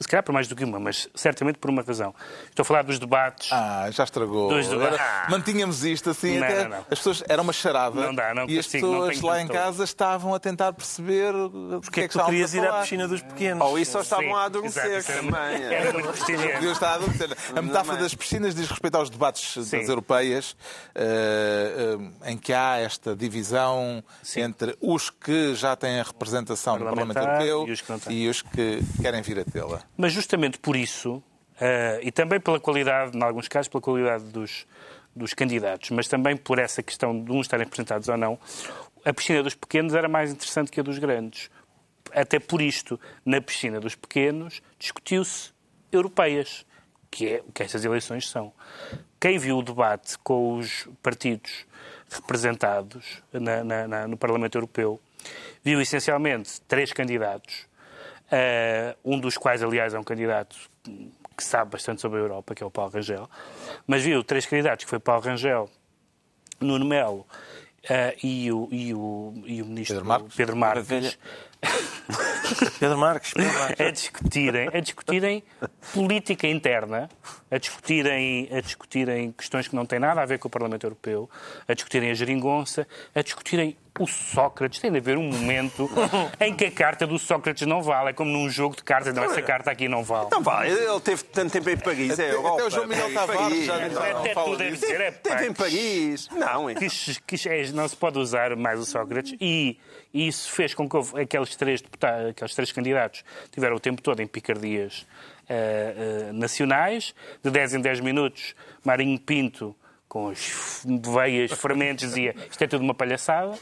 Se 0.00 0.06
calhar 0.06 0.22
por 0.22 0.32
mais 0.32 0.46
do 0.46 0.54
que 0.54 0.64
uma, 0.64 0.78
mas 0.78 1.08
certamente 1.14 1.58
por 1.58 1.70
uma 1.70 1.82
razão. 1.82 2.14
Estou 2.48 2.62
a 2.62 2.64
falar 2.64 2.82
dos 2.82 2.98
debates. 2.98 3.48
Ah, 3.52 3.88
já 3.90 4.04
estragou. 4.04 4.48
Dois 4.48 4.68
do- 4.68 4.74
Agora, 4.74 4.96
Ah. 5.00 5.26
mantínhamos 5.30 5.84
isto 5.84 6.10
assim 6.10 6.38
Não, 6.38 6.46
até. 6.46 6.62
não, 6.62 6.70
não. 6.70 6.78
As 6.78 6.98
pessoas. 6.98 7.24
Era 7.28 7.42
uma 7.42 7.52
charada. 7.52 8.00
Não 8.00 8.14
dá, 8.14 8.32
não 8.34 8.48
E 8.48 8.58
as 8.58 8.66
consigo, 8.66 8.86
pessoas 8.86 9.20
lá 9.22 9.42
em 9.42 9.48
casa 9.48 9.82
estavam 9.84 10.32
a 10.34 10.38
tentar 10.38 10.72
perceber 10.72 11.34
o 11.34 11.80
Porque 11.80 11.90
que 11.90 12.00
é 12.00 12.04
é 12.04 12.08
que 12.08 12.12
que 12.16 12.18
tu 12.20 12.24
querias 12.26 12.54
ir 12.54 12.64
à 12.66 12.80
piscina 12.80 13.08
dos 13.08 13.22
pequenos? 13.22 13.66
Ou 13.66 13.78
isso 13.78 13.92
só 13.92 14.00
estavam 14.02 14.24
Sim, 14.26 14.32
a 14.34 14.44
adormecer 14.44 14.86
exato, 14.86 15.18
também. 15.18 15.62
Era, 15.64 15.92
muito 15.92 16.72
estar 16.72 16.90
a 16.90 16.94
adormecer. 16.94 17.36
A 17.56 17.62
metáfora 17.62 17.98
é. 17.98 18.00
das 18.02 18.14
piscinas 18.14 18.54
diz 18.54 18.68
respeito 18.68 18.94
aos 18.96 19.10
debates 19.10 19.52
Sim. 19.64 19.78
das 19.80 19.88
europeias, 19.88 20.56
eh, 20.94 21.96
eh, 22.24 22.30
em 22.32 22.36
que 22.38 22.52
há 22.52 22.76
esta 22.78 23.16
divisão 23.16 24.02
Sim. 24.22 24.42
entre 24.42 24.76
os 24.80 25.10
que 25.10 25.54
já 25.54 25.74
têm 25.76 26.00
a 26.00 26.02
representação 26.04 26.78
no 26.78 26.84
Parlamento 26.84 27.18
Europeu 27.18 27.66
e 27.66 27.72
os 27.72 27.80
que 27.80 27.90
não 27.92 27.98
têm. 27.98 28.16
e 28.16 28.28
os 28.28 28.42
que 28.42 28.80
querem 29.02 29.22
vir 29.22 29.40
a 29.40 29.44
tê-la. 29.44 29.82
Mas 30.00 30.12
justamente 30.12 30.58
por 30.60 30.76
isso, 30.76 31.20
eh, 31.60 31.98
e 32.04 32.12
também 32.12 32.38
pela 32.38 32.60
qualidade, 32.60 33.18
em 33.18 33.22
alguns 33.22 33.48
casos, 33.48 33.68
pela 33.68 33.82
qualidade 33.82 34.24
dos, 34.26 34.64
dos 35.14 35.34
candidatos, 35.34 35.90
mas 35.90 36.06
também 36.06 36.36
por 36.36 36.60
essa 36.60 36.82
questão 36.84 37.20
de 37.20 37.32
uns 37.32 37.42
estarem 37.46 37.64
representados 37.66 38.08
ou 38.08 38.16
não, 38.16 38.38
a 39.04 39.12
piscina 39.12 39.42
dos 39.42 39.56
pequenos 39.56 39.94
era 39.94 40.08
mais 40.08 40.30
interessante 40.30 40.70
que 40.70 40.78
a 40.78 40.82
dos 40.84 40.98
grandes. 41.00 41.50
Até 42.12 42.38
por 42.38 42.62
isto, 42.62 42.98
na 43.26 43.40
piscina 43.40 43.80
dos 43.80 43.96
pequenos, 43.96 44.62
discutiu-se 44.78 45.50
europeias, 45.90 46.64
que 47.10 47.26
é 47.26 47.42
o 47.46 47.50
que 47.52 47.62
estas 47.64 47.84
eleições 47.84 48.28
são. 48.30 48.52
Quem 49.20 49.36
viu 49.36 49.58
o 49.58 49.62
debate 49.62 50.16
com 50.20 50.58
os 50.58 50.88
partidos 51.02 51.66
representados 52.10 53.20
na- 53.32 53.64
na- 53.64 53.88
na- 53.88 54.06
no 54.08 54.16
Parlamento 54.16 54.56
Europeu 54.56 55.00
viu 55.64 55.80
essencialmente 55.80 56.60
três 56.62 56.92
candidatos, 56.92 57.66
um 59.04 59.18
dos 59.18 59.36
quais, 59.36 59.62
aliás, 59.62 59.94
é 59.94 59.98
um 59.98 60.04
candidato 60.04 60.56
que 61.36 61.44
sabe 61.44 61.70
bastante 61.70 62.00
sobre 62.00 62.18
a 62.18 62.22
Europa, 62.22 62.54
que 62.54 62.62
é 62.62 62.66
o 62.66 62.70
Paulo 62.70 62.90
Rangel, 62.92 63.30
mas 63.86 64.02
viu 64.02 64.24
três 64.24 64.44
candidatos, 64.44 64.84
que 64.84 64.90
foi 64.90 64.98
Paulo 64.98 65.22
Rangel, 65.22 65.70
Nuno 66.60 66.84
Melo 66.84 67.26
eh, 67.88 68.16
e, 68.22 68.52
o, 68.52 68.68
e, 68.72 68.92
o, 68.92 69.32
e 69.46 69.62
o 69.62 69.66
ministro 69.66 69.96
Pedro 69.96 70.06
Marques. 70.06 70.34
Pedro 70.36 70.56
Marques. 70.56 71.18
Pedro 72.78 72.98
Marques, 72.98 73.32
Pedro 73.32 73.52
Marques. 73.52 73.80
a 73.86 73.90
discutirem, 73.90 74.68
a 74.72 74.80
discutirem 74.80 75.44
política 75.92 76.46
interna, 76.46 77.08
a 77.50 77.58
discutirem, 77.58 78.48
a 78.52 78.60
discutirem 78.60 79.32
questões 79.32 79.68
que 79.68 79.76
não 79.76 79.84
têm 79.84 79.98
nada 79.98 80.22
a 80.22 80.26
ver 80.26 80.38
com 80.38 80.48
o 80.48 80.50
Parlamento 80.50 80.84
Europeu, 80.84 81.28
a 81.66 81.74
discutirem 81.74 82.10
a 82.10 82.14
geringonça, 82.14 82.86
a 83.14 83.22
discutirem 83.22 83.76
o 83.98 84.06
Sócrates. 84.06 84.80
Tem 84.80 84.90
de 84.90 84.98
haver 84.98 85.16
um 85.18 85.24
momento 85.30 85.88
em 86.40 86.54
que 86.54 86.64
a 86.66 86.70
carta 86.70 87.06
do 87.06 87.18
Sócrates 87.18 87.66
não 87.66 87.82
vale. 87.82 88.10
É 88.10 88.12
como 88.12 88.30
num 88.30 88.48
jogo 88.50 88.76
de 88.76 88.82
cartas, 88.82 89.14
não, 89.14 89.24
essa 89.24 89.42
carta 89.42 89.70
aqui 89.70 89.88
não 89.88 90.02
vale. 90.02 90.26
Então 90.26 90.42
vá, 90.42 90.66
ele 90.66 91.00
teve 91.00 91.22
tanto 91.24 91.52
tempo 91.52 91.70
em 91.70 91.76
Paris, 91.76 92.10
é 92.18 92.24
Até- 92.26 92.30
Europa. 92.34 92.54
até 92.54 92.64
o 92.64 92.70
João 92.70 92.86
Miguel 92.86 93.06
é 93.08 93.12
Tavares 93.12 93.42
Paris. 93.42 93.64
já 93.66 93.74
Até 93.76 93.88
não 93.88 94.34
fala 94.34 94.46
tudo 94.46 94.56
deve 94.58 94.76
ser. 94.76 95.00
É, 95.00 95.10
Teve 95.10 95.46
em 95.46 95.52
Paris. 95.52 96.28
Não, 96.32 96.70
é. 96.70 96.74
quis- 96.74 97.20
quis- 97.26 97.46
é, 97.46 97.66
não 97.72 97.86
se 97.88 97.96
pode 97.96 98.18
usar 98.18 98.54
mais 98.56 98.78
o 98.80 98.84
Sócrates 98.84 99.34
e 99.40 99.78
isso 100.12 100.50
fez 100.50 100.74
com 100.74 100.88
que 100.88 100.96
houve 100.96 101.20
aqueles 101.20 101.54
três 101.56 101.80
deputados, 101.82 102.30
aqueles 102.30 102.54
três 102.54 102.72
candidatos 102.72 103.22
tiveram 103.52 103.76
o 103.76 103.80
tempo 103.80 104.00
todo 104.00 104.20
em 104.20 104.26
picardias 104.26 105.06
eh, 105.48 106.28
eh, 106.28 106.32
nacionais, 106.32 107.14
de 107.42 107.50
10 107.50 107.74
em 107.74 107.80
10 107.80 108.00
minutos, 108.00 108.54
Marinho 108.84 109.18
Pinto 109.18 109.74
com 110.08 110.28
as 110.30 110.82
veias 110.84 111.52
fermentes 111.52 112.08
dizia 112.08 112.34
isto 112.50 112.62
é 112.62 112.66
tudo 112.66 112.82
uma 112.82 112.94
palhaçada 112.94 113.52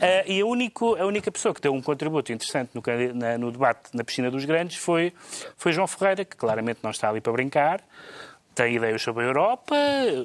Eh, 0.00 0.32
e 0.34 0.40
a, 0.40 0.46
único, 0.46 0.96
a 0.96 1.06
única 1.06 1.30
pessoa 1.30 1.54
que 1.54 1.60
deu 1.60 1.72
um 1.72 1.80
contributo 1.80 2.32
interessante 2.32 2.70
no, 2.74 2.82
na- 3.14 3.38
no 3.38 3.50
debate 3.52 3.90
na 3.94 4.02
piscina 4.04 4.30
dos 4.30 4.44
grandes 4.44 4.76
foi, 4.76 5.12
foi 5.56 5.72
João 5.72 5.86
Ferreira, 5.86 6.24
que 6.24 6.36
claramente 6.36 6.80
não 6.82 6.90
está 6.90 7.08
ali 7.08 7.20
para 7.20 7.32
brincar, 7.32 7.80
tem 8.54 8.76
ideias 8.76 9.00
sobre 9.00 9.24
a 9.24 9.26
Europa, 9.28 9.74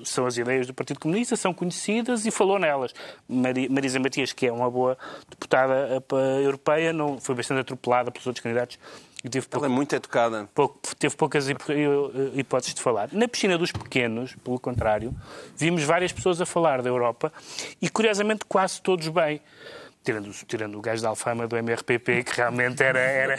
são 0.03 0.25
as 0.25 0.37
ideias 0.37 0.67
do 0.67 0.73
Partido 0.73 0.99
Comunista, 0.99 1.35
são 1.35 1.53
conhecidas 1.53 2.25
e 2.25 2.31
falou 2.31 2.59
nelas. 2.59 2.93
Mari- 3.27 3.69
Marisa 3.69 3.99
Matias, 3.99 4.33
que 4.33 4.47
é 4.47 4.51
uma 4.51 4.69
boa 4.69 4.97
deputada 5.29 6.03
eh, 6.11 6.43
europeia, 6.45 6.91
não, 6.91 7.19
foi 7.19 7.35
bastante 7.35 7.61
atropelada 7.61 8.11
pelos 8.11 8.27
outros 8.27 8.43
candidatos 8.43 8.77
e 9.27 9.29
teve 9.29 9.47
pouco 9.47 9.65
Ela 9.65 9.73
é 9.73 9.75
muito 9.75 9.95
educada. 9.95 10.49
pouco- 10.53 10.79
teve 10.97 11.15
poucas 11.15 11.47
hip- 11.49 11.61
hipóteses 12.33 12.73
de 12.73 12.81
falar. 12.81 13.09
Na 13.11 13.27
piscina 13.27 13.57
dos 13.57 13.71
pequenos, 13.71 14.35
pelo 14.43 14.59
contrário, 14.59 15.13
vimos 15.55 15.83
várias 15.83 16.11
pessoas 16.11 16.41
a 16.41 16.45
falar 16.45 16.81
da 16.81 16.89
Europa 16.89 17.31
e, 17.81 17.89
curiosamente, 17.89 18.45
quase 18.47 18.81
todos 18.81 19.07
bem. 19.09 19.39
Tirando, 20.07 20.31
tirando 20.47 20.77
o 20.77 20.81
gajo 20.81 21.01
da 21.03 21.09
Alfama 21.09 21.45
do 21.49 21.57
MRPP, 21.57 22.23
que 22.23 22.37
realmente 22.37 22.81
era, 22.81 22.97
era 22.97 23.37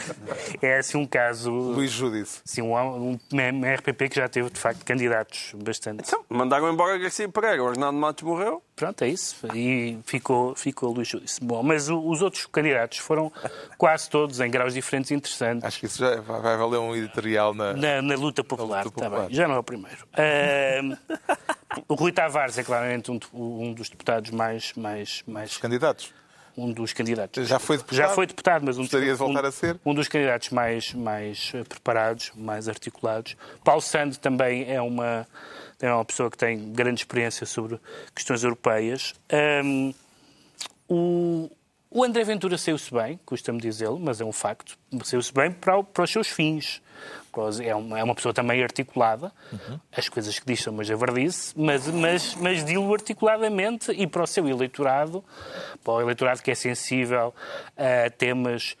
é 0.61 0.77
assim 0.77 0.99
um 0.99 1.07
caso. 1.07 1.49
Luís 1.51 1.89
Judice. 1.89 2.41
Assim, 2.47 2.61
um, 2.61 3.13
um 3.13 3.19
MRPP 3.31 4.07
que 4.09 4.17
já 4.17 4.29
teve, 4.29 4.51
de 4.51 4.59
facto, 4.59 4.85
candidatos 4.85 5.51
bastante. 5.55 6.03
Então, 6.07 6.23
mandaram 6.29 6.71
embora 6.71 6.95
Garcia 6.99 7.27
Pereira. 7.27 7.63
O 7.63 7.69
Arnaldo 7.69 7.97
Matos 7.97 8.23
morreu. 8.23 8.61
Pronto, 8.75 9.03
é 9.03 9.07
isso. 9.07 9.35
E 9.55 9.97
ficou, 10.05 10.55
ficou 10.55 10.93
Luís 10.93 11.07
Judice. 11.07 11.39
Bom, 11.43 11.63
mas 11.63 11.89
o- 11.89 12.07
os 12.07 12.21
outros 12.21 12.45
candidatos 12.45 12.99
foram 12.99 13.31
quase 13.75 14.07
todos 14.07 14.39
em 14.39 14.51
graus 14.51 14.75
diferentes 14.75 15.09
interessantes. 15.09 15.63
Acho 15.65 15.79
que 15.79 15.87
isso 15.87 15.97
já 15.97 16.21
vai 16.21 16.55
valer 16.55 16.77
um 16.77 16.95
editorial 16.95 17.55
na. 17.55 17.73
Na, 17.73 17.99
na 18.03 18.15
luta 18.15 18.43
popular, 18.43 18.85
luta 18.85 19.01
tá 19.01 19.09
bem. 19.09 19.33
já 19.33 19.47
não 19.47 19.55
é 19.55 19.57
o 19.59 19.63
primeiro. 19.63 20.07
Ahm, 20.15 20.95
o 21.89 21.95
Rui 21.95 22.11
Tavares 22.11 22.59
é 22.59 22.63
claramente 22.63 23.09
um, 23.09 23.19
um 23.33 23.73
dos 23.73 23.89
deputados 23.89 24.29
mais, 24.29 24.71
mais, 24.77 25.23
mais 25.25 25.51
Os 25.53 25.57
candidatos. 25.57 26.13
Um 26.63 26.71
dos 26.71 26.93
candidatos. 26.93 27.47
Já 27.47 27.59
foi 27.59 27.77
deputado? 27.77 27.97
Já 27.97 28.09
foi 28.09 28.27
deputado, 28.27 28.65
mas 28.65 28.77
um, 28.77 28.81
Gostaria 28.81 29.11
de 29.11 29.17
voltar 29.17 29.43
um, 29.43 29.47
a 29.47 29.51
ser? 29.51 29.79
um 29.85 29.93
dos 29.93 30.07
candidatos 30.07 30.49
mais, 30.49 30.93
mais 30.93 31.51
eh, 31.53 31.63
preparados, 31.63 32.31
mais 32.35 32.67
articulados. 32.67 33.35
Paulo 33.63 33.81
Sando 33.81 34.17
também 34.17 34.71
é 34.71 34.81
uma, 34.81 35.27
é 35.81 35.93
uma 35.93 36.05
pessoa 36.05 36.29
que 36.29 36.37
tem 36.37 36.71
grande 36.71 37.01
experiência 37.01 37.45
sobre 37.45 37.79
questões 38.13 38.43
europeias. 38.43 39.13
Ahm, 39.31 39.93
o, 40.87 41.49
o 41.91 42.03
André 42.03 42.23
Ventura 42.23 42.57
saiu-se 42.57 42.93
bem, 42.93 43.19
custa-me 43.25 43.59
dizê-lo, 43.59 43.99
mas 43.99 44.21
é 44.21 44.25
um 44.25 44.31
facto. 44.31 44.77
Saiu-se 45.03 45.33
bem 45.33 45.51
para, 45.51 45.83
para 45.83 46.03
os 46.03 46.11
seus 46.11 46.27
fins. 46.27 46.81
É 47.63 47.73
uma, 47.73 47.97
é 47.97 48.03
uma 48.03 48.13
pessoa 48.13 48.33
também 48.33 48.61
articulada. 48.61 49.31
As 49.95 50.07
coisas 50.07 50.37
que 50.37 50.45
diz 50.45 50.61
são 50.61 50.73
uma 50.73 50.83
javardice, 50.83 51.53
mas, 51.57 51.87
mas, 51.87 52.35
mas 52.35 52.63
dilo 52.63 52.93
articuladamente 52.93 53.91
e 53.91 54.05
para 54.05 54.23
o 54.23 54.27
seu 54.27 54.47
eleitorado, 54.47 55.23
para 55.83 55.93
o 55.93 56.01
eleitorado 56.01 56.43
que 56.43 56.51
é 56.51 56.55
sensível 56.55 57.33
a 57.77 58.09
temas 58.09 58.75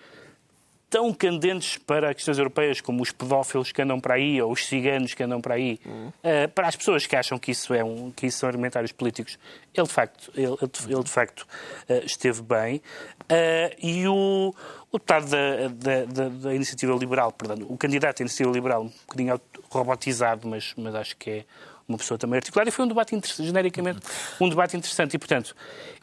tão 0.89 1.13
candentes 1.13 1.77
para 1.77 2.13
questões 2.15 2.37
europeias 2.39 2.81
como 2.81 3.03
os 3.03 3.11
pedófilos 3.11 3.71
que 3.71 3.81
andam 3.81 3.99
para 3.99 4.15
aí 4.15 4.41
ou 4.41 4.51
os 4.51 4.65
ciganos 4.65 5.13
que 5.13 5.21
andam 5.21 5.39
para 5.39 5.53
aí, 5.55 5.79
eh, 6.23 6.47
para 6.47 6.67
as 6.67 6.75
pessoas 6.75 7.05
que 7.05 7.15
acham 7.15 7.37
que 7.37 7.51
isso, 7.51 7.73
é 7.73 7.83
um, 7.83 8.09
que 8.11 8.25
isso 8.27 8.39
são 8.39 8.49
argumentários 8.49 8.91
políticos, 8.91 9.37
ele 9.73 9.85
de 9.85 9.93
facto, 9.93 10.31
ele, 10.35 10.55
ele 10.91 11.03
de 11.03 11.11
facto 11.11 11.45
eh, 11.87 12.01
esteve 12.05 12.41
bem. 12.41 12.81
Eh, 13.29 13.75
e 13.81 14.07
o, 14.07 14.53
o 14.91 14.97
deputado 14.97 15.27
da, 15.29 15.67
da, 15.67 16.05
da- 16.05 16.29
da 16.29 16.55
Iniciativa 16.55 16.93
Liberal, 16.95 17.31
perdão, 17.31 17.67
o 17.69 17.77
candidato 17.77 18.17
da 18.17 18.23
Iniciativa 18.23 18.51
Liberal, 18.51 18.83
um 18.83 18.91
bocadinho 19.07 19.39
robotizado, 19.69 20.47
mas, 20.47 20.73
mas 20.75 20.95
acho 20.95 21.15
que 21.17 21.29
é 21.29 21.45
uma 21.87 21.97
pessoa 21.97 22.17
também 22.17 22.37
articulada, 22.37 22.69
e 22.69 22.71
foi 22.71 22.85
um 22.85 22.87
debate 22.87 23.19
genericamente 23.39 23.99
um 24.39 24.49
debate 24.49 24.75
interessante. 24.77 25.15
E, 25.15 25.19
portanto, 25.19 25.55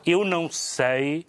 eu 0.04 0.24
não 0.24 0.50
sei 0.50 1.26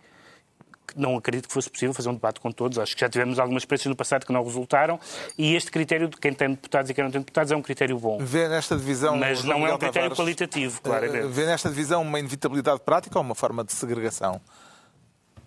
não 0.95 1.17
acredito 1.17 1.47
que 1.47 1.53
fosse 1.53 1.69
possível 1.69 1.93
fazer 1.93 2.09
um 2.09 2.13
debate 2.13 2.39
com 2.39 2.51
todos. 2.51 2.77
Acho 2.79 2.93
que 2.95 3.01
já 3.01 3.09
tivemos 3.09 3.39
algumas 3.39 3.61
experiências 3.63 3.89
no 3.89 3.95
passado 3.95 4.25
que 4.25 4.31
não 4.31 4.43
resultaram 4.43 4.99
e 5.38 5.55
este 5.55 5.71
critério 5.71 6.07
de 6.07 6.17
quem 6.17 6.33
tem 6.33 6.49
deputados 6.51 6.89
e 6.89 6.93
quem 6.93 7.03
não 7.03 7.11
tem 7.11 7.21
deputados 7.21 7.51
é 7.51 7.55
um 7.55 7.61
critério 7.61 7.97
bom. 7.99 8.17
Vê 8.19 8.47
nesta 8.47 8.75
divisão. 8.75 9.17
Mas 9.17 9.43
não 9.43 9.65
é 9.67 9.73
um 9.73 9.77
critério 9.77 10.09
Tavares, 10.09 10.17
qualitativo, 10.17 10.77
eh, 10.77 10.81
claramente. 10.83 11.27
Vê 11.27 11.45
nesta 11.45 11.69
divisão 11.69 12.01
uma 12.01 12.19
inevitabilidade 12.19 12.79
prática 12.81 13.17
ou 13.17 13.23
uma 13.25 13.35
forma 13.35 13.63
de 13.63 13.73
segregação? 13.73 14.39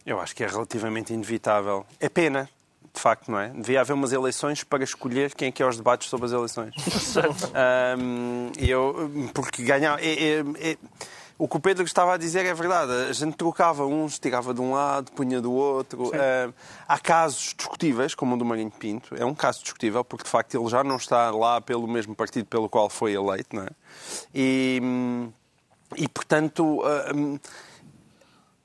Eu 0.04 0.18
acho 0.20 0.34
que 0.34 0.42
é 0.42 0.46
relativamente 0.46 1.12
inevitável. 1.12 1.84
É 2.00 2.08
pena, 2.08 2.48
de 2.92 3.00
facto, 3.00 3.30
não 3.30 3.38
é? 3.38 3.50
Devia 3.50 3.80
haver 3.82 3.92
umas 3.92 4.12
eleições 4.12 4.64
para 4.64 4.82
escolher 4.82 5.34
quem 5.34 5.48
é 5.48 5.52
que 5.52 5.62
é 5.62 5.66
os 5.66 5.76
debates 5.76 6.08
sobre 6.08 6.26
as 6.26 6.32
eleições. 6.32 6.74
E 8.58 8.70
eu, 8.70 9.10
porque 9.34 9.62
ganhar. 9.62 9.98
é- 10.02 10.38
é- 10.38 10.44
é- 10.72 10.76
o 11.40 11.48
que 11.48 11.56
o 11.56 11.60
Pedro 11.60 11.82
estava 11.84 12.12
a 12.12 12.16
dizer 12.18 12.44
é 12.44 12.52
verdade. 12.52 12.92
A 12.92 13.12
gente 13.14 13.34
trocava 13.34 13.86
uns, 13.86 14.18
tirava 14.18 14.52
de 14.52 14.60
um 14.60 14.74
lado, 14.74 15.10
punha 15.12 15.40
do 15.40 15.50
outro. 15.50 16.12
Ahm, 16.14 16.52
há 16.86 16.98
casos 16.98 17.54
discutíveis, 17.56 18.14
como 18.14 18.34
o 18.34 18.38
do 18.38 18.44
Marinho 18.44 18.70
Pinto. 18.70 19.14
É 19.16 19.24
um 19.24 19.34
caso 19.34 19.62
discutível, 19.62 20.04
porque 20.04 20.24
de 20.24 20.30
facto 20.30 20.54
ele 20.54 20.68
já 20.68 20.84
não 20.84 20.96
está 20.96 21.30
lá 21.30 21.58
pelo 21.58 21.88
mesmo 21.88 22.14
partido 22.14 22.44
pelo 22.44 22.68
qual 22.68 22.90
foi 22.90 23.14
eleito, 23.14 23.56
não 23.56 23.62
é? 23.62 23.70
E, 24.34 24.82
e 25.96 26.06
portanto. 26.08 26.82
hum, 27.14 27.38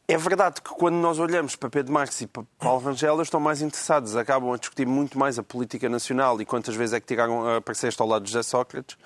é 0.08 0.18
verdade 0.18 0.62
que 0.62 0.70
quando 0.70 0.96
nós 0.98 1.18
olhamos 1.18 1.56
para 1.56 1.68
Pedro 1.68 1.92
Marques 1.92 2.22
e 2.22 2.28
para 2.28 2.44
Paulo 2.60 2.80
Rangel, 2.80 3.16
eles 3.16 3.26
estão 3.26 3.40
mais 3.40 3.64
interessados, 3.64 4.16
acabam 4.16 4.54
a 4.54 4.58
discutir 4.58 4.86
muito 4.86 5.18
mais 5.18 5.40
a 5.40 5.44
política 5.44 5.90
nacional 5.90 6.40
e 6.40 6.46
quantas 6.46 6.76
vezes 6.76 6.94
é 6.94 7.00
que 7.00 7.08
tiraram, 7.08 7.56
apareceste 7.56 8.00
ao 8.00 8.08
lado 8.08 8.24
de 8.24 8.32
José 8.32 8.44
Sócrates, 8.44 8.98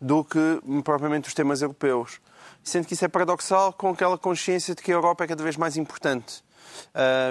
do 0.00 0.24
que 0.24 0.62
propriamente 0.82 1.28
os 1.28 1.34
temas 1.34 1.60
europeus. 1.60 2.20
Sendo 2.68 2.84
que 2.86 2.94
isso 2.94 3.04
é 3.04 3.08
paradoxal 3.08 3.72
com 3.72 3.90
aquela 3.90 4.18
consciência 4.18 4.74
de 4.74 4.82
que 4.82 4.90
a 4.90 4.94
Europa 4.94 5.22
é 5.22 5.26
cada 5.28 5.42
vez 5.42 5.56
mais 5.56 5.76
importante. 5.76 6.42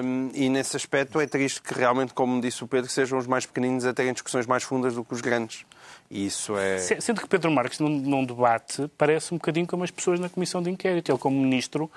Hum, 0.04 0.32
e 0.34 0.48
nesse 0.50 0.76
aspecto 0.78 1.20
é 1.20 1.28
triste 1.28 1.62
que 1.62 1.74
realmente, 1.74 2.14
como 2.14 2.40
disse 2.40 2.64
o 2.64 2.68
Pedro, 2.68 2.90
sejam 2.90 3.20
os 3.20 3.28
mais 3.28 3.46
pequeninos 3.46 3.86
a 3.86 3.94
terem 3.94 4.14
discussões 4.14 4.46
mais 4.48 4.64
fundas 4.64 4.96
do 4.96 5.04
que 5.04 5.14
os 5.14 5.20
grandes. 5.22 5.66
Isso 6.10 6.58
é. 6.58 6.78
Se- 6.78 7.02
Sendo 7.02 7.20
que 7.22 7.28
Pedro 7.28 7.52
Marques, 7.52 7.80
num, 7.80 7.90
num 7.90 8.24
debate, 8.26 8.90
parece 8.98 9.34
um 9.34 9.38
bocadinho 9.38 9.68
como 9.68 9.84
as 9.84 9.92
pessoas 9.92 10.20
na 10.22 10.30
Comissão 10.30 10.64
de 10.64 10.70
Inquérito. 10.72 11.12
Ele, 11.12 11.20
como 11.20 11.38
ministro, 11.40 11.92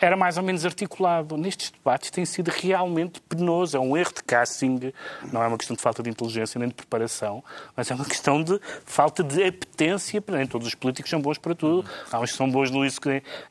era 0.00 0.16
mais 0.16 0.36
ou 0.36 0.42
menos 0.42 0.64
articulado. 0.64 1.36
Nestes 1.36 1.70
debates 1.70 2.10
tem 2.10 2.24
sido 2.24 2.48
realmente 2.48 3.20
penoso. 3.20 3.76
É 3.76 3.80
um 3.80 3.96
erro 3.96 4.12
de 4.14 4.22
casting. 4.22 4.92
Não 5.32 5.42
é 5.42 5.46
uma 5.46 5.58
questão 5.58 5.76
de 5.76 5.82
falta 5.82 6.02
de 6.02 6.10
inteligência 6.10 6.58
nem 6.58 6.68
de 6.68 6.74
preparação, 6.74 7.44
mas 7.76 7.90
é 7.90 7.94
uma 7.94 8.04
questão 8.04 8.42
de 8.42 8.58
falta 8.84 9.22
de 9.22 9.42
apetência. 9.42 10.22
Nem 10.28 10.46
todos 10.46 10.66
os 10.66 10.74
políticos 10.74 11.10
são 11.10 11.20
bons 11.20 11.38
para 11.38 11.54
tudo. 11.54 11.88
Há 12.10 12.18
uns 12.18 12.32
que 12.32 12.36
são 12.36 12.50
bons 12.50 12.70
no 12.70 12.80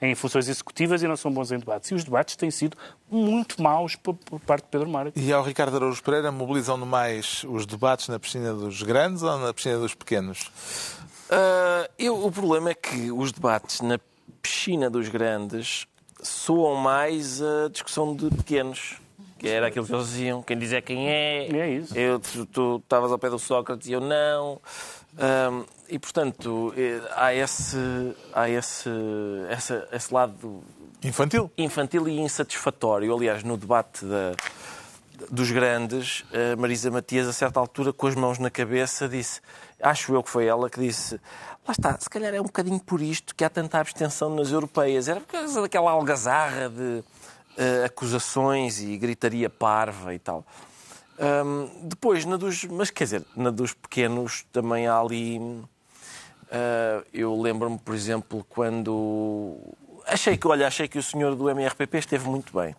em 0.02 0.16
funções 0.16 0.50
executivas 0.50 1.04
e 1.04 1.08
não 1.08 1.16
são 1.16 1.32
bons 1.32 1.52
em 1.52 1.60
debates. 1.60 1.91
E 1.91 1.93
os 1.93 2.04
debates 2.04 2.36
têm 2.36 2.50
sido 2.50 2.76
muito 3.10 3.62
maus 3.62 3.95
por, 3.95 4.16
por 4.16 4.39
parte 4.39 4.64
de 4.64 4.70
Pedro 4.70 4.89
Marques. 4.89 5.24
E 5.24 5.32
ao 5.32 5.43
Ricardo 5.43 5.76
Araújo 5.76 6.02
Pereira 6.02 6.32
mobilizam-no 6.32 6.86
mais 6.86 7.43
os 7.47 7.66
debates 7.66 8.08
na 8.08 8.20
piscina 8.20 8.54
dos 8.54 8.82
grandes 8.82 9.22
ou 9.22 9.38
na 9.38 9.54
piscina 9.54 9.78
dos 9.78 9.93
pequenos? 9.93 10.52
Ah, 11.30 11.89
eu, 11.97 12.26
o 12.26 12.32
problema 12.32 12.72
é 12.72 12.74
que 12.74 13.12
os 13.12 13.32
debates 13.32 13.82
na 13.82 14.00
piscina 14.41 14.89
dos 14.89 15.10
grandes 15.10 15.88
soam 16.22 16.76
mais 16.76 17.41
a 17.41 17.70
discussão 17.72 18.15
de 18.15 18.30
pequenos. 18.30 18.97
Que 19.38 19.47
era 19.47 19.67
aquilo 19.67 19.86
que 19.86 19.93
eles 19.93 20.07
diziam, 20.07 20.41
quem 20.43 20.57
diz 20.57 20.74
é 20.74 20.82
quem 20.82 21.07
é. 21.09 21.47
É 21.47 21.70
isso. 21.70 21.97
Eu, 21.97 22.20
tu 22.51 22.82
estavas 22.84 23.09
ao 23.09 23.17
pé 23.17 23.30
do 23.30 23.39
Sócrates 23.39 23.88
e 23.88 23.93
eu 23.93 24.01
não. 24.01 24.59
Ahm, 25.17 25.63
e, 25.88 25.97
portanto, 25.97 26.74
eh, 26.78 26.99
há 27.15 27.34
esse, 27.34 27.78
há 28.34 28.49
esse, 28.49 28.89
essa- 29.49 29.88
esse 29.93 30.13
lado 30.13 30.61
Infantil? 31.01 31.49
infantil 31.57 32.07
e 32.09 32.20
insatisfatório. 32.20 33.15
Aliás, 33.15 33.41
no 33.43 33.55
debate 33.55 34.03
da- 34.05 34.34
dos 35.32 35.49
grandes, 35.51 36.26
a 36.34 36.57
Marisa 36.57 36.91
Matias, 36.91 37.26
a 37.28 37.34
certa 37.34 37.61
altura, 37.61 37.93
com 37.93 38.07
as 38.07 38.15
mãos 38.15 38.39
na 38.39 38.49
cabeça, 38.49 39.07
disse, 39.07 39.39
acho 39.82 40.13
eu 40.13 40.22
que 40.22 40.30
foi 40.30 40.45
ela 40.47 40.70
que 40.70 40.80
disse, 40.82 41.20
lá 41.70 41.72
está, 41.72 41.99
se 41.99 42.09
calhar 42.09 42.34
é 42.34 42.41
um 42.41 42.45
bocadinho 42.45 42.80
por 42.80 42.99
isto 43.01 43.36
que 43.36 43.43
há 43.43 43.49
tanta 43.49 43.80
abstenção 43.80 44.34
nas 44.34 44.51
europeias. 44.51 45.07
Era 45.07 45.22
por 45.22 45.28
causa 45.28 45.61
daquela 45.61 45.91
algazarra 45.91 46.67
de 46.67 47.03
eh, 47.57 47.86
acusações 47.86 48.80
e 48.82 48.97
gritaria 48.97 49.49
parva 49.49 50.13
e 50.13 50.20
tal. 50.20 50.43
Hum, 51.20 51.70
depois, 51.84 52.26
na 52.26 52.38
dos. 52.38 52.63
Mas 52.65 52.89
quer 52.89 53.03
dizer, 53.03 53.26
na 53.36 53.51
dos 53.51 53.74
pequenos 53.74 54.45
também 54.51 54.88
há 54.88 54.99
ali. 54.99 55.38
Uh, 55.38 57.05
eu 57.13 57.39
lembro-me, 57.39 57.78
por 57.78 57.93
exemplo, 57.93 58.43
quando. 58.49 59.57
Achei 60.07 60.36
que, 60.38 60.47
olha, 60.47 60.65
achei 60.65 60.88
que 60.88 60.97
o 60.97 61.03
senhor 61.03 61.36
do 61.36 61.49
MRPP 61.49 61.99
esteve 61.99 62.28
muito 62.28 62.57
bem. 62.57 62.76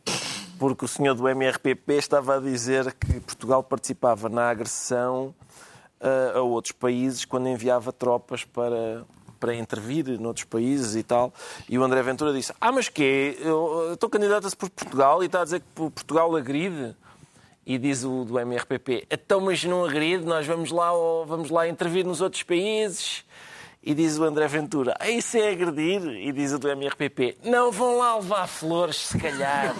Porque 0.58 0.84
o 0.84 0.88
senhor 0.88 1.14
do 1.14 1.28
MRPP 1.28 1.92
estava 1.94 2.36
a 2.36 2.40
dizer 2.40 2.92
que 2.94 3.20
Portugal 3.20 3.62
participava 3.62 4.28
na 4.28 4.50
agressão 4.50 5.32
uh, 6.00 6.38
a 6.38 6.42
outros 6.42 6.72
países 6.72 7.24
quando 7.24 7.48
enviava 7.48 7.92
tropas 7.92 8.44
para, 8.44 9.04
para 9.38 9.54
intervir 9.54 10.06
noutros 10.20 10.44
países 10.44 10.96
e 10.96 11.02
tal. 11.02 11.32
E 11.68 11.78
o 11.78 11.82
André 11.82 12.02
Ventura 12.02 12.32
disse: 12.32 12.52
Ah, 12.60 12.72
mas 12.72 12.88
quê? 12.88 13.38
Eu 13.40 13.94
estou 13.94 14.08
candidato-se 14.08 14.56
por 14.56 14.70
Portugal 14.70 15.22
e 15.22 15.26
está 15.26 15.40
a 15.40 15.44
dizer 15.44 15.60
que 15.60 15.66
Portugal 15.74 16.34
agride. 16.36 16.94
E 17.66 17.78
diz 17.78 18.04
o 18.04 18.24
do 18.24 18.38
MRPP: 18.38 19.06
Então, 19.10 19.40
mas 19.40 19.62
não 19.64 19.84
agride, 19.84 20.24
nós 20.24 20.46
vamos 20.46 20.70
lá, 20.70 20.90
vamos 21.26 21.50
lá 21.50 21.68
intervir 21.68 22.04
nos 22.04 22.20
outros 22.20 22.42
países. 22.42 23.24
E 23.82 23.94
diz 23.94 24.18
o 24.18 24.24
André 24.24 24.46
Ventura, 24.46 24.94
ah, 25.00 25.08
isso 25.08 25.38
é 25.38 25.48
agredir. 25.48 26.02
E 26.06 26.30
diz 26.32 26.52
o 26.52 26.58
do 26.58 26.68
MRPP, 26.68 27.38
não 27.44 27.72
vão 27.72 27.96
lá 27.96 28.14
levar 28.16 28.46
flores, 28.46 28.96
se 28.96 29.18
calhar. 29.18 29.74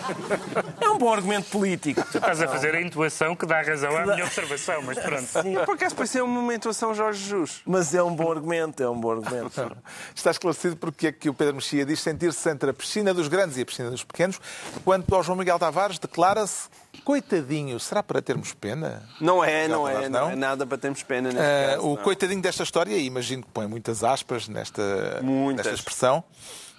é 0.81 0.89
um 0.89 0.97
bom 0.97 1.13
argumento 1.13 1.51
político. 1.51 2.03
Tu 2.11 2.17
estás 2.17 2.41
a 2.41 2.49
fazer 2.49 2.75
a 2.75 2.81
intuação 2.81 3.37
que 3.37 3.45
dá 3.45 3.61
razão 3.61 3.95
à 3.95 4.07
minha 4.07 4.25
observação, 4.25 4.81
mas 4.83 4.99
pronto. 4.99 5.27
Sim. 5.43 5.55
Por 5.67 5.75
acaso 5.75 5.95
pareceu 5.95 6.25
uma 6.25 6.55
intuação 6.55 6.95
Jorge 6.95 7.23
Jesus. 7.25 7.61
Mas 7.67 7.95
é 7.95 8.03
um 8.03 8.15
bom 8.15 8.33
argumento, 8.33 8.83
é 8.83 8.89
um 8.89 8.99
bom 8.99 9.11
argumento. 9.11 9.77
Está 10.17 10.31
esclarecido 10.31 10.77
porque 10.77 11.09
é 11.09 11.13
que 11.13 11.29
o 11.29 11.35
Pedro 11.35 11.57
Mexia 11.57 11.85
diz 11.85 12.01
sentir-se 12.01 12.49
entre 12.49 12.71
a 12.71 12.73
piscina 12.73 13.13
dos 13.13 13.29
grandes 13.29 13.59
e 13.59 13.61
a 13.61 13.67
piscina 13.67 13.91
dos 13.91 14.03
pequenos, 14.03 14.41
quanto 14.83 15.15
ao 15.15 15.23
João 15.23 15.37
Miguel 15.37 15.59
Tavares 15.59 15.99
declara-se 15.99 16.71
Coitadinho, 17.11 17.81
será 17.81 18.05
para 18.05 18.23
termos 18.23 18.55
pena? 18.55 19.03
Não 19.21 19.43
é, 19.43 19.67
não 19.67 19.89
é, 19.89 20.09
não? 20.09 20.27
não 20.27 20.31
é 20.31 20.37
nada 20.37 20.65
para 20.65 20.79
termos 20.79 21.03
pena. 21.03 21.31
Uh, 21.31 21.35
caso, 21.35 21.87
o 21.89 21.97
não. 21.97 22.03
coitadinho 22.05 22.41
desta 22.41 22.63
história, 22.63 22.97
e 22.97 23.05
imagino 23.05 23.43
que 23.43 23.49
põe 23.49 23.67
muitas 23.67 24.05
aspas 24.05 24.47
nesta, 24.47 25.19
muitas. 25.21 25.67
nesta 25.67 25.81
expressão, 25.81 26.23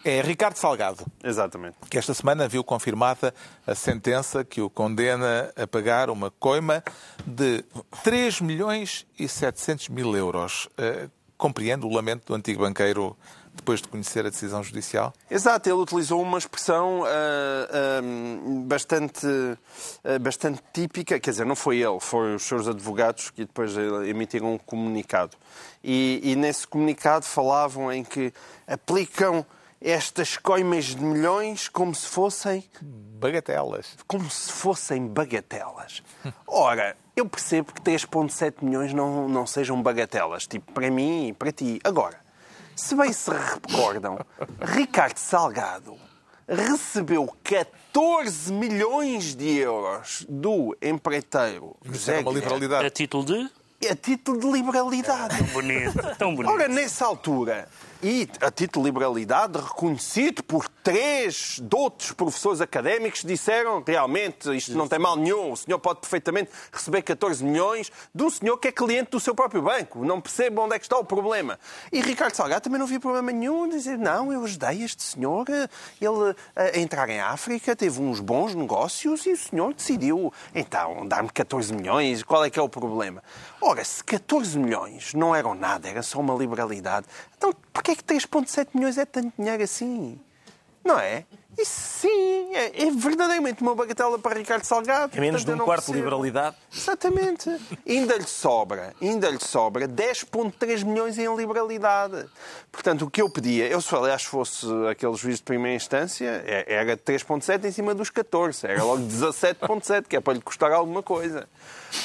é 0.05 0.21
Ricardo 0.21 0.55
Salgado. 0.55 1.05
Exatamente. 1.21 1.75
Que 1.89 1.97
esta 1.97 2.13
semana 2.13 2.47
viu 2.47 2.63
confirmada 2.63 3.34
a 3.67 3.75
sentença 3.75 4.45
que 4.45 4.61
o 4.61 4.69
condena 4.69 5.51
a 5.53 5.67
pagar 5.67 6.09
uma 6.09 6.32
coima 6.32 6.82
de 7.27 7.65
3 8.01 8.39
milhões 8.39 9.05
e 9.19 9.27
700 9.27 9.89
mil 9.89 10.15
euros. 10.15 10.69
Uh, 10.79 11.11
compreendo 11.38 11.88
o 11.88 11.93
lamento 11.93 12.27
do 12.27 12.36
antigo 12.36 12.61
banqueiro 12.61 13.17
depois 13.53 13.81
de 13.81 13.87
conhecer 13.87 14.25
a 14.25 14.29
decisão 14.29 14.63
judicial? 14.63 15.13
Exato, 15.29 15.69
ele 15.69 15.79
utilizou 15.79 16.21
uma 16.21 16.37
expressão 16.37 17.01
uh, 17.01 17.05
uh, 17.05 18.61
bastante, 18.61 19.25
uh, 19.25 20.19
bastante 20.19 20.61
típica, 20.73 21.19
quer 21.19 21.31
dizer, 21.31 21.45
não 21.45 21.55
foi 21.55 21.77
ele, 21.77 21.99
foram 21.99 22.35
os 22.35 22.43
seus 22.43 22.67
advogados 22.67 23.29
que 23.29 23.45
depois 23.45 23.75
emitiram 24.07 24.53
um 24.53 24.57
comunicado. 24.57 25.37
E, 25.83 26.19
e 26.23 26.35
nesse 26.35 26.67
comunicado 26.67 27.25
falavam 27.25 27.91
em 27.91 28.03
que 28.03 28.33
aplicam 28.67 29.45
estas 29.81 30.37
coimas 30.37 30.85
de 30.85 31.03
milhões 31.03 31.67
como 31.67 31.93
se 31.95 32.05
fossem. 32.05 32.63
Bagatelas. 32.81 33.97
Como 34.07 34.29
se 34.29 34.51
fossem 34.51 35.07
bagatelas. 35.07 36.03
Ora, 36.45 36.95
eu 37.15 37.27
percebo 37.27 37.73
que 37.73 37.81
3,7 37.81 38.63
milhões 38.63 38.93
não, 38.93 39.27
não 39.27 39.47
sejam 39.47 39.81
bagatelas, 39.81 40.45
tipo, 40.45 40.71
para 40.71 40.89
mim 40.91 41.29
e 41.29 41.33
para 41.33 41.51
ti. 41.51 41.79
Agora, 41.83 42.20
se 42.82 42.95
bem 42.95 43.13
se 43.13 43.29
recordam, 43.29 44.17
Ricardo 44.59 45.17
Salgado 45.17 45.95
recebeu 46.47 47.32
14 47.43 48.51
milhões 48.51 49.36
de 49.36 49.59
euros 49.59 50.25
do 50.27 50.75
empreiteiro 50.82 51.77
José 51.86 52.19
uma 52.19 52.32
liberalidade. 52.32 52.86
A 52.86 52.89
título 52.89 53.23
de? 53.23 53.49
A 53.88 53.95
título 53.95 54.39
de 54.39 54.51
liberalidade. 54.51 55.38
Tão 55.38 55.47
bonito, 55.47 56.15
tão 56.17 56.36
bonito. 56.36 56.51
Ora, 56.51 56.67
nessa 56.67 57.05
altura, 57.05 57.69
e 58.03 58.27
a 58.41 58.49
título 58.49 58.85
de 58.85 58.91
liberalidade, 58.91 59.59
reconhecido 59.59 60.43
por 60.43 60.67
três 60.83 61.59
de 61.61 61.75
outros 61.75 62.11
professores 62.11 62.59
académicos, 62.59 63.21
disseram 63.21 63.83
realmente 63.85 64.55
isto 64.55 64.75
não 64.75 64.87
tem 64.87 64.97
mal 64.97 65.15
nenhum, 65.15 65.51
o 65.51 65.57
senhor 65.57 65.77
pode 65.77 65.99
perfeitamente 65.99 66.49
receber 66.71 67.03
14 67.03 67.43
milhões 67.43 67.91
de 68.13 68.23
um 68.23 68.29
senhor 68.29 68.57
que 68.57 68.69
é 68.69 68.71
cliente 68.71 69.11
do 69.11 69.19
seu 69.19 69.35
próprio 69.35 69.61
banco. 69.61 70.03
Não 70.03 70.19
percebo 70.19 70.61
onde 70.61 70.75
é 70.75 70.79
que 70.79 70.85
está 70.85 70.97
o 70.97 71.05
problema. 71.05 71.59
E 71.91 72.01
Ricardo 72.01 72.33
Salgado 72.33 72.63
também 72.63 72.79
não 72.79 72.87
viu 72.87 72.99
problema 72.99 73.31
nenhum 73.31 73.69
dizer 73.69 73.97
não, 73.97 74.33
eu 74.33 74.43
ajudei 74.43 74.83
este 74.83 75.03
senhor, 75.03 75.45
ele 75.99 76.35
a 76.55 76.79
entrar 76.79 77.07
em 77.09 77.19
África, 77.19 77.75
teve 77.75 78.01
uns 78.01 78.19
bons 78.19 78.55
negócios 78.55 79.25
e 79.25 79.31
o 79.31 79.37
senhor 79.37 79.73
decidiu 79.73 80.33
então 80.55 81.07
dar-me 81.07 81.29
14 81.29 81.73
milhões, 81.73 82.23
qual 82.23 82.43
é 82.43 82.49
que 82.49 82.57
é 82.57 82.61
o 82.61 82.69
problema? 82.69 83.23
Ora, 83.61 83.83
se 83.83 84.03
14 84.03 84.57
milhões 84.57 85.13
não 85.13 85.35
eram 85.35 85.53
nada, 85.53 85.87
era 85.87 86.01
só 86.01 86.19
uma 86.19 86.33
liberalidade, 86.33 87.05
então 87.37 87.53
porquê 87.74 87.91
é 87.91 87.95
que 87.95 88.03
3,7 88.03 88.69
milhões 88.74 88.97
é 88.97 89.05
tanto 89.05 89.34
dinheiro 89.38 89.63
assim? 89.63 90.19
Não 90.84 90.99
é? 90.99 91.26
E 91.57 91.65
sim, 91.65 92.55
é, 92.55 92.83
é, 92.83 92.91
verdadeiramente 92.91 93.61
uma 93.61 93.75
bagatela 93.75 94.17
para 94.17 94.37
Ricardo 94.37 94.63
Salgado. 94.63 95.17
É 95.17 95.19
menos 95.19 95.43
de 95.43 95.51
um 95.51 95.57
quarto 95.57 95.85
percebo. 95.85 95.93
de 95.93 95.99
liberalidade. 95.99 96.55
Exatamente. 96.73 97.49
ainda 97.87 98.15
lhe 98.15 98.27
sobra, 98.27 98.93
ainda 99.01 99.29
lhe 99.29 99.39
sobra 99.39 99.87
10,3 99.87 100.83
milhões 100.85 101.17
em 101.17 101.35
liberalidade. 101.35 102.25
Portanto, 102.71 103.05
o 103.05 103.11
que 103.11 103.21
eu 103.21 103.29
pedia, 103.29 103.67
eu 103.67 103.81
se 103.81 103.93
aliás 103.93 104.23
fosse 104.23 104.65
aquele 104.89 105.15
juiz 105.15 105.37
de 105.37 105.43
primeira 105.43 105.75
instância, 105.75 106.43
é, 106.45 106.65
era 106.67 106.97
3,7 106.97 107.65
em 107.65 107.71
cima 107.71 107.93
dos 107.93 108.09
14. 108.09 108.65
Era 108.65 108.83
logo 108.83 109.03
17,7, 109.03 110.07
que 110.07 110.15
é 110.15 110.21
para 110.21 110.33
lhe 110.33 110.41
custar 110.41 110.71
alguma 110.71 111.03
coisa. 111.03 111.47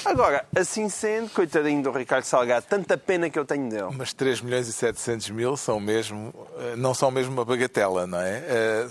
Agora, 0.04 0.44
assim 0.54 0.88
sendo, 0.88 1.30
coitadinho 1.30 1.82
do 1.82 1.92
Ricardo 1.92 2.24
Salgado, 2.24 2.66
tanta 2.68 2.98
pena 2.98 3.30
que 3.30 3.38
eu 3.38 3.44
tenho 3.44 3.68
dele. 3.68 3.94
Mas 3.96 4.12
3 4.12 4.40
milhões 4.40 4.66
e 4.68 4.72
700 4.72 5.30
mil 5.30 5.56
são 5.56 5.78
mesmo, 5.78 6.34
eh, 6.58 6.76
não 6.76 6.92
são 6.92 7.10
mesmo 7.10 7.32
uma 7.32 7.44
bagatela, 7.44 8.06
não 8.06 8.20
é? 8.20 8.84
Uh, 8.86 8.90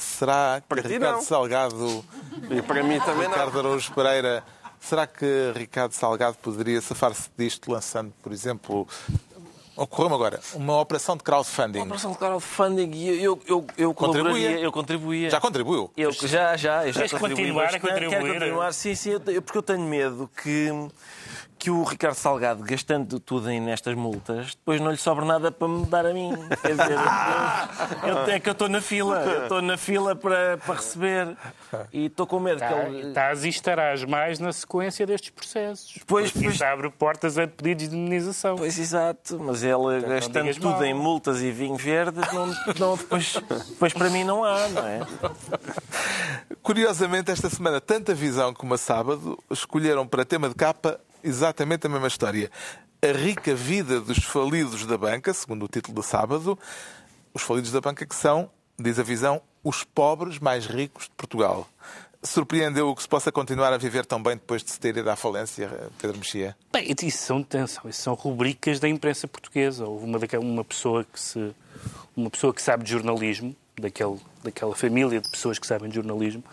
para 0.68 0.82
Ricardo 0.82 1.16
não. 1.16 1.22
Salgado 1.22 2.06
e 2.50 2.62
para 2.62 2.84
mim 2.84 3.00
também 3.00 3.28
Ricardo 3.28 3.54
não. 3.54 3.60
Araújo 3.60 3.94
Pereira, 3.94 4.44
será 4.80 5.08
que 5.08 5.52
Ricardo 5.56 5.94
Salgado 5.94 6.38
poderia 6.42 6.82
safar-se 6.82 7.30
disto 7.38 7.72
lançando, 7.72 8.14
por 8.22 8.32
exemplo, 8.32 8.88
Ocorreu-me 9.78 10.16
agora 10.16 10.40
uma 10.54 10.80
operação 10.80 11.18
de 11.18 11.24
crowdfunding. 11.24 11.80
Uma 11.80 11.86
operação 11.86 12.12
de 12.14 12.18
crowdfunding 12.18 12.92
e 12.94 13.22
eu, 13.22 13.38
eu, 13.46 13.66
eu 13.78 13.94
contribuía. 13.94 14.52
Eu 14.52 14.72
contribuía. 14.72 15.30
Já 15.30 15.42
contribuiu? 15.42 15.92
Eu, 15.98 16.14
já, 16.14 16.56
já. 16.56 16.88
Eu 16.88 16.94
já 16.94 17.02
Queres 17.02 17.12
continuar 17.12 17.76
a 17.76 17.80
contribuir? 17.80 18.10
Quero 18.10 18.40
continuar, 18.40 18.74
sim, 18.74 18.96
sim. 18.96 19.10
Eu, 19.28 19.42
porque 19.42 19.58
eu 19.58 19.62
tenho 19.62 19.82
medo 19.82 20.30
que 20.42 20.72
que 21.66 21.72
o 21.72 21.84
Ricardo 21.84 22.14
Salgado, 22.14 22.64
gastando 22.64 23.20
tudo 23.20 23.48
nestas 23.48 23.96
multas, 23.96 24.54
depois 24.54 24.80
não 24.80 24.92
lhe 24.92 24.98
sobra 24.98 25.26
nada 25.26 25.52
para 25.52 25.68
me 25.68 25.84
dar 25.88 26.06
a 26.06 26.14
mim. 26.14 26.32
Quer 26.62 26.76
dizer, 26.76 26.98
eu, 28.04 28.10
eu, 28.10 28.26
é 28.26 28.40
que 28.40 28.48
eu 28.48 28.52
estou 28.52 28.70
na 28.70 28.80
fila, 28.82 29.20
eu 29.24 29.42
estou 29.42 29.62
na 29.64 29.76
fila 29.76 30.16
para, 30.16 30.60
para 30.60 30.76
receber 30.76 31.36
e 31.92 32.06
estou 32.06 32.28
com 32.28 32.40
medo 32.40 32.60
tá, 32.60 32.68
que 32.68 32.74
ele... 32.74 33.08
Estás 33.08 33.44
e 33.46 33.50
estarás 33.50 34.04
mais 34.04 34.38
na 34.38 34.54
sequência 34.54 35.08
destes 35.08 35.32
processos. 35.32 35.98
Pois, 36.06 36.32
pois... 36.32 36.54
Isso 36.54 36.64
abre 36.64 36.88
portas 36.92 37.36
a 37.40 37.48
pedidos 37.48 37.90
de 37.90 37.96
indenização. 37.96 38.58
Pois, 38.58 38.78
exato, 38.78 39.40
mas 39.40 39.64
ele 39.64 39.98
então, 39.98 40.10
gastando 40.10 40.54
tudo 40.54 40.70
mal. 40.70 40.86
em 40.86 40.94
multas 40.94 41.42
e 41.42 41.52
vinho 41.52 41.78
verde, 41.78 42.20
não, 42.32 42.46
não, 42.78 42.96
depois, 42.96 43.42
depois 43.70 43.92
para 43.92 44.12
mim 44.12 44.24
não 44.24 44.44
há, 44.44 44.68
não 44.68 44.86
é? 44.86 45.00
Curiosamente, 46.62 47.32
esta 47.32 47.50
semana, 47.50 47.82
tanto 47.82 48.12
a 48.12 48.14
visão 48.14 48.54
como 48.54 48.76
a 48.76 48.78
sábado 48.78 49.40
escolheram 49.50 50.06
para 50.06 50.24
tema 50.24 50.48
de 50.48 50.54
capa 50.54 51.00
exatamente 51.26 51.88
a 51.88 51.90
mesma 51.90 52.08
história. 52.08 52.52
A 53.02 53.12
rica 53.12 53.54
vida 53.54 54.00
dos 54.00 54.24
falidos 54.24 54.86
da 54.86 54.98
banca, 54.98 55.34
segundo 55.34 55.66
o 55.66 55.68
título 55.68 55.96
do 55.96 56.04
sábado, 56.04 56.58
os 57.34 57.42
falidos 57.42 57.72
da 57.72 57.82
banca 57.82 58.06
que 58.06 58.16
são, 58.16 58.50
diz 58.80 59.00
a 59.00 59.04
visão, 59.04 59.42
os 59.64 59.84
pobres 59.84 60.40
mais 60.40 60.66
ricos 60.68 61.06
de 61.06 61.12
Portugal. 61.12 61.68
Surpreendeu 62.24 62.90
o 62.90 62.96
que 62.96 63.02
se 63.02 63.08
possa 63.08 63.32
continuar 63.32 63.72
a 63.72 63.78
viver 63.78 64.06
tão 64.06 64.22
bem 64.22 64.36
depois 64.36 64.64
de 64.64 64.72
se 64.72 64.80
ter 64.80 64.98
ido 64.98 65.10
à 65.10 65.16
falência, 65.16 65.70
Pedro 66.00 66.18
Mexia? 66.18 66.56
Bem, 66.72 66.96
isso 67.04 67.18
são, 67.20 67.46
isso 67.88 68.02
são 68.02 68.14
rubricas 68.14 68.80
da 68.80 68.90
imprensa 68.90 69.28
portuguesa. 69.28 69.86
Houve 69.86 70.06
uma, 70.06 70.20
uma, 70.40 70.64
pessoa 70.64 71.04
que 71.04 71.20
se, 71.20 71.54
uma 72.16 72.30
pessoa 72.30 72.54
que 72.54 72.62
sabe 72.62 72.84
de 72.84 72.92
jornalismo, 72.92 73.56
daquele, 73.80 74.20
daquela 74.46 74.76
família 74.76 75.20
de 75.20 75.30
pessoas 75.30 75.60
que 75.60 75.68
sabem 75.68 75.90
de 75.90 75.96
jornalismo, 75.96 76.44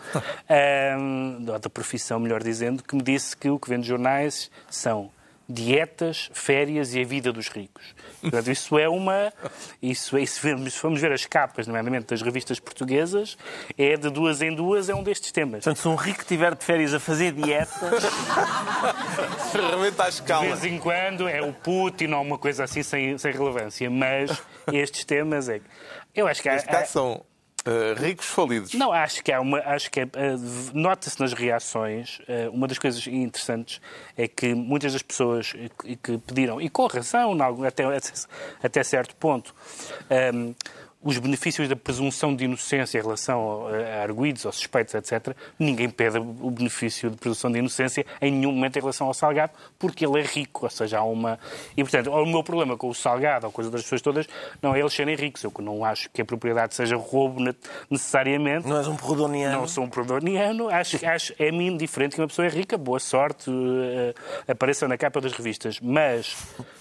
um, 0.99 1.43
da 1.43 1.69
profissão, 1.69 2.19
melhor 2.19 2.43
dizendo, 2.43 2.83
que 2.83 2.95
me 2.95 3.01
disse 3.01 3.35
que 3.35 3.49
o 3.49 3.59
que 3.59 3.69
vende 3.69 3.87
jornais 3.87 4.51
são 4.69 5.11
dietas, 5.47 6.29
férias 6.33 6.93
e 6.93 7.01
a 7.01 7.05
vida 7.05 7.31
dos 7.31 7.49
ricos. 7.49 7.93
Portanto, 8.21 8.49
isso 8.49 8.79
é 8.79 8.87
uma. 8.87 9.33
Isso 9.81 10.17
é, 10.17 10.25
se 10.25 10.39
formos 10.71 11.01
ver 11.01 11.11
as 11.11 11.25
capas, 11.25 11.67
nomeadamente 11.67 12.07
das 12.07 12.21
revistas 12.21 12.59
portuguesas, 12.59 13.37
é 13.77 13.95
de 13.97 14.09
duas 14.09 14.41
em 14.41 14.55
duas, 14.55 14.89
é 14.89 14.95
um 14.95 15.03
destes 15.03 15.31
temas. 15.31 15.63
Portanto, 15.63 15.81
se 15.81 15.87
um 15.87 15.95
rico 15.95 16.21
estiver 16.21 16.55
de 16.55 16.63
férias 16.63 16.93
a 16.93 16.99
fazer 16.99 17.33
dietas. 17.33 18.03
Rebenta 19.53 20.05
a 20.05 20.09
escala. 20.09 20.43
De 20.43 20.61
vez 20.61 20.65
em 20.65 20.79
quando 20.79 21.27
é 21.27 21.41
o 21.41 21.51
Putin 21.53 22.13
ou 22.13 22.21
uma 22.21 22.37
coisa 22.37 22.63
assim 22.63 22.81
sem, 22.81 23.17
sem 23.17 23.31
relevância, 23.31 23.89
mas 23.89 24.41
estes 24.71 25.03
temas 25.03 25.49
é. 25.49 25.59
Eu 26.15 26.27
acho 26.27 26.41
que 26.41 26.49
há, 26.49 26.55
há... 26.55 26.85
são 26.85 27.23
Uh, 27.65 27.93
ricos 27.97 28.25
falidos. 28.25 28.73
Não, 28.73 28.91
acho 28.91 29.23
que 29.23 29.31
há 29.31 29.39
uma. 29.39 29.57
Acho 29.59 29.89
que 29.89 30.01
uh, 30.01 30.07
nota-se 30.73 31.17
nas 31.21 31.31
reações. 31.31 32.19
Uh, 32.19 32.51
uma 32.51 32.67
das 32.67 32.77
coisas 32.77 33.07
interessantes 33.07 33.79
é 34.17 34.27
que 34.27 34.53
muitas 34.53 34.91
das 34.91 35.01
pessoas 35.01 35.53
que, 35.79 35.95
que 35.95 36.17
pediram, 36.17 36.59
e 36.59 36.69
com 36.69 36.85
razão, 36.87 37.31
até, 37.65 37.83
até 38.61 38.83
certo 38.83 39.15
ponto, 39.15 39.55
um, 40.33 40.53
os 41.03 41.17
benefícios 41.17 41.67
da 41.67 41.75
presunção 41.75 42.35
de 42.35 42.45
inocência 42.45 42.97
em 42.97 43.01
relação 43.01 43.67
a 43.67 44.01
arguídos 44.01 44.45
ou 44.45 44.51
suspeitos, 44.51 44.93
etc., 44.93 45.35
ninguém 45.59 45.89
pede 45.89 46.17
o 46.17 46.49
benefício 46.49 47.09
de 47.09 47.17
presunção 47.17 47.51
de 47.51 47.59
inocência 47.59 48.05
em 48.21 48.31
nenhum 48.31 48.51
momento 48.51 48.77
em 48.77 48.79
relação 48.79 49.07
ao 49.07 49.13
Salgado, 49.13 49.51
porque 49.77 50.05
ele 50.05 50.19
é 50.19 50.23
rico, 50.23 50.65
ou 50.65 50.69
seja, 50.69 50.99
há 50.99 51.03
uma... 51.03 51.37
E, 51.75 51.83
portanto, 51.83 52.09
o 52.09 52.25
meu 52.25 52.43
problema 52.43 52.77
com 52.77 52.89
o 52.89 52.95
Salgado 52.95 53.47
ou 53.47 53.51
com 53.51 53.61
as 53.61 53.67
outras 53.67 53.83
pessoas 53.83 54.01
todas 54.01 54.27
não 54.61 54.73
é 54.75 54.79
eles 54.79 54.93
serem 54.93 55.15
ricos. 55.15 55.43
Eu 55.43 55.51
não 55.59 55.83
acho 55.83 56.09
que 56.09 56.21
a 56.21 56.25
propriedade 56.25 56.75
seja 56.75 56.95
roubo 56.95 57.41
necessariamente. 57.89 58.67
Não 58.67 58.77
és 58.77 58.87
um 58.87 58.95
prodoniano. 58.95 59.59
Não 59.59 59.67
sou 59.67 59.83
um 59.83 59.89
prodoniano. 59.89 60.69
Acho, 60.69 61.05
acho, 61.05 61.33
é-me 61.37 61.67
indiferente 61.67 62.15
que 62.15 62.21
uma 62.21 62.27
pessoa 62.27 62.47
é 62.47 62.49
rica, 62.49 62.77
boa 62.77 62.99
sorte, 62.99 63.49
uh, 63.49 64.13
apareça 64.47 64.87
na 64.87 64.97
capa 64.97 65.19
das 65.19 65.33
revistas. 65.33 65.79
Mas, 65.81 66.35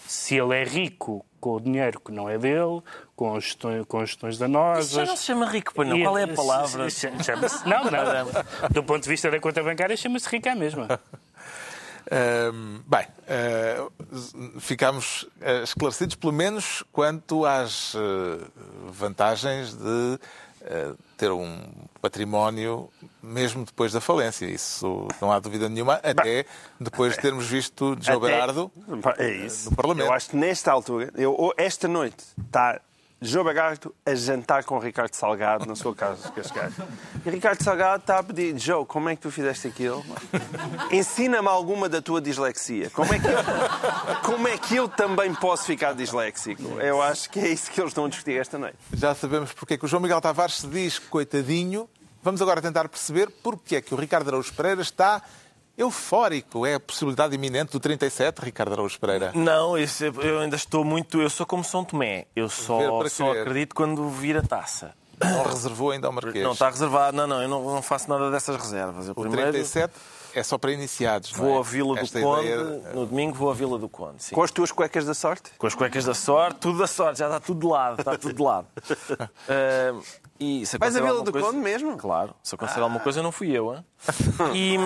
se 0.07 0.37
ele 0.37 0.55
é 0.55 0.65
rico 0.65 1.25
com 1.43 1.57
o 1.57 1.61
dinheiro 1.61 1.99
que 1.99 2.13
não 2.13 2.31
é 2.31 2.39
dele, 2.39 2.81
com 3.17 3.35
as 3.35 3.43
gestões, 3.43 3.85
com 3.87 3.99
as 3.99 4.11
gestões 4.11 4.39
danosas. 4.39 4.87
Isso 4.87 4.95
já 4.95 5.05
não 5.05 5.17
se 5.17 5.25
chama 5.25 5.45
rico, 5.47 5.73
pois 5.75 5.89
não? 5.89 6.01
Qual 6.01 6.17
é 6.17 6.23
a 6.23 6.29
palavra? 6.29 6.87
Não, 7.67 7.85
não. 7.91 8.71
Do 8.71 8.85
ponto 8.85 9.03
de 9.03 9.09
vista 9.09 9.29
da 9.29 9.41
conta 9.41 9.61
bancária, 9.61 9.97
chama-se 9.97 10.29
rico 10.29 10.49
à 10.49 10.55
mesma. 10.55 11.01
Uh, 12.07 12.81
bem, 12.87 13.07
uh, 13.27 14.61
ficámos 14.61 15.23
uh, 15.23 15.65
esclarecidos, 15.65 16.15
pelo 16.15 16.33
menos 16.33 16.85
quanto 16.93 17.45
às 17.45 17.97
vantagens 18.87 19.75
de 19.75 20.19
ter 21.17 21.31
um 21.31 21.61
património 22.01 22.89
mesmo 23.23 23.65
depois 23.65 23.93
da 23.93 24.01
falência. 24.01 24.47
Isso 24.47 25.07
não 25.21 25.33
há 25.33 25.39
dúvida 25.39 25.69
nenhuma, 25.69 25.95
até 26.03 26.45
depois 26.81 27.15
de 27.15 27.21
termos 27.21 27.47
visto 27.47 27.97
João 28.01 28.21
Berardo 28.21 28.71
é 29.19 29.31
isso. 29.31 29.71
no 29.71 29.77
Parlamento. 29.77 30.07
Eu 30.07 30.13
acho 30.13 30.31
que 30.31 30.37
nesta 30.37 30.73
altura, 30.73 31.13
eu, 31.17 31.53
esta 31.57 31.87
noite, 31.89 32.25
está 32.47 32.81
João 33.25 33.45
Bagarto 33.45 33.95
a 34.05 34.17
jantar 34.17 34.65
com 34.65 34.77
Ricardo 34.81 35.15
Salgado 35.15 35.65
na 35.65 35.77
sua 35.77 35.95
casa 35.95 36.27
de 36.27 36.33
Cascais. 36.33 36.75
E 37.25 37.31
Ricardo 37.31 37.63
Salgado 37.63 38.01
está 38.01 38.19
a 38.19 38.23
pedir, 38.23 38.59
Joe, 38.59 38.85
como 38.85 39.09
é 39.09 39.15
que 39.15 39.23
tu 39.23 39.31
fizeste 39.31 39.69
aquilo? 39.69 40.05
Ensina-me 40.91 41.47
alguma 41.47 41.89
da 41.89 42.03
tua 42.03 42.21
dislexia. 42.21 42.91
Como 42.91 43.15
é, 43.15 43.21
que 43.21 43.27
eu, 43.29 43.39
como 44.25 44.49
é 44.49 44.59
que 44.59 44.75
eu 44.75 44.89
também 44.89 45.33
posso 45.35 45.67
ficar 45.67 45.95
disléxico? 45.95 46.81
Eu 46.81 47.01
acho 47.01 47.31
que 47.31 47.39
é 47.39 47.49
isso 47.49 47.71
que 47.71 47.81
eles 47.81 47.91
estão 47.91 48.07
a 48.07 48.09
discutir 48.09 48.41
esta 48.41 48.59
noite. 48.59 48.77
Já 48.93 49.15
sabemos 49.15 49.53
porque 49.53 49.75
é 49.75 49.79
que 49.79 49.85
o 49.85 49.89
João 49.89 50.03
Miguel 50.03 50.21
Tavares 50.21 50.57
se 50.57 50.67
diz 50.67 50.99
coitadinho. 50.99 51.89
Vamos 52.25 52.43
agora 52.43 52.61
tentar 52.61 52.89
perceber 52.89 53.31
porque 53.41 53.77
é 53.77 53.81
que 53.81 53.95
o 53.95 53.97
Ricardo 53.97 54.27
Araújo 54.27 54.53
Pereira 54.53 54.83
está 54.83 55.23
eufórico. 55.77 56.67
É 56.67 56.75
a 56.75 56.81
possibilidade 56.81 57.35
iminente 57.35 57.73
do 57.73 57.81
37, 57.81 58.41
Ricardo 58.41 58.73
Araújo 58.73 58.99
Pereira? 58.99 59.33
Não, 59.35 59.77
isso, 59.77 60.05
eu 60.05 60.41
ainda 60.41 60.57
estou 60.57 60.85
muito. 60.85 61.21
Eu 61.21 61.31
sou 61.31 61.47
como 61.47 61.65
São 61.65 61.85
Tomé. 61.85 62.27
Eu 62.35 62.49
só, 62.49 63.09
só 63.09 63.33
acredito 63.33 63.75
quando 63.75 64.09
vir 64.09 64.37
a 64.37 64.43
taça. 64.43 64.95
Não 65.23 65.45
reservou 65.45 65.91
ainda 65.93 66.09
ao 66.09 66.13
Marquês? 66.13 66.45
Não, 66.45 66.53
está 66.53 66.69
reservado. 66.69 67.17
Não, 67.17 67.27
não, 67.27 67.43
eu 67.43 67.49
não, 67.49 67.63
não 67.63 67.83
faço 67.83 68.09
nada 68.09 68.31
dessas 68.31 68.57
reservas. 68.57 69.07
Eu 69.07 69.13
o 69.17 69.21
primeiro... 69.21 69.53
37 69.53 69.93
é 70.35 70.43
só 70.43 70.59
para 70.59 70.73
iniciados, 70.73 71.31
Vou 71.33 71.57
é? 71.57 71.59
à 71.59 71.63
Vila 71.63 72.01
Esta 72.01 72.19
do 72.19 72.25
Conde, 72.25 72.47
ideia... 72.47 72.65
no 72.95 73.07
domingo 73.07 73.35
vou 73.35 73.51
à 73.51 73.55
Vila 73.55 73.79
do 73.79 73.89
Conde. 73.89 74.23
Sim. 74.23 74.35
Com 74.35 74.43
as 74.43 74.51
tuas 74.51 74.73
cuecas 74.73 75.05
da 75.05 75.15
sorte? 75.15 75.51
Com 75.59 75.67
as 75.67 75.75
cuecas 75.75 76.05
da 76.05 76.15
sorte, 76.15 76.61
tudo 76.61 76.79
da 76.79 76.87
sorte, 76.87 77.19
já 77.19 77.27
está 77.27 77.41
tudo 77.41 77.61
de 77.61 77.67
lado, 77.67 78.01
está 78.01 78.17
tudo 78.17 78.35
de 78.35 78.43
lado. 78.43 78.67
uh, 78.69 80.03
E 80.43 80.67
se 80.67 80.77
Vais 80.77 80.93
Vila 80.93 81.23
do 81.23 81.31
coisa... 81.31 81.47
Conde 81.47 81.61
mesmo? 81.61 81.97
Claro. 81.97 82.35
Se 82.43 82.57
acontecer 82.57 82.81
ah. 82.81 82.83
alguma 82.83 82.99
coisa, 82.99 83.23
não 83.23 83.31
fui 83.31 83.57
eu. 83.57 83.73
Hein? 83.73 83.85
E, 84.53 84.77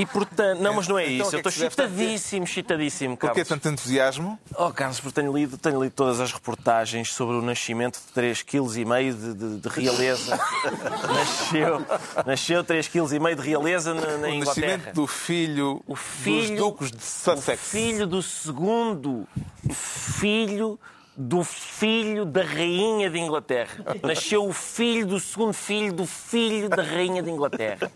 e 0.00 0.04
portanto... 0.04 0.60
Não, 0.60 0.74
mas 0.74 0.86
não 0.86 0.98
é 0.98 1.04
então, 1.04 1.26
isso. 1.26 1.36
Então, 1.36 1.38
eu 1.38 1.48
estou 1.48 1.52
chitadíssimo, 1.52 2.46
chitadíssimo, 2.46 3.16
Carlos. 3.16 3.38
Porquê 3.38 3.48
tanto 3.48 3.68
entusiasmo? 3.68 4.38
Oh, 4.54 4.70
Carlos, 4.70 5.00
porque 5.00 5.18
tenho 5.18 5.34
lido, 5.34 5.56
tenho 5.56 5.82
lido 5.82 5.92
todas 5.92 6.20
as 6.20 6.30
reportagens 6.32 7.10
sobre 7.14 7.36
o 7.36 7.40
nascimento 7.40 7.98
de 7.98 8.20
3,5 8.20 8.44
kg 8.44 9.14
de, 9.14 9.34
de, 9.34 9.60
de 9.60 9.68
realeza. 9.68 10.38
nasceu, 11.08 11.86
nasceu 12.26 12.62
3,5 12.62 12.90
kg 12.90 13.34
de 13.34 13.48
realeza 13.48 13.94
na, 13.94 14.18
na 14.18 14.28
Inglaterra. 14.28 14.71
Do 14.94 15.06
filho, 15.06 15.82
o 15.86 15.96
filho 15.96 16.48
dos 16.48 16.58
duques 16.58 16.90
de 16.92 17.02
Sussex. 17.02 17.60
O 17.60 17.64
filho 17.70 18.06
do 18.06 18.22
segundo 18.22 19.26
filho 19.70 20.78
do 21.16 21.44
filho 21.44 22.24
da 22.24 22.42
rainha 22.42 23.10
de 23.10 23.18
Inglaterra. 23.18 23.84
Nasceu 24.02 24.46
o 24.46 24.52
filho 24.52 25.06
do 25.06 25.20
segundo 25.20 25.52
filho 25.52 25.92
do 25.92 26.06
filho 26.06 26.68
da 26.68 26.82
rainha 26.82 27.22
de 27.22 27.30
Inglaterra. 27.30 27.90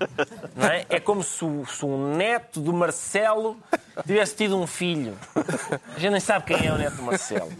Não 0.54 0.66
é? 0.66 0.84
é 0.88 1.00
como 1.00 1.22
se 1.22 1.44
o, 1.44 1.64
se 1.64 1.84
o 1.84 1.96
neto 2.14 2.60
do 2.60 2.72
Marcelo 2.72 3.56
tivesse 4.06 4.36
tido 4.36 4.58
um 4.58 4.66
filho. 4.66 5.16
A 5.94 5.98
gente 5.98 6.10
nem 6.10 6.20
sabe 6.20 6.44
quem 6.44 6.66
é 6.66 6.72
o 6.72 6.76
neto 6.76 6.96
do 6.96 7.02
Marcelo. 7.02 7.50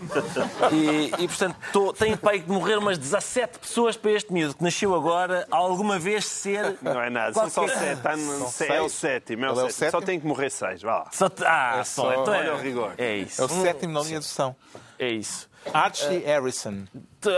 E, 0.72 1.22
e 1.22 1.28
portanto, 1.28 1.57
tô, 1.72 1.92
tenho 1.92 2.18
pai 2.18 2.38
de 2.38 2.50
morrer 2.50 2.76
umas 2.76 2.98
17 2.98 3.59
pessoas 3.59 3.96
para 3.96 4.12
este 4.12 4.32
miúdo 4.32 4.57
que 4.57 4.62
nasceu 4.62 4.94
agora, 4.94 5.46
alguma 5.50 5.98
vez 5.98 6.26
ser. 6.26 6.76
Não 6.82 7.00
é 7.00 7.09
nada, 7.09 7.32
são 7.32 7.48
só 7.48 7.68
7. 7.68 8.02
Tá 8.02 8.14
é 8.68 8.80
o 8.82 8.88
sétimo. 8.88 9.44
É 9.46 9.52
o, 9.52 9.66
é 9.66 9.70
sétimo. 9.70 9.90
Só 9.90 10.00
tem 10.04 10.20
que 10.20 10.26
morrer 10.26 10.50
6. 10.50 10.82
Vá 10.82 10.98
lá. 10.98 11.11
Só, 11.12 11.30
ah, 11.46 11.78
é 11.80 11.84
só, 11.84 12.12
então 12.12 12.34
é, 12.34 12.52
o 12.52 12.59
rigor. 12.59 12.92
É 12.98 13.16
isso. 13.16 13.40
É 13.40 13.44
o 13.44 13.48
sétimo 13.48 13.94
na 13.94 14.00
linha 14.00 14.18
de 14.18 14.24
sucessão. 14.24 14.54
É 14.99 15.09
isso. 15.09 15.49
Archie 15.72 16.18
uh, 16.18 16.26
Harrison. 16.26 16.84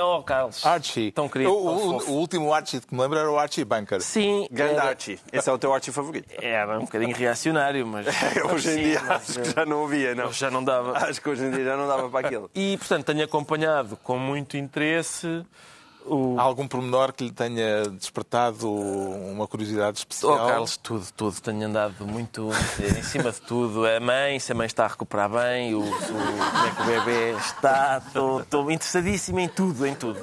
Oh, 0.03 0.23
Carlos. 0.23 0.65
Archie. 0.65 1.11
Tão 1.13 1.29
querido. 1.29 1.51
O, 1.51 1.57
o, 1.57 2.11
o, 2.11 2.13
último 2.13 2.53
Archie 2.53 2.81
que 2.81 2.95
me 2.95 3.01
lembro 3.01 3.19
era 3.19 3.31
o 3.31 3.39
Archie 3.39 3.65
Bunker. 3.65 4.03
Sim. 4.03 4.47
Grande 4.51 4.75
era... 4.75 4.91
Archie. 4.91 5.19
Esse 5.33 5.49
é 5.49 5.53
o 5.53 5.59
teu 5.59 5.73
Archie 5.73 5.93
favorito. 5.93 6.29
Era 6.41 6.79
um 6.79 6.83
bocadinho 6.83 7.17
reacionário, 7.17 7.87
mas... 7.87 8.07
hoje 8.53 8.71
em 8.71 8.83
dia 8.83 9.01
acho 9.01 9.41
que 9.41 9.51
já 9.55 9.65
não 9.65 9.85
havia, 9.85 10.15
não. 10.15 10.33
Já 10.33 10.51
não 10.51 10.63
dava. 10.63 10.93
Acho 10.99 11.21
que 11.21 11.29
hoje 11.29 11.45
em 11.45 11.51
dia 11.51 11.65
já 11.65 11.77
não 11.77 11.89
dava 11.89 12.09
para 12.09 12.27
aquilo. 12.27 12.51
E, 12.55 12.77
portanto, 12.77 13.07
tenho 13.07 13.25
acompanhado 13.25 13.97
com 13.97 14.19
muito 14.19 14.57
interesse 14.57 15.45
o... 16.09 16.39
Há 16.39 16.43
algum 16.43 16.67
pormenor 16.67 17.13
que 17.13 17.25
lhe 17.25 17.31
tenha 17.31 17.89
despertado 17.91 18.71
uma 18.71 19.47
curiosidade 19.47 19.99
especial? 19.99 20.35
Oh, 20.35 20.49
Carlos, 20.49 20.77
tudo, 20.77 21.07
tudo. 21.17 21.41
Tenho 21.41 21.67
andado 21.67 22.07
muito 22.07 22.51
em 22.81 23.03
cima 23.03 23.31
de 23.31 23.41
tudo. 23.41 23.87
A 23.87 24.01
mãe, 24.01 24.39
se 24.39 24.53
a 24.53 24.55
mãe 24.55 24.67
está 24.67 24.85
a 24.85 24.89
recuperar 24.89 25.31
bem, 25.31 25.75
o, 25.75 25.81
o 25.81 25.91
como 25.91 26.67
é 26.67 26.71
que 26.71 26.83
o 26.83 26.85
bebê 26.85 27.31
está. 27.39 28.03
Estou, 28.07 28.41
estou 28.41 28.71
interessadíssimo 28.71 29.41
em 29.41 29.49
tudo, 29.49 29.87
em 29.87 29.95
tudo. 29.95 30.19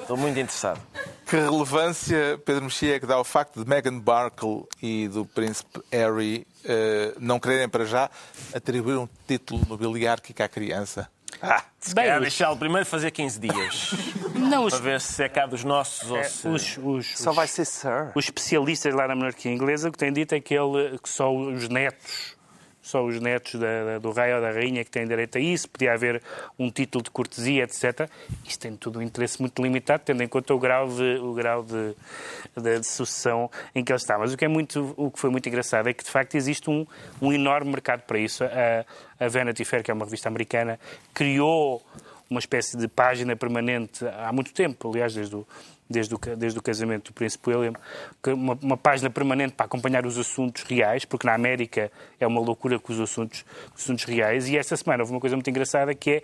Estou 0.00 0.16
muito 0.16 0.38
interessado. 0.38 0.80
Que 1.26 1.36
relevância, 1.36 2.40
Pedro 2.44 2.64
Mexia, 2.64 2.96
é 2.96 3.00
que 3.00 3.06
dá 3.06 3.18
o 3.18 3.24
facto 3.24 3.62
de 3.62 3.68
Meghan 3.68 4.02
Markle 4.06 4.64
e 4.80 5.08
do 5.08 5.24
príncipe 5.24 5.80
Harry 5.90 6.46
uh, 6.64 7.16
não 7.18 7.40
quererem 7.40 7.68
para 7.68 7.84
já 7.86 8.10
atribuir 8.54 8.98
um 8.98 9.08
título 9.26 9.62
nobiliárquico 9.68 10.42
à 10.42 10.48
criança? 10.48 11.08
Ah, 11.42 11.62
se 11.78 11.94
Bem, 11.94 12.20
deixá-lo 12.20 12.56
primeiro 12.56 12.86
fazer 12.86 13.10
15 13.10 13.40
dias. 13.40 13.90
Não, 14.34 14.64
os... 14.64 14.74
Para 14.74 14.82
ver 14.82 15.00
se 15.00 15.22
é 15.22 15.28
cá 15.28 15.46
dos 15.46 15.64
nossos 15.64 16.10
ou 16.10 16.16
é, 16.16 16.24
se... 16.24 16.48
Os, 16.48 16.78
os, 16.78 17.18
só 17.18 17.32
vai 17.32 17.46
ser 17.46 17.64
Sir. 17.64 18.12
Os 18.14 18.24
especialistas 18.24 18.94
lá 18.94 19.08
na 19.08 19.14
monarquia 19.14 19.52
inglesa 19.52 19.88
o 19.88 19.92
que 19.92 19.98
têm 19.98 20.12
dito 20.12 20.34
é 20.34 20.40
que, 20.40 20.54
ele, 20.54 20.98
que 20.98 21.08
só 21.08 21.34
os 21.34 21.68
netos 21.68 22.36
só 22.84 23.02
os 23.02 23.18
netos 23.18 23.54
da, 23.54 23.84
da, 23.84 23.98
do 23.98 24.12
rei 24.12 24.34
ou 24.34 24.42
da 24.42 24.50
rainha 24.50 24.84
que 24.84 24.90
têm 24.90 25.06
direito 25.06 25.38
a 25.38 25.40
isso, 25.40 25.66
podia 25.70 25.94
haver 25.94 26.22
um 26.58 26.70
título 26.70 27.02
de 27.02 27.10
cortesia, 27.10 27.64
etc. 27.64 28.10
Isto 28.44 28.60
tem 28.60 28.76
tudo 28.76 28.98
um 28.98 29.02
interesse 29.02 29.40
muito 29.40 29.62
limitado, 29.62 30.02
tendo 30.04 30.22
em 30.22 30.28
conta 30.28 30.54
o 30.54 30.58
grau 30.58 30.86
de, 30.86 31.16
o 31.16 31.32
grau 31.32 31.62
de, 31.62 31.94
de, 32.54 32.80
de 32.80 32.86
sucessão 32.86 33.50
em 33.74 33.82
que 33.82 33.90
ele 33.90 33.96
está. 33.96 34.18
Mas 34.18 34.34
o 34.34 34.36
que, 34.36 34.44
é 34.44 34.48
muito, 34.48 34.92
o 34.98 35.10
que 35.10 35.18
foi 35.18 35.30
muito 35.30 35.48
engraçado 35.48 35.88
é 35.88 35.94
que, 35.94 36.04
de 36.04 36.10
facto, 36.10 36.34
existe 36.34 36.68
um, 36.68 36.86
um 37.22 37.32
enorme 37.32 37.70
mercado 37.70 38.02
para 38.02 38.18
isso. 38.18 38.44
A, 38.44 38.84
a 39.18 39.28
Vanity 39.28 39.64
Fair, 39.64 39.82
que 39.82 39.90
é 39.90 39.94
uma 39.94 40.04
revista 40.04 40.28
americana, 40.28 40.78
criou 41.14 41.82
uma 42.28 42.40
espécie 42.40 42.76
de 42.76 42.86
página 42.86 43.34
permanente 43.34 44.04
há 44.06 44.30
muito 44.30 44.52
tempo, 44.52 44.90
aliás, 44.90 45.14
desde 45.14 45.36
o, 45.36 45.46
desde 45.88 46.14
o, 46.14 46.18
desde 46.36 46.58
o 46.58 46.62
casamento 46.62 47.10
do 47.10 47.14
Príncipe 47.14 47.50
William, 47.50 47.72
uma, 48.26 48.58
uma, 48.60 48.76
página 48.76 49.10
permanente 49.10 49.54
para 49.54 49.66
acompanhar 49.66 50.06
os 50.06 50.18
assuntos 50.18 50.62
reais, 50.62 51.04
porque 51.04 51.26
na 51.26 51.34
América 51.34 51.90
é 52.18 52.26
uma 52.26 52.40
loucura 52.40 52.78
com 52.78 52.92
os 52.92 53.00
assuntos, 53.00 53.44
os 53.74 53.82
assuntos 53.82 54.04
reais. 54.04 54.48
E 54.48 54.56
esta 54.56 54.76
semana 54.76 55.02
houve 55.02 55.12
uma 55.12 55.20
coisa 55.20 55.36
muito 55.36 55.48
engraçada 55.48 55.94
que 55.94 56.10
é 56.10 56.22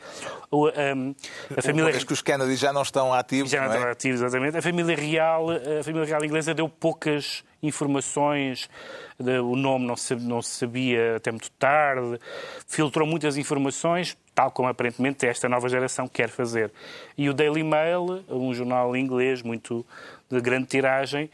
um, 0.52 1.14
a 1.56 1.62
família. 1.62 1.92
Uma 1.92 2.04
que 2.04 2.12
os 2.12 2.22
Kennedy 2.22 2.56
já 2.56 2.72
não 2.72 2.82
estão 2.82 3.12
ativos. 3.12 3.50
Já 3.50 3.60
não, 3.60 3.66
não 3.66 3.74
é? 3.74 3.76
estão 3.76 3.90
ativos, 3.90 4.20
exatamente. 4.20 4.56
A 4.56 4.62
família 4.62 4.96
real, 4.96 5.50
a 5.50 5.84
família 5.84 6.06
real 6.06 6.24
inglesa 6.24 6.54
deu 6.54 6.68
poucas 6.68 7.44
informações, 7.62 8.68
o 9.18 9.56
nome 9.56 9.86
não 9.86 9.96
se, 9.96 10.14
não 10.14 10.40
se 10.40 10.50
sabia 10.50 11.16
até 11.16 11.30
muito 11.30 11.50
tarde, 11.52 12.18
filtrou 12.66 13.06
muitas 13.06 13.36
informações, 13.36 14.16
tal 14.34 14.50
como 14.50 14.68
aparentemente 14.68 15.26
esta 15.26 15.48
nova 15.48 15.68
geração 15.68 16.08
quer 16.08 16.28
fazer. 16.28 16.72
E 17.16 17.28
o 17.28 17.34
Daily 17.34 17.62
Mail, 17.62 18.24
um 18.28 18.54
jornal 18.54 18.96
inglês 18.96 19.42
muito 19.42 19.84
de 20.30 20.40
grande 20.40 20.66
tiragem, 20.66 21.30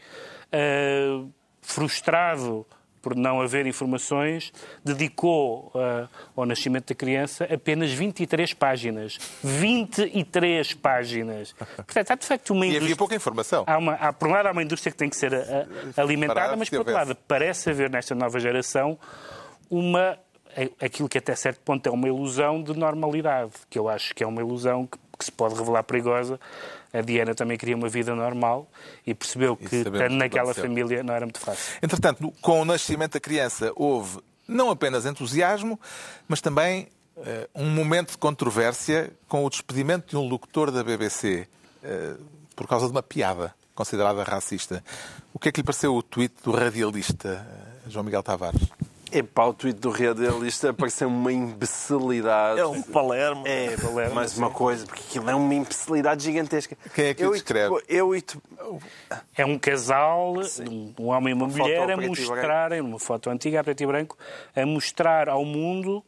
uh, 0.51 1.29
frustrado 1.61 2.65
por 3.07 3.15
não 3.15 3.39
haver 3.39 3.65
informações, 3.65 4.51
dedicou 4.83 5.71
uh, 5.73 6.09
ao 6.35 6.45
nascimento 6.45 6.89
da 6.89 6.95
criança 6.95 7.45
apenas 7.45 7.89
23 7.89 8.53
páginas. 8.53 9.17
23 9.41 10.73
páginas. 10.73 11.53
Portanto, 11.53 12.11
há 12.11 12.15
de 12.15 12.25
facto 12.25 12.49
uma 12.49 12.65
indústria... 12.65 12.81
E 12.81 12.83
havia 12.83 12.95
pouca 12.97 13.15
informação. 13.15 13.63
Há 13.65 13.77
uma, 13.77 13.93
há, 13.93 14.11
por 14.11 14.27
um 14.27 14.31
lado, 14.31 14.47
há 14.47 14.51
uma 14.51 14.61
indústria 14.61 14.91
que 14.91 14.97
tem 14.97 15.09
que 15.09 15.15
ser 15.15 15.33
a, 15.33 15.39
a, 15.95 16.01
alimentada, 16.01 16.57
mas 16.57 16.69
por 16.69 16.79
outro 16.79 16.93
lado, 16.93 17.15
parece 17.25 17.69
haver 17.69 17.89
nesta 17.89 18.13
nova 18.13 18.41
geração 18.41 18.99
uma 19.69 20.19
aquilo 20.81 21.07
que 21.07 21.17
até 21.17 21.33
certo 21.35 21.61
ponto 21.61 21.87
é 21.87 21.91
uma 21.91 22.07
ilusão 22.07 22.61
de 22.61 22.73
normalidade, 22.73 23.51
que 23.69 23.79
eu 23.79 23.87
acho 23.87 24.13
que 24.13 24.23
é 24.23 24.27
uma 24.27 24.41
ilusão 24.41 24.85
que, 24.85 24.97
que 25.17 25.25
se 25.25 25.31
pode 25.31 25.55
revelar 25.55 25.83
perigosa. 25.83 26.39
A 26.93 27.01
Diana 27.01 27.35
também 27.35 27.57
queria 27.57 27.75
uma 27.75 27.89
vida 27.89 28.15
normal 28.15 28.69
e 29.05 29.13
percebeu 29.13 29.55
que, 29.55 29.75
estando 29.75 30.15
naquela 30.15 30.53
família, 30.53 31.03
não 31.03 31.13
era 31.13 31.25
muito 31.25 31.39
fácil. 31.39 31.77
Entretanto, 31.81 32.33
com 32.41 32.61
o 32.61 32.65
nascimento 32.65 33.13
da 33.13 33.19
criança, 33.19 33.71
houve 33.75 34.19
não 34.47 34.69
apenas 34.69 35.05
entusiasmo, 35.05 35.79
mas 36.27 36.39
também 36.39 36.87
uh, 37.17 37.49
um 37.53 37.69
momento 37.69 38.11
de 38.11 38.17
controvérsia 38.17 39.11
com 39.27 39.43
o 39.45 39.49
despedimento 39.49 40.09
de 40.09 40.17
um 40.17 40.27
locutor 40.27 40.71
da 40.71 40.83
BBC 40.83 41.47
uh, 41.83 42.23
por 42.55 42.67
causa 42.67 42.85
de 42.85 42.91
uma 42.91 43.03
piada 43.03 43.53
considerada 43.75 44.23
racista. 44.23 44.83
O 45.33 45.39
que 45.39 45.49
é 45.49 45.51
que 45.51 45.59
lhe 45.59 45.65
pareceu 45.65 45.93
o 45.93 46.01
tweet 46.01 46.33
do 46.43 46.51
radialista 46.51 47.45
uh, 47.85 47.91
João 47.91 48.05
Miguel 48.05 48.23
Tavares? 48.23 48.61
Epá, 49.11 49.45
o 49.45 49.53
tweet 49.53 49.79
do 49.79 49.89
radialista 49.89 50.73
pareceu 50.73 51.07
uma 51.07 51.31
imbecilidade. 51.31 52.59
É 52.59 52.65
um 52.65 52.81
Palermo. 52.81 53.47
É, 53.47 53.75
Palermo, 53.77 54.15
mais 54.15 54.37
uma 54.37 54.49
coisa, 54.49 54.85
porque 54.85 55.01
aquilo 55.07 55.29
é 55.29 55.35
uma 55.35 55.53
imbecilidade 55.53 56.23
gigantesca. 56.23 56.77
Quem 56.93 57.05
é 57.05 57.13
que 57.13 57.23
eu 57.23 57.31
descreve? 57.31 57.75
Eu 57.87 58.15
e 58.15 58.21
tu... 58.21 58.41
É 59.35 59.45
um 59.45 59.57
casal, 59.57 60.43
Sim. 60.43 60.93
um 60.99 61.07
homem 61.07 61.31
e 61.31 61.33
uma, 61.33 61.45
uma 61.45 61.57
mulher, 61.57 61.89
a 61.89 61.97
mostrarem, 61.97 62.81
uma 62.81 62.99
foto 62.99 63.29
antiga, 63.29 63.61
a 63.61 63.63
preto 63.63 63.81
e 63.81 63.85
branco, 63.85 64.17
a 64.55 64.65
mostrar 64.65 65.29
ao 65.29 65.45
mundo, 65.45 66.03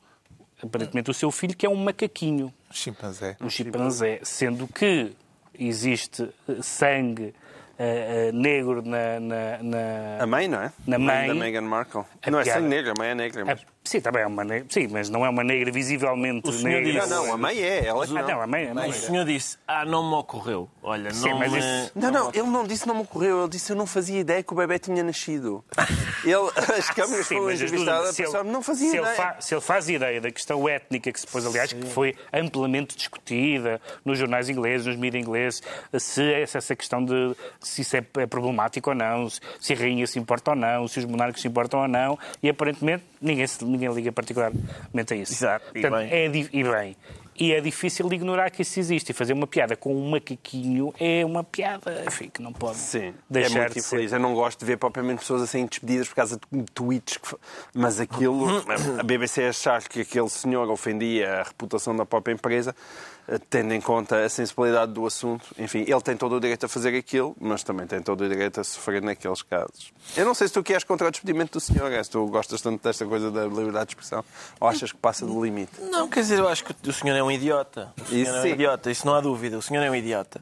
aparentemente, 0.62 1.10
o 1.10 1.14
seu 1.14 1.32
filho, 1.32 1.56
que 1.56 1.66
é 1.66 1.70
um 1.70 1.76
macaquinho. 1.76 2.54
Um 2.70 2.74
chimpanzé. 2.74 3.38
Um 3.40 3.50
chimpanzé. 3.50 4.20
Sendo 4.24 4.68
que 4.68 5.14
existe 5.58 6.30
sangue 6.62 7.34
uh, 7.80 8.32
negro 8.34 8.82
na, 8.82 9.20
na, 9.20 9.64
na, 9.64 10.24
A 10.24 10.28
mãe, 10.28 10.48
não 10.48 10.62
é? 10.62 10.72
Na 10.86 11.00
mãe, 11.00 11.28
da 11.28 11.34
Meghan 11.34 11.62
Markle. 11.62 12.04
não 12.32 12.44
piada. 12.44 12.50
é 12.50 12.54
sem 12.54 12.62
negra, 12.64 12.92
a 12.92 12.96
mãe 12.98 13.10
é 13.10 13.16
negra. 13.16 13.46
Mas... 13.46 13.66
Sim, 13.90 14.02
também 14.02 14.22
é 14.22 14.28
uma 14.28 14.44
negra. 14.44 14.68
Sim, 14.70 14.88
mas 14.92 15.10
não 15.10 15.26
é 15.26 15.30
uma 15.30 15.44
negra 15.44 15.72
visivelmente 15.72 16.48
negra. 16.64 16.84
Disse... 16.84 17.10
Não, 17.10 17.26
não, 17.26 17.34
a 17.34 17.38
mãe 17.38 17.60
é. 17.60 17.88
Ela 17.88 18.06
ah, 18.06 18.22
não, 18.22 18.42
a 18.42 18.46
mãe, 18.46 18.68
a 18.70 18.74
mãe 18.76 18.90
o 18.92 18.94
senhor 18.94 19.26
disse, 19.26 19.58
ah, 19.68 19.84
não 19.84 20.08
me 20.08 20.16
ocorreu. 20.16 20.70
Olha, 20.84 21.12
Sim, 21.12 21.32
não 21.32 21.40
mas 21.40 21.52
me... 21.52 21.58
Isso... 21.58 21.92
Não, 21.96 22.12
não, 22.12 22.30
ele 22.30 22.48
não 22.48 22.68
disse 22.68 22.88
não 22.88 22.94
me 22.94 23.02
ocorreu. 23.02 23.40
Ele 23.40 23.50
disse 23.50 23.72
eu 23.72 23.76
não 23.76 23.88
fazia 23.88 24.20
ideia 24.20 24.44
que 24.44 24.54
o 24.54 24.56
bebê 24.56 24.78
tinha 24.78 25.04
nascido. 25.04 25.66
ele, 26.24 26.36
as 26.78 26.88
câmeras 26.94 27.26
Sim, 27.26 27.38
foram 27.38 27.52
entrevistadas, 27.52 28.16
se 28.16 28.22
ele, 28.22 28.44
não 28.44 28.62
fazia 28.62 28.92
se 28.92 28.98
ideia. 28.98 29.10
Ele 29.10 29.16
fa... 29.16 29.36
se 29.40 29.56
ele 29.56 29.62
faz 29.62 29.90
ideia 29.90 30.22
da 30.22 30.30
questão 30.30 30.70
étnica 30.70 31.12
que 31.12 31.20
se 31.20 31.26
pôs, 31.26 31.44
aliás, 31.44 31.72
Sim. 31.72 31.80
que 31.80 31.88
foi 31.88 32.16
amplamente 32.32 32.96
discutida 32.96 33.82
nos 34.06 34.20
jornais 34.20 34.50
ingleses, 34.50 34.86
nos 34.86 34.98
mídias 34.98 35.24
ingleses, 35.24 35.64
se 35.98 36.32
essa 36.32 36.76
questão 36.76 37.04
de 37.04 37.36
se 37.60 37.82
isso 37.82 37.98
é, 37.98 38.06
é 38.20 38.28
problemático 38.28 38.92
ou 38.92 38.96
não, 38.96 39.28
se 39.28 39.74
a 39.74 39.76
rainha 39.76 40.06
se 40.06 40.20
importa 40.20 40.52
ou 40.52 40.56
não, 40.56 40.88
se 40.88 41.00
os 41.00 41.06
monarcas 41.06 41.42
se 41.42 41.48
importam 41.48 41.82
ou 41.82 41.88
não, 41.88 42.20
e 42.44 42.50
aparentemente 42.50 43.04
ninguém, 43.20 43.48
ninguém 43.80 43.96
liga 43.96 44.12
particularmente 44.12 45.14
a 45.14 45.16
isso. 45.16 45.34
Exato, 45.34 45.72
Portanto, 45.72 45.96
e 45.96 45.98
bem. 45.98 46.12
É, 46.12 46.26
e 46.26 46.64
bem. 46.64 46.98
E 47.40 47.54
é 47.54 47.62
difícil 47.62 48.12
ignorar 48.12 48.50
que 48.50 48.64
isso 48.64 48.78
existe. 48.78 49.12
E 49.12 49.14
fazer 49.14 49.32
uma 49.32 49.48
piada 49.48 49.78
com 49.78 49.96
um 49.96 50.10
macaquinho 50.10 50.94
é 51.00 51.24
uma 51.24 51.42
piada 51.42 52.04
enfim, 52.06 52.30
que 52.30 52.42
não 52.42 52.52
pode 52.52 52.78
Sim, 52.78 53.14
deixar 53.30 53.56
é 53.56 53.62
muito 53.62 53.74
de 53.74 53.80
infeliz. 53.80 54.10
Ser. 54.10 54.18
Eu 54.18 54.20
não 54.20 54.34
gosto 54.34 54.60
de 54.60 54.66
ver 54.66 54.78
propriamente 54.78 55.20
pessoas 55.20 55.44
assim 55.44 55.66
despedidas 55.66 56.10
por 56.10 56.16
causa 56.16 56.38
de 56.52 56.64
tweets. 56.74 57.16
Que... 57.16 57.36
Mas 57.74 58.00
aquilo, 58.00 58.46
a 59.00 59.04
BBC 59.04 59.46
achar 59.46 59.82
que 59.88 60.02
aquele 60.02 60.30
senhor 60.30 60.70
ofendia 60.70 61.40
a 61.40 61.44
reputação 61.44 61.96
da 61.96 62.06
própria 62.06 62.34
empresa, 62.34 62.76
tendo 63.50 63.74
em 63.74 63.82
conta 63.82 64.24
a 64.24 64.30
sensibilidade 64.30 64.94
do 64.94 65.06
assunto. 65.06 65.46
Enfim, 65.58 65.80
ele 65.88 66.02
tem 66.02 66.16
todo 66.16 66.36
o 66.36 66.40
direito 66.40 66.66
a 66.66 66.70
fazer 66.70 66.96
aquilo, 66.96 67.36
mas 67.40 67.64
também 67.64 67.86
tem 67.86 68.02
todo 68.02 68.22
o 68.22 68.30
direito 68.30 68.60
a 68.60 68.64
sofrer 68.64 69.02
naqueles 69.02 69.42
casos. 69.42 69.92
Eu 70.16 70.26
não 70.26 70.34
sei 70.34 70.48
se 70.48 70.54
tu 70.54 70.64
queres 70.64 70.84
contra 70.84 71.08
o 71.08 71.12
despedimento 71.12 71.54
do 71.54 71.60
senhor, 71.60 71.92
se 72.04 72.10
tu 72.10 72.26
gostas 72.28 72.62
tanto 72.62 72.84
desta 72.84 73.06
coisa 73.06 73.30
da 73.30 73.46
liberdade 73.46 73.88
de 73.88 73.92
expressão, 73.92 74.24
ou 74.60 74.68
achas 74.68 74.92
que 74.92 74.98
passa 74.98 75.26
do 75.26 75.44
limite? 75.44 75.80
Não, 75.82 76.08
quer 76.08 76.22
dizer, 76.22 76.40
eu 76.40 76.48
acho 76.48 76.64
que 76.64 76.90
o 76.90 76.94
senhor 76.94 77.16
é 77.16 77.24
um 77.24 77.32
idiota. 77.32 77.94
O 78.02 78.06
senhor 78.06 78.22
isso, 78.22 78.36
é 78.36 78.42
um 78.42 78.48
idiota, 78.48 78.92
isso 78.92 79.06
não 79.06 79.14
há 79.16 79.22
dúvida. 79.22 79.58
O 79.58 79.62
senhor 79.62 79.84
é 79.84 79.92
um 79.92 79.96
idiota. 79.96 80.42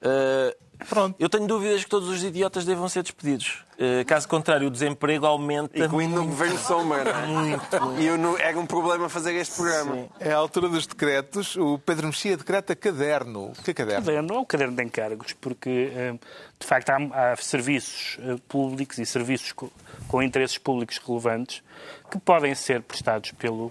Uh, 0.00 0.69
Pronto. 0.88 1.16
Eu 1.18 1.28
tenho 1.28 1.46
dúvidas 1.46 1.84
que 1.84 1.90
todos 1.90 2.08
os 2.08 2.22
idiotas 2.22 2.64
devam 2.64 2.88
ser 2.88 3.02
despedidos. 3.02 3.64
Uh, 3.74 4.04
caso 4.04 4.28
contrário, 4.28 4.68
o 4.68 4.70
desemprego 4.70 5.26
aumenta. 5.26 5.78
Incluindo 5.78 6.16
no 6.16 6.26
governo 6.26 6.58
Sommer. 6.58 7.06
Muito. 7.26 8.00
E 8.00 8.06
eu 8.06 8.18
não, 8.18 8.36
é 8.36 8.54
um 8.56 8.66
problema 8.66 9.08
fazer 9.08 9.34
este 9.34 9.56
programa. 9.56 9.94
Sim. 9.94 10.08
É 10.20 10.32
a 10.32 10.36
altura 10.36 10.68
dos 10.68 10.86
decretos. 10.86 11.56
O 11.56 11.78
Pedro 11.78 12.06
Mexia 12.08 12.36
decreta 12.36 12.74
caderno. 12.74 13.52
O 13.58 13.62
que 13.62 13.70
é 13.70 13.74
caderno? 13.74 14.04
Caderno 14.04 14.34
é 14.34 14.38
um 14.38 14.44
caderno 14.44 14.76
de 14.76 14.82
encargos, 14.82 15.32
porque, 15.34 15.92
eh, 15.94 16.14
de 16.58 16.66
facto, 16.66 16.90
há, 16.90 17.32
há 17.32 17.36
serviços 17.36 18.18
eh, 18.20 18.36
públicos 18.48 18.98
e 18.98 19.06
serviços 19.06 19.52
com, 19.52 19.70
com 20.08 20.22
interesses 20.22 20.58
públicos 20.58 20.98
relevantes 20.98 21.62
que 22.10 22.18
podem 22.18 22.54
ser 22.54 22.82
prestados 22.82 23.32
pelo, 23.32 23.70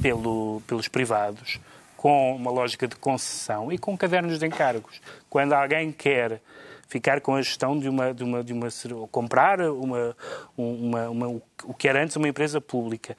pelo, 0.00 0.62
pelos 0.66 0.88
privados 0.88 1.60
com 2.04 2.36
uma 2.36 2.50
lógica 2.50 2.86
de 2.86 2.96
concessão 2.96 3.72
e 3.72 3.78
com 3.78 3.96
cadernos 3.96 4.38
de 4.38 4.46
encargos. 4.46 5.00
Quando 5.30 5.54
alguém 5.54 5.90
quer 5.90 6.42
ficar 6.86 7.18
com 7.22 7.34
a 7.34 7.40
gestão 7.40 7.78
de 7.78 7.88
uma, 7.88 8.12
de 8.12 8.22
uma, 8.22 8.44
de 8.44 8.52
uma 8.52 8.68
comprar 9.10 9.58
uma, 9.62 10.14
uma, 10.54 11.08
uma, 11.08 11.28
o 11.64 11.72
que 11.72 11.88
era 11.88 12.02
antes 12.02 12.14
uma 12.16 12.28
empresa 12.28 12.60
pública. 12.60 13.16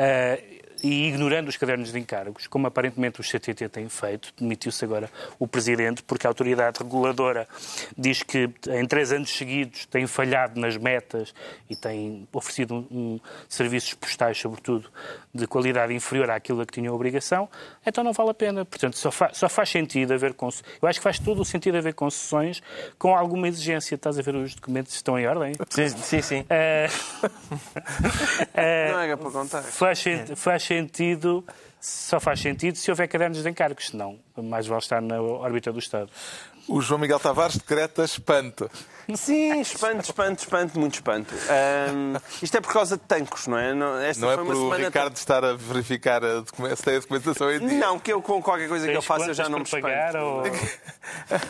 Uh, 0.00 0.61
e 0.82 1.08
ignorando 1.08 1.48
os 1.48 1.56
cadernos 1.56 1.92
de 1.92 1.98
encargos, 1.98 2.46
como 2.46 2.66
aparentemente 2.66 3.20
o 3.20 3.24
CTT 3.24 3.68
tem 3.68 3.88
feito, 3.88 4.32
demitiu-se 4.38 4.84
agora 4.84 5.08
o 5.38 5.46
Presidente, 5.46 6.02
porque 6.02 6.26
a 6.26 6.30
autoridade 6.30 6.78
reguladora 6.80 7.46
diz 7.96 8.22
que 8.22 8.50
em 8.68 8.84
três 8.86 9.12
anos 9.12 9.30
seguidos 9.30 9.86
tem 9.86 10.06
falhado 10.06 10.58
nas 10.58 10.76
metas 10.76 11.32
e 11.70 11.76
tem 11.76 12.26
oferecido 12.32 12.74
um, 12.74 12.86
um, 12.90 13.20
serviços 13.48 13.94
postais, 13.94 14.38
sobretudo, 14.38 14.90
de 15.32 15.46
qualidade 15.46 15.94
inferior 15.94 16.30
àquilo 16.30 16.60
a 16.62 16.66
que 16.66 16.72
tinha 16.72 16.90
a 16.90 16.92
obrigação, 16.92 17.48
então 17.86 18.02
não 18.02 18.12
vale 18.12 18.30
a 18.30 18.34
pena. 18.34 18.64
Portanto, 18.64 18.98
só, 18.98 19.10
fa 19.10 19.30
só 19.32 19.48
faz 19.48 19.68
sentido 19.68 20.12
haver 20.12 20.34
concessões. 20.34 20.72
Eu 20.80 20.88
acho 20.88 20.98
que 20.98 21.04
faz 21.04 21.18
todo 21.18 21.42
o 21.42 21.44
sentido 21.44 21.78
haver 21.78 21.94
concessões 21.94 22.62
com 22.98 23.16
alguma 23.16 23.46
exigência. 23.46 23.94
Estás 23.94 24.18
a 24.18 24.22
ver 24.22 24.34
os 24.34 24.54
documentos 24.54 24.94
estão 24.94 25.18
em 25.18 25.26
ordem? 25.26 25.52
Sim, 25.70 25.88
sim. 25.88 26.22
sim. 26.22 26.40
Uh... 26.40 27.30
não 28.92 29.00
era 29.00 29.16
para 29.16 29.30
contar. 29.30 29.62
Faz, 29.62 30.04
faz 30.36 30.71
sentido, 30.72 31.44
só 31.80 32.18
faz 32.18 32.40
sentido 32.40 32.76
se 32.76 32.90
houver 32.90 33.08
cadernos 33.08 33.42
de 33.42 33.48
encargos, 33.48 33.88
senão 33.88 34.18
mais 34.36 34.66
vale 34.66 34.80
estar 34.80 35.02
na 35.02 35.20
órbita 35.20 35.72
do 35.72 35.78
Estado. 35.78 36.10
O 36.68 36.80
João 36.80 37.00
Miguel 37.00 37.18
Tavares 37.18 37.56
decreta 37.56 38.04
espanto. 38.04 38.70
Sim, 39.16 39.60
espanto, 39.60 40.04
espanto, 40.04 40.40
espanto, 40.40 40.78
muito 40.78 40.94
espanto. 40.94 41.34
Um, 41.34 42.14
isto 42.42 42.56
é 42.56 42.60
por 42.60 42.72
causa 42.72 42.96
de 42.96 43.02
tancos, 43.02 43.46
não 43.46 43.58
é? 43.58 43.74
Não, 43.74 43.98
esta 43.98 44.24
não 44.24 44.32
é 44.32 44.36
por 44.36 44.54
o 44.54 44.70
Ricardo 44.70 45.16
estar 45.16 45.44
a 45.44 45.54
verificar 45.54 46.22
a 46.24 46.42
se 46.76 46.82
tem 46.82 46.96
a 46.96 46.98
documentação 47.00 47.50
em 47.50 47.66
dia. 47.66 47.78
Não, 47.78 47.98
que 47.98 48.12
eu 48.12 48.22
com 48.22 48.42
qualquer 48.42 48.68
coisa 48.68 48.86
que 48.86 48.96
eu 48.96 49.02
faça 49.02 49.26
eu 49.30 49.34
já 49.34 49.48
não 49.48 49.58
me 49.58 49.64
espanto. 49.64 50.18
Ou... 50.18 50.42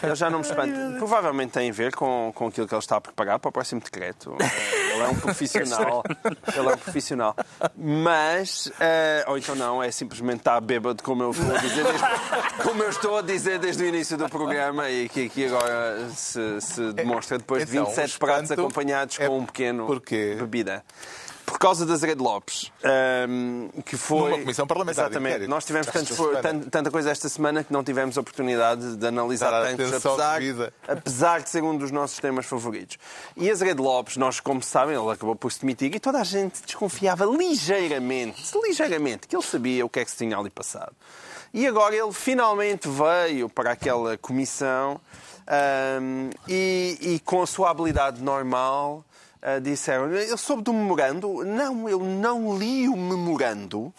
Eu 0.02 0.16
já 0.16 0.30
não 0.30 0.38
me 0.38 0.44
espanto. 0.44 0.74
Provavelmente 0.98 1.52
tem 1.52 1.70
a 1.70 1.72
ver 1.72 1.94
com, 1.94 2.32
com 2.34 2.46
aquilo 2.48 2.66
que 2.66 2.74
ele 2.74 2.80
está 2.80 2.96
a 2.96 3.00
preparar 3.00 3.38
para 3.38 3.48
o 3.48 3.52
próximo 3.52 3.80
decreto. 3.80 4.36
Ele 4.40 5.02
é 5.02 5.08
um 5.08 5.14
profissional. 5.14 6.02
Ele 6.54 6.68
é 6.68 6.72
um 6.72 6.76
profissional. 6.76 7.36
Mas, 7.76 8.66
uh, 8.66 9.30
ou 9.30 9.38
então 9.38 9.54
não, 9.54 9.82
é 9.82 9.90
simplesmente 9.90 10.38
estar 10.38 10.60
bêbado, 10.60 11.02
como 11.02 11.22
eu 11.22 11.30
estou 11.30 11.54
a 11.54 11.58
dizer 11.58 11.84
desde, 11.84 12.62
como 12.62 12.82
eu 12.82 12.90
estou 12.90 13.18
a 13.18 13.22
dizer 13.22 13.58
desde 13.58 13.82
o 13.82 13.86
início 13.86 14.16
do 14.16 14.28
programa 14.28 14.90
e 14.90 15.08
que 15.08 15.26
aqui 15.26 15.46
agora 15.46 16.08
se, 16.14 16.60
se 16.60 16.92
demonstra 16.92 17.38
depois 17.38 17.51
de 17.58 17.64
27 17.64 18.16
então, 18.16 18.18
pratos 18.18 18.50
acompanhados 18.50 19.18
é 19.20 19.26
com 19.26 19.38
um 19.38 19.46
pequeno 19.46 19.86
porquê? 19.86 20.36
bebida. 20.38 20.84
Por 21.44 21.58
causa 21.58 21.84
das 21.84 22.02
Red 22.02 22.14
Lopes, 22.14 22.72
um, 23.28 23.68
que 23.84 23.96
foi... 23.96 24.30
Numa 24.30 24.38
comissão 24.38 24.66
parlamentar. 24.66 25.06
Exatamente. 25.06 25.46
Nós 25.46 25.64
tivemos 25.64 25.88
tanto, 26.40 26.70
tanta 26.70 26.90
coisa 26.90 27.10
esta 27.10 27.28
semana 27.28 27.62
que 27.62 27.72
não 27.72 27.84
tivemos 27.84 28.16
oportunidade 28.16 28.96
de 28.96 29.06
analisar 29.06 29.50
tantos, 29.50 29.92
apesar, 29.92 30.40
apesar 30.88 31.42
de 31.42 31.50
ser 31.50 31.62
um 31.62 31.76
dos 31.76 31.90
nossos 31.90 32.18
temas 32.18 32.46
favoritos. 32.46 32.96
E 33.36 33.50
as 33.50 33.60
Red 33.60 33.74
Lopes, 33.74 34.16
nós, 34.16 34.40
como 34.40 34.62
sabem, 34.62 34.96
ele 34.96 35.10
acabou 35.10 35.36
por 35.36 35.52
se 35.52 35.60
demitir 35.60 35.94
e 35.94 36.00
toda 36.00 36.20
a 36.20 36.24
gente 36.24 36.62
desconfiava 36.64 37.26
ligeiramente, 37.26 38.40
ligeiramente, 38.64 39.28
que 39.28 39.36
ele 39.36 39.44
sabia 39.44 39.84
o 39.84 39.88
que 39.90 40.00
é 40.00 40.04
que 40.04 40.10
se 40.10 40.16
tinha 40.18 40.38
ali 40.38 40.48
passado. 40.48 40.92
E 41.52 41.66
agora 41.66 41.94
ele 41.94 42.12
finalmente 42.12 42.88
veio 42.88 43.46
para 43.48 43.72
aquela 43.72 44.16
comissão 44.16 44.98
um, 45.48 46.30
e, 46.48 46.98
e, 47.00 47.20
com 47.20 47.42
a 47.42 47.46
sua 47.46 47.70
habilidade 47.70 48.22
normal 48.22 49.04
Uh, 49.42 49.60
disseram, 49.60 50.08
eu 50.12 50.36
soube 50.38 50.62
do 50.62 50.72
memorando. 50.72 51.44
Não, 51.44 51.88
eu 51.88 51.98
não 51.98 52.56
li 52.56 52.88
o 52.88 52.96
memorando, 52.96 53.80
uh, 53.80 53.92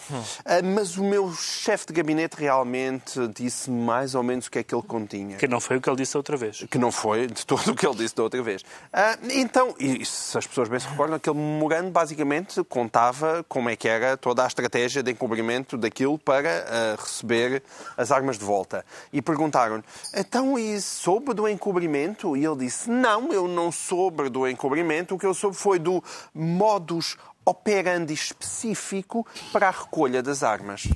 mas 0.64 0.96
o 0.98 1.04
meu 1.04 1.34
chefe 1.34 1.88
de 1.88 1.94
gabinete 1.94 2.36
realmente 2.38 3.28
disse 3.28 3.70
mais 3.70 4.16
ou 4.16 4.24
menos 4.24 4.48
o 4.48 4.52
que 4.52 4.60
é 4.60 4.64
que 4.64 4.74
ele 4.74 4.84
continha. 4.84 5.36
Que 5.36 5.48
não 5.48 5.60
foi 5.60 5.78
o 5.78 5.82
que 5.82 5.90
ele 5.90 5.98
disse 5.98 6.16
outra 6.16 6.38
vez. 6.38 6.66
Que 6.70 6.78
não 6.78 6.94
foi 6.94 7.28
de 7.28 7.46
todo 7.46 7.72
o 7.72 7.76
que 7.76 7.86
ele 7.86 7.96
disse 7.96 8.16
da 8.16 8.24
outra 8.24 8.42
vez. 8.42 8.62
Uh, 8.62 9.32
então, 9.32 9.76
e 9.78 10.06
se 10.06 10.38
as 10.38 10.48
pessoas 10.48 10.70
bem 10.70 10.80
se 10.80 10.88
recordam, 10.88 11.18
aquele 11.18 11.36
memorando 11.36 11.92
basicamente 11.92 12.64
contava 12.64 13.46
como 13.50 13.70
é 13.70 13.76
que 13.76 13.90
era 13.90 14.16
toda 14.16 14.46
a 14.46 14.48
estratégia 14.48 15.04
de 15.04 15.12
encobrimento 15.12 15.78
daquilo 15.78 16.18
para 16.18 16.96
receber 16.98 17.62
as 17.98 18.12
armas 18.12 18.38
de 18.38 18.46
volta. 18.46 18.86
E 19.12 19.22
perguntaram 19.22 19.84
então, 20.16 20.58
e 20.58 20.80
soube 20.80 21.34
do 21.34 21.48
encobrimento? 21.48 22.38
E 22.38 22.46
ele 22.46 22.58
disse, 22.58 22.90
não, 22.90 23.34
eu 23.34 23.48
não 23.48 23.72
soube 23.72 24.30
do 24.30 24.48
encobrimento, 24.48 25.16
o 25.16 25.20
que 25.20 25.26
eu 25.26 25.33
soube 25.34 25.56
foi 25.56 25.80
do 25.80 26.04
modus 26.34 27.18
operandi 27.46 28.14
específico 28.14 29.28
para 29.52 29.68
a 29.68 29.72
recolha 29.72 30.24
das 30.24 30.44
armas. 30.44 30.88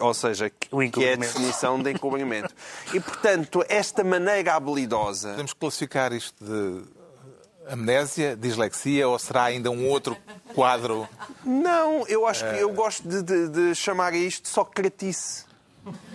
Ou 0.00 0.12
seja, 0.12 0.50
que 0.50 1.04
é 1.04 1.12
a 1.12 1.16
definição 1.16 1.80
de 1.80 1.92
encobrimento. 1.92 2.52
E, 2.92 3.00
portanto, 3.00 3.64
esta 3.68 4.02
maneira 4.02 4.54
habilidosa... 4.54 5.30
Podemos 5.30 5.52
classificar 5.52 6.12
isto 6.12 6.44
de 6.44 6.82
amnésia, 7.68 8.36
dislexia, 8.36 9.08
ou 9.08 9.18
será 9.18 9.44
ainda 9.44 9.70
um 9.70 9.88
outro 9.88 10.16
quadro? 10.54 11.08
Não, 11.44 12.06
eu 12.08 12.26
acho 12.26 12.44
que 12.44 12.56
eu 12.56 12.72
gosto 12.72 13.06
de, 13.06 13.22
de, 13.22 13.48
de 13.48 13.74
chamar 13.74 14.14
isto 14.14 14.42
de 14.44 14.48
socratice. 14.48 15.44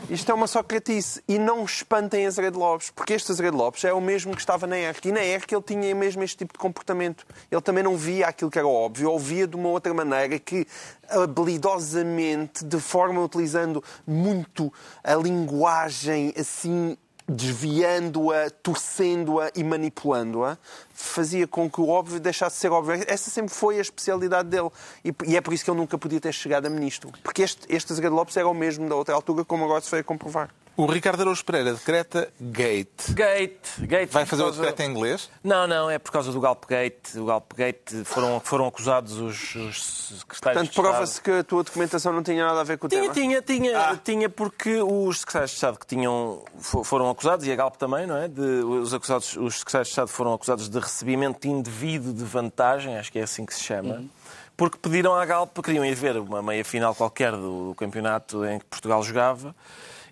Isto 0.09 0.31
é 0.31 0.35
uma 0.35 0.47
socratice. 0.47 1.21
E 1.27 1.37
não 1.37 1.63
espantem 1.63 2.25
Azeredo 2.25 2.57
Lopes, 2.57 2.89
porque 2.89 3.13
este 3.13 3.31
Azeredo 3.31 3.57
Lopes 3.57 3.83
é 3.83 3.93
o 3.93 4.01
mesmo 4.01 4.33
que 4.33 4.41
estava 4.41 4.65
na 4.65 4.77
ERC. 4.77 5.09
E 5.09 5.11
na 5.11 5.23
ERC 5.23 5.53
ele 5.53 5.61
tinha 5.61 5.95
mesmo 5.95 6.23
este 6.23 6.37
tipo 6.37 6.53
de 6.53 6.59
comportamento. 6.59 7.25
Ele 7.51 7.61
também 7.61 7.83
não 7.83 7.95
via 7.95 8.27
aquilo 8.27 8.49
que 8.49 8.57
era 8.57 8.67
óbvio, 8.67 9.11
ou 9.11 9.19
via 9.19 9.47
de 9.47 9.55
uma 9.55 9.69
outra 9.69 9.93
maneira 9.93 10.39
que, 10.39 10.65
habilidosamente, 11.09 12.65
de 12.65 12.79
forma 12.79 13.21
utilizando 13.21 13.83
muito 14.05 14.73
a 15.03 15.15
linguagem 15.15 16.33
assim 16.37 16.97
desviando-a, 17.29 18.49
torcendo-a 18.49 19.51
e 19.55 19.63
manipulando-a, 19.63 20.57
fazia 20.93 21.47
com 21.47 21.69
que 21.69 21.79
o 21.79 21.87
óbvio 21.87 22.19
deixasse 22.19 22.55
de 22.55 22.61
ser 22.61 22.71
óbvio. 22.71 23.03
Essa 23.07 23.29
sempre 23.29 23.53
foi 23.53 23.77
a 23.77 23.81
especialidade 23.81 24.49
dele. 24.49 24.69
E, 25.03 25.35
é 25.35 25.41
por 25.41 25.53
isso 25.53 25.63
que 25.63 25.71
ele 25.71 25.77
nunca 25.77 25.97
podia 25.97 26.19
ter 26.19 26.33
chegado 26.33 26.65
a 26.65 26.69
ministro. 26.69 27.11
Porque 27.23 27.43
este, 27.43 27.61
este 27.69 27.91
Azevedo 27.93 28.15
Lopes 28.15 28.35
era 28.35 28.47
o 28.47 28.53
mesmo 28.53 28.87
da 28.89 28.95
outra 28.95 29.15
altura, 29.15 29.45
como 29.45 29.63
agora 29.63 29.81
se 29.81 29.89
foi 29.89 29.99
a 29.99 30.03
comprovar. 30.03 30.49
O 30.79 30.85
Ricardo 30.85 31.19
Araújo 31.23 31.43
Pereira 31.43 31.73
decreta 31.73 32.31
Gate. 32.39 33.11
Gate. 33.11 33.79
Gate 33.79 34.09
Vai 34.13 34.25
fazer 34.25 34.43
o 34.43 34.49
decreto 34.49 34.79
em 34.79 34.89
inglês? 34.89 35.29
Não, 35.43 35.67
não, 35.67 35.89
é 35.89 35.99
por 35.99 36.09
causa 36.09 36.31
do 36.31 36.39
Galpgate. 36.39 37.19
O 37.19 37.25
Galpgate 37.25 38.05
foram, 38.05 38.39
foram 38.39 38.65
acusados 38.65 39.17
os, 39.17 39.55
os 39.55 40.15
secretários 40.19 40.69
Portanto, 40.69 40.73
prova-se 40.73 41.21
que 41.21 41.31
a 41.31 41.43
tua 41.43 41.65
documentação 41.65 42.13
não 42.13 42.23
tinha 42.23 42.45
nada 42.45 42.61
a 42.61 42.63
ver 42.63 42.77
com 42.77 42.87
o 42.87 42.89
tinha, 42.89 43.01
tema? 43.01 43.13
Tinha, 43.13 43.41
tinha, 43.41 43.77
ah. 43.77 43.97
tinha, 44.01 44.29
porque 44.29 44.81
os 44.81 45.19
secretários 45.19 45.51
de 45.51 45.55
Estado 45.57 45.77
que 45.77 45.85
tinham, 45.85 46.45
foram 46.61 47.09
acusados, 47.09 47.45
e 47.45 47.51
a 47.51 47.55
Galp 47.57 47.75
também, 47.75 48.07
não 48.07 48.15
é? 48.15 48.29
De, 48.29 48.39
os, 48.39 48.93
acusados, 48.93 49.35
os 49.35 49.59
secretários 49.59 49.89
de 49.89 49.91
Estado 49.91 50.07
foram 50.07 50.33
acusados 50.33 50.69
de 50.69 50.79
recebimento 50.79 51.45
indevido 51.45 52.13
de 52.13 52.23
vantagem, 52.23 52.97
acho 52.97 53.11
que 53.11 53.19
é 53.19 53.23
assim 53.23 53.45
que 53.45 53.53
se 53.53 53.63
chama. 53.63 53.95
Uhum 53.95 54.09
porque 54.55 54.77
pediram 54.77 55.15
à 55.15 55.25
Galp, 55.25 55.57
queriam 55.63 55.85
ir 55.85 55.95
ver 55.95 56.17
uma 56.17 56.41
meia 56.41 56.65
final 56.65 56.93
qualquer 56.93 57.31
do, 57.31 57.69
do 57.69 57.75
campeonato 57.75 58.43
em 58.43 58.59
que 58.59 58.65
Portugal 58.65 59.01
jogava 59.01 59.55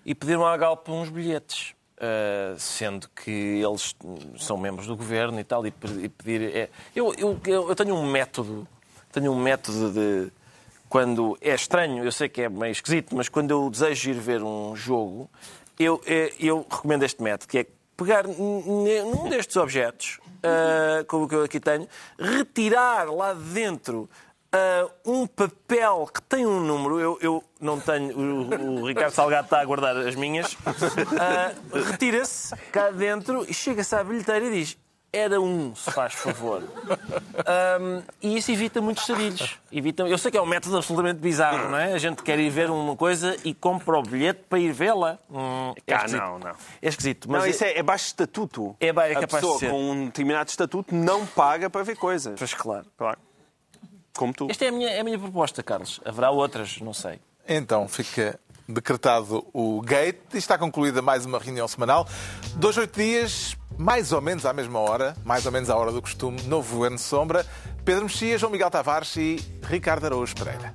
e 0.08 0.14
pediram 0.14 0.46
à 0.46 0.56
Galp 0.56 0.88
uns 0.88 1.10
bilhetes. 1.10 1.74
Uh, 1.98 2.56
sendo 2.56 3.08
que 3.08 3.30
eles 3.60 3.94
são 4.38 4.56
membros 4.56 4.86
do 4.86 4.96
governo 4.96 5.40
e 5.40 5.44
tal, 5.44 5.66
e 5.66 5.72
pedir. 5.72 6.56
É, 6.56 6.70
eu, 6.94 7.12
eu, 7.18 7.40
eu 7.44 7.74
tenho 7.74 7.96
um 7.96 8.08
método, 8.08 8.68
tenho 9.10 9.32
um 9.32 9.42
método 9.42 9.90
de. 9.90 10.32
Quando 10.88 11.36
é 11.40 11.52
estranho, 11.54 12.04
eu 12.04 12.12
sei 12.12 12.28
que 12.28 12.42
é 12.42 12.48
meio 12.48 12.70
esquisito, 12.70 13.16
mas 13.16 13.28
quando 13.28 13.50
eu 13.50 13.68
desejo 13.68 14.10
ir 14.10 14.14
ver 14.14 14.42
um 14.44 14.76
jogo, 14.76 15.28
eu, 15.76 16.00
eu, 16.06 16.30
eu 16.38 16.66
recomendo 16.70 17.02
este 17.02 17.20
método, 17.20 17.48
que 17.48 17.58
é 17.58 17.66
pegar 17.96 18.28
num 18.28 19.28
destes 19.28 19.56
objetos, 19.56 20.20
uh, 20.38 21.04
como 21.06 21.24
o 21.24 21.28
que 21.28 21.34
eu 21.34 21.42
aqui 21.42 21.58
tenho, 21.58 21.86
retirar 22.16 23.12
lá 23.12 23.34
de 23.34 23.42
dentro 23.42 24.08
Uh, 24.48 24.90
um 25.04 25.26
papel 25.26 26.08
que 26.12 26.22
tem 26.22 26.46
um 26.46 26.58
número, 26.58 26.98
eu, 26.98 27.18
eu 27.20 27.44
não 27.60 27.78
tenho, 27.78 28.16
o, 28.18 28.80
o, 28.80 28.86
Ricardo 28.86 29.12
Salgado 29.12 29.44
está 29.44 29.60
a 29.60 29.64
guardar 29.66 29.94
as 29.94 30.14
minhas, 30.14 30.54
uh, 30.54 31.78
retira-se 31.90 32.56
cá 32.72 32.90
dentro 32.90 33.44
e 33.46 33.52
chega-se 33.52 33.94
à 33.94 34.02
bilheteira 34.02 34.46
e 34.46 34.50
diz: 34.50 34.78
Era 35.12 35.38
um, 35.38 35.74
se 35.74 35.90
faz 35.90 36.14
favor. 36.14 36.62
Um, 36.62 38.02
e 38.22 38.38
isso 38.38 38.50
evita 38.50 38.80
muitos 38.80 39.04
sarilhos. 39.04 39.58
Evita, 39.70 40.04
eu 40.04 40.16
sei 40.16 40.30
que 40.30 40.38
é 40.38 40.40
um 40.40 40.46
método 40.46 40.78
absolutamente 40.78 41.20
bizarro, 41.20 41.68
não 41.68 41.76
é? 41.76 41.92
A 41.92 41.98
gente 41.98 42.22
quer 42.22 42.38
ir 42.38 42.48
ver 42.48 42.70
uma 42.70 42.96
coisa 42.96 43.36
e 43.44 43.52
compra 43.52 43.98
o 43.98 44.02
bilhete 44.02 44.44
para 44.48 44.58
ir 44.58 44.72
vê-la. 44.72 45.18
Hum, 45.30 45.74
é 45.86 45.92
ah, 45.92 46.06
não, 46.08 46.38
não. 46.38 46.54
É 46.80 46.88
esquisito. 46.88 47.30
Mas 47.30 47.42
não, 47.42 47.50
isso 47.50 47.64
é, 47.64 47.76
é 47.76 47.82
baixo 47.82 48.06
estatuto. 48.06 48.74
É, 48.80 48.86
é 48.86 48.92
capaz 48.92 49.24
a 49.24 49.26
pessoa 49.26 49.60
com 49.60 49.90
um 49.90 50.06
determinado 50.06 50.48
estatuto 50.48 50.94
não 50.94 51.26
paga 51.26 51.68
para 51.68 51.82
ver 51.82 51.96
coisas. 51.96 52.38
Pois 52.38 52.54
claro. 52.54 52.86
claro 52.96 53.27
como 54.18 54.34
tu. 54.34 54.48
Esta 54.50 54.64
é 54.64 54.68
a 54.68 54.72
minha, 54.72 54.90
é 54.90 55.00
a 55.00 55.04
minha 55.04 55.18
proposta, 55.18 55.62
Carlos. 55.62 56.00
Haverá 56.04 56.30
outras, 56.30 56.80
não 56.80 56.92
sei. 56.92 57.20
Então, 57.48 57.86
fica 57.88 58.38
decretado 58.68 59.46
o 59.54 59.80
gate 59.80 60.34
e 60.34 60.38
está 60.38 60.58
concluída 60.58 61.00
mais 61.00 61.24
uma 61.24 61.38
reunião 61.38 61.66
semanal. 61.68 62.06
Dois, 62.56 62.76
oito 62.76 63.00
dias, 63.00 63.56
mais 63.78 64.12
ou 64.12 64.20
menos 64.20 64.44
à 64.44 64.52
mesma 64.52 64.80
hora, 64.80 65.16
mais 65.24 65.46
ou 65.46 65.52
menos 65.52 65.70
à 65.70 65.76
hora 65.76 65.92
do 65.92 66.02
costume, 66.02 66.42
novo 66.42 66.74
Governo 66.74 66.98
Sombra. 66.98 67.46
Pedro 67.84 68.04
Mexia, 68.04 68.36
João 68.36 68.52
Miguel 68.52 68.70
Tavares 68.70 69.16
e 69.16 69.36
Ricardo 69.62 70.04
Araújo 70.04 70.34
Pereira. 70.34 70.74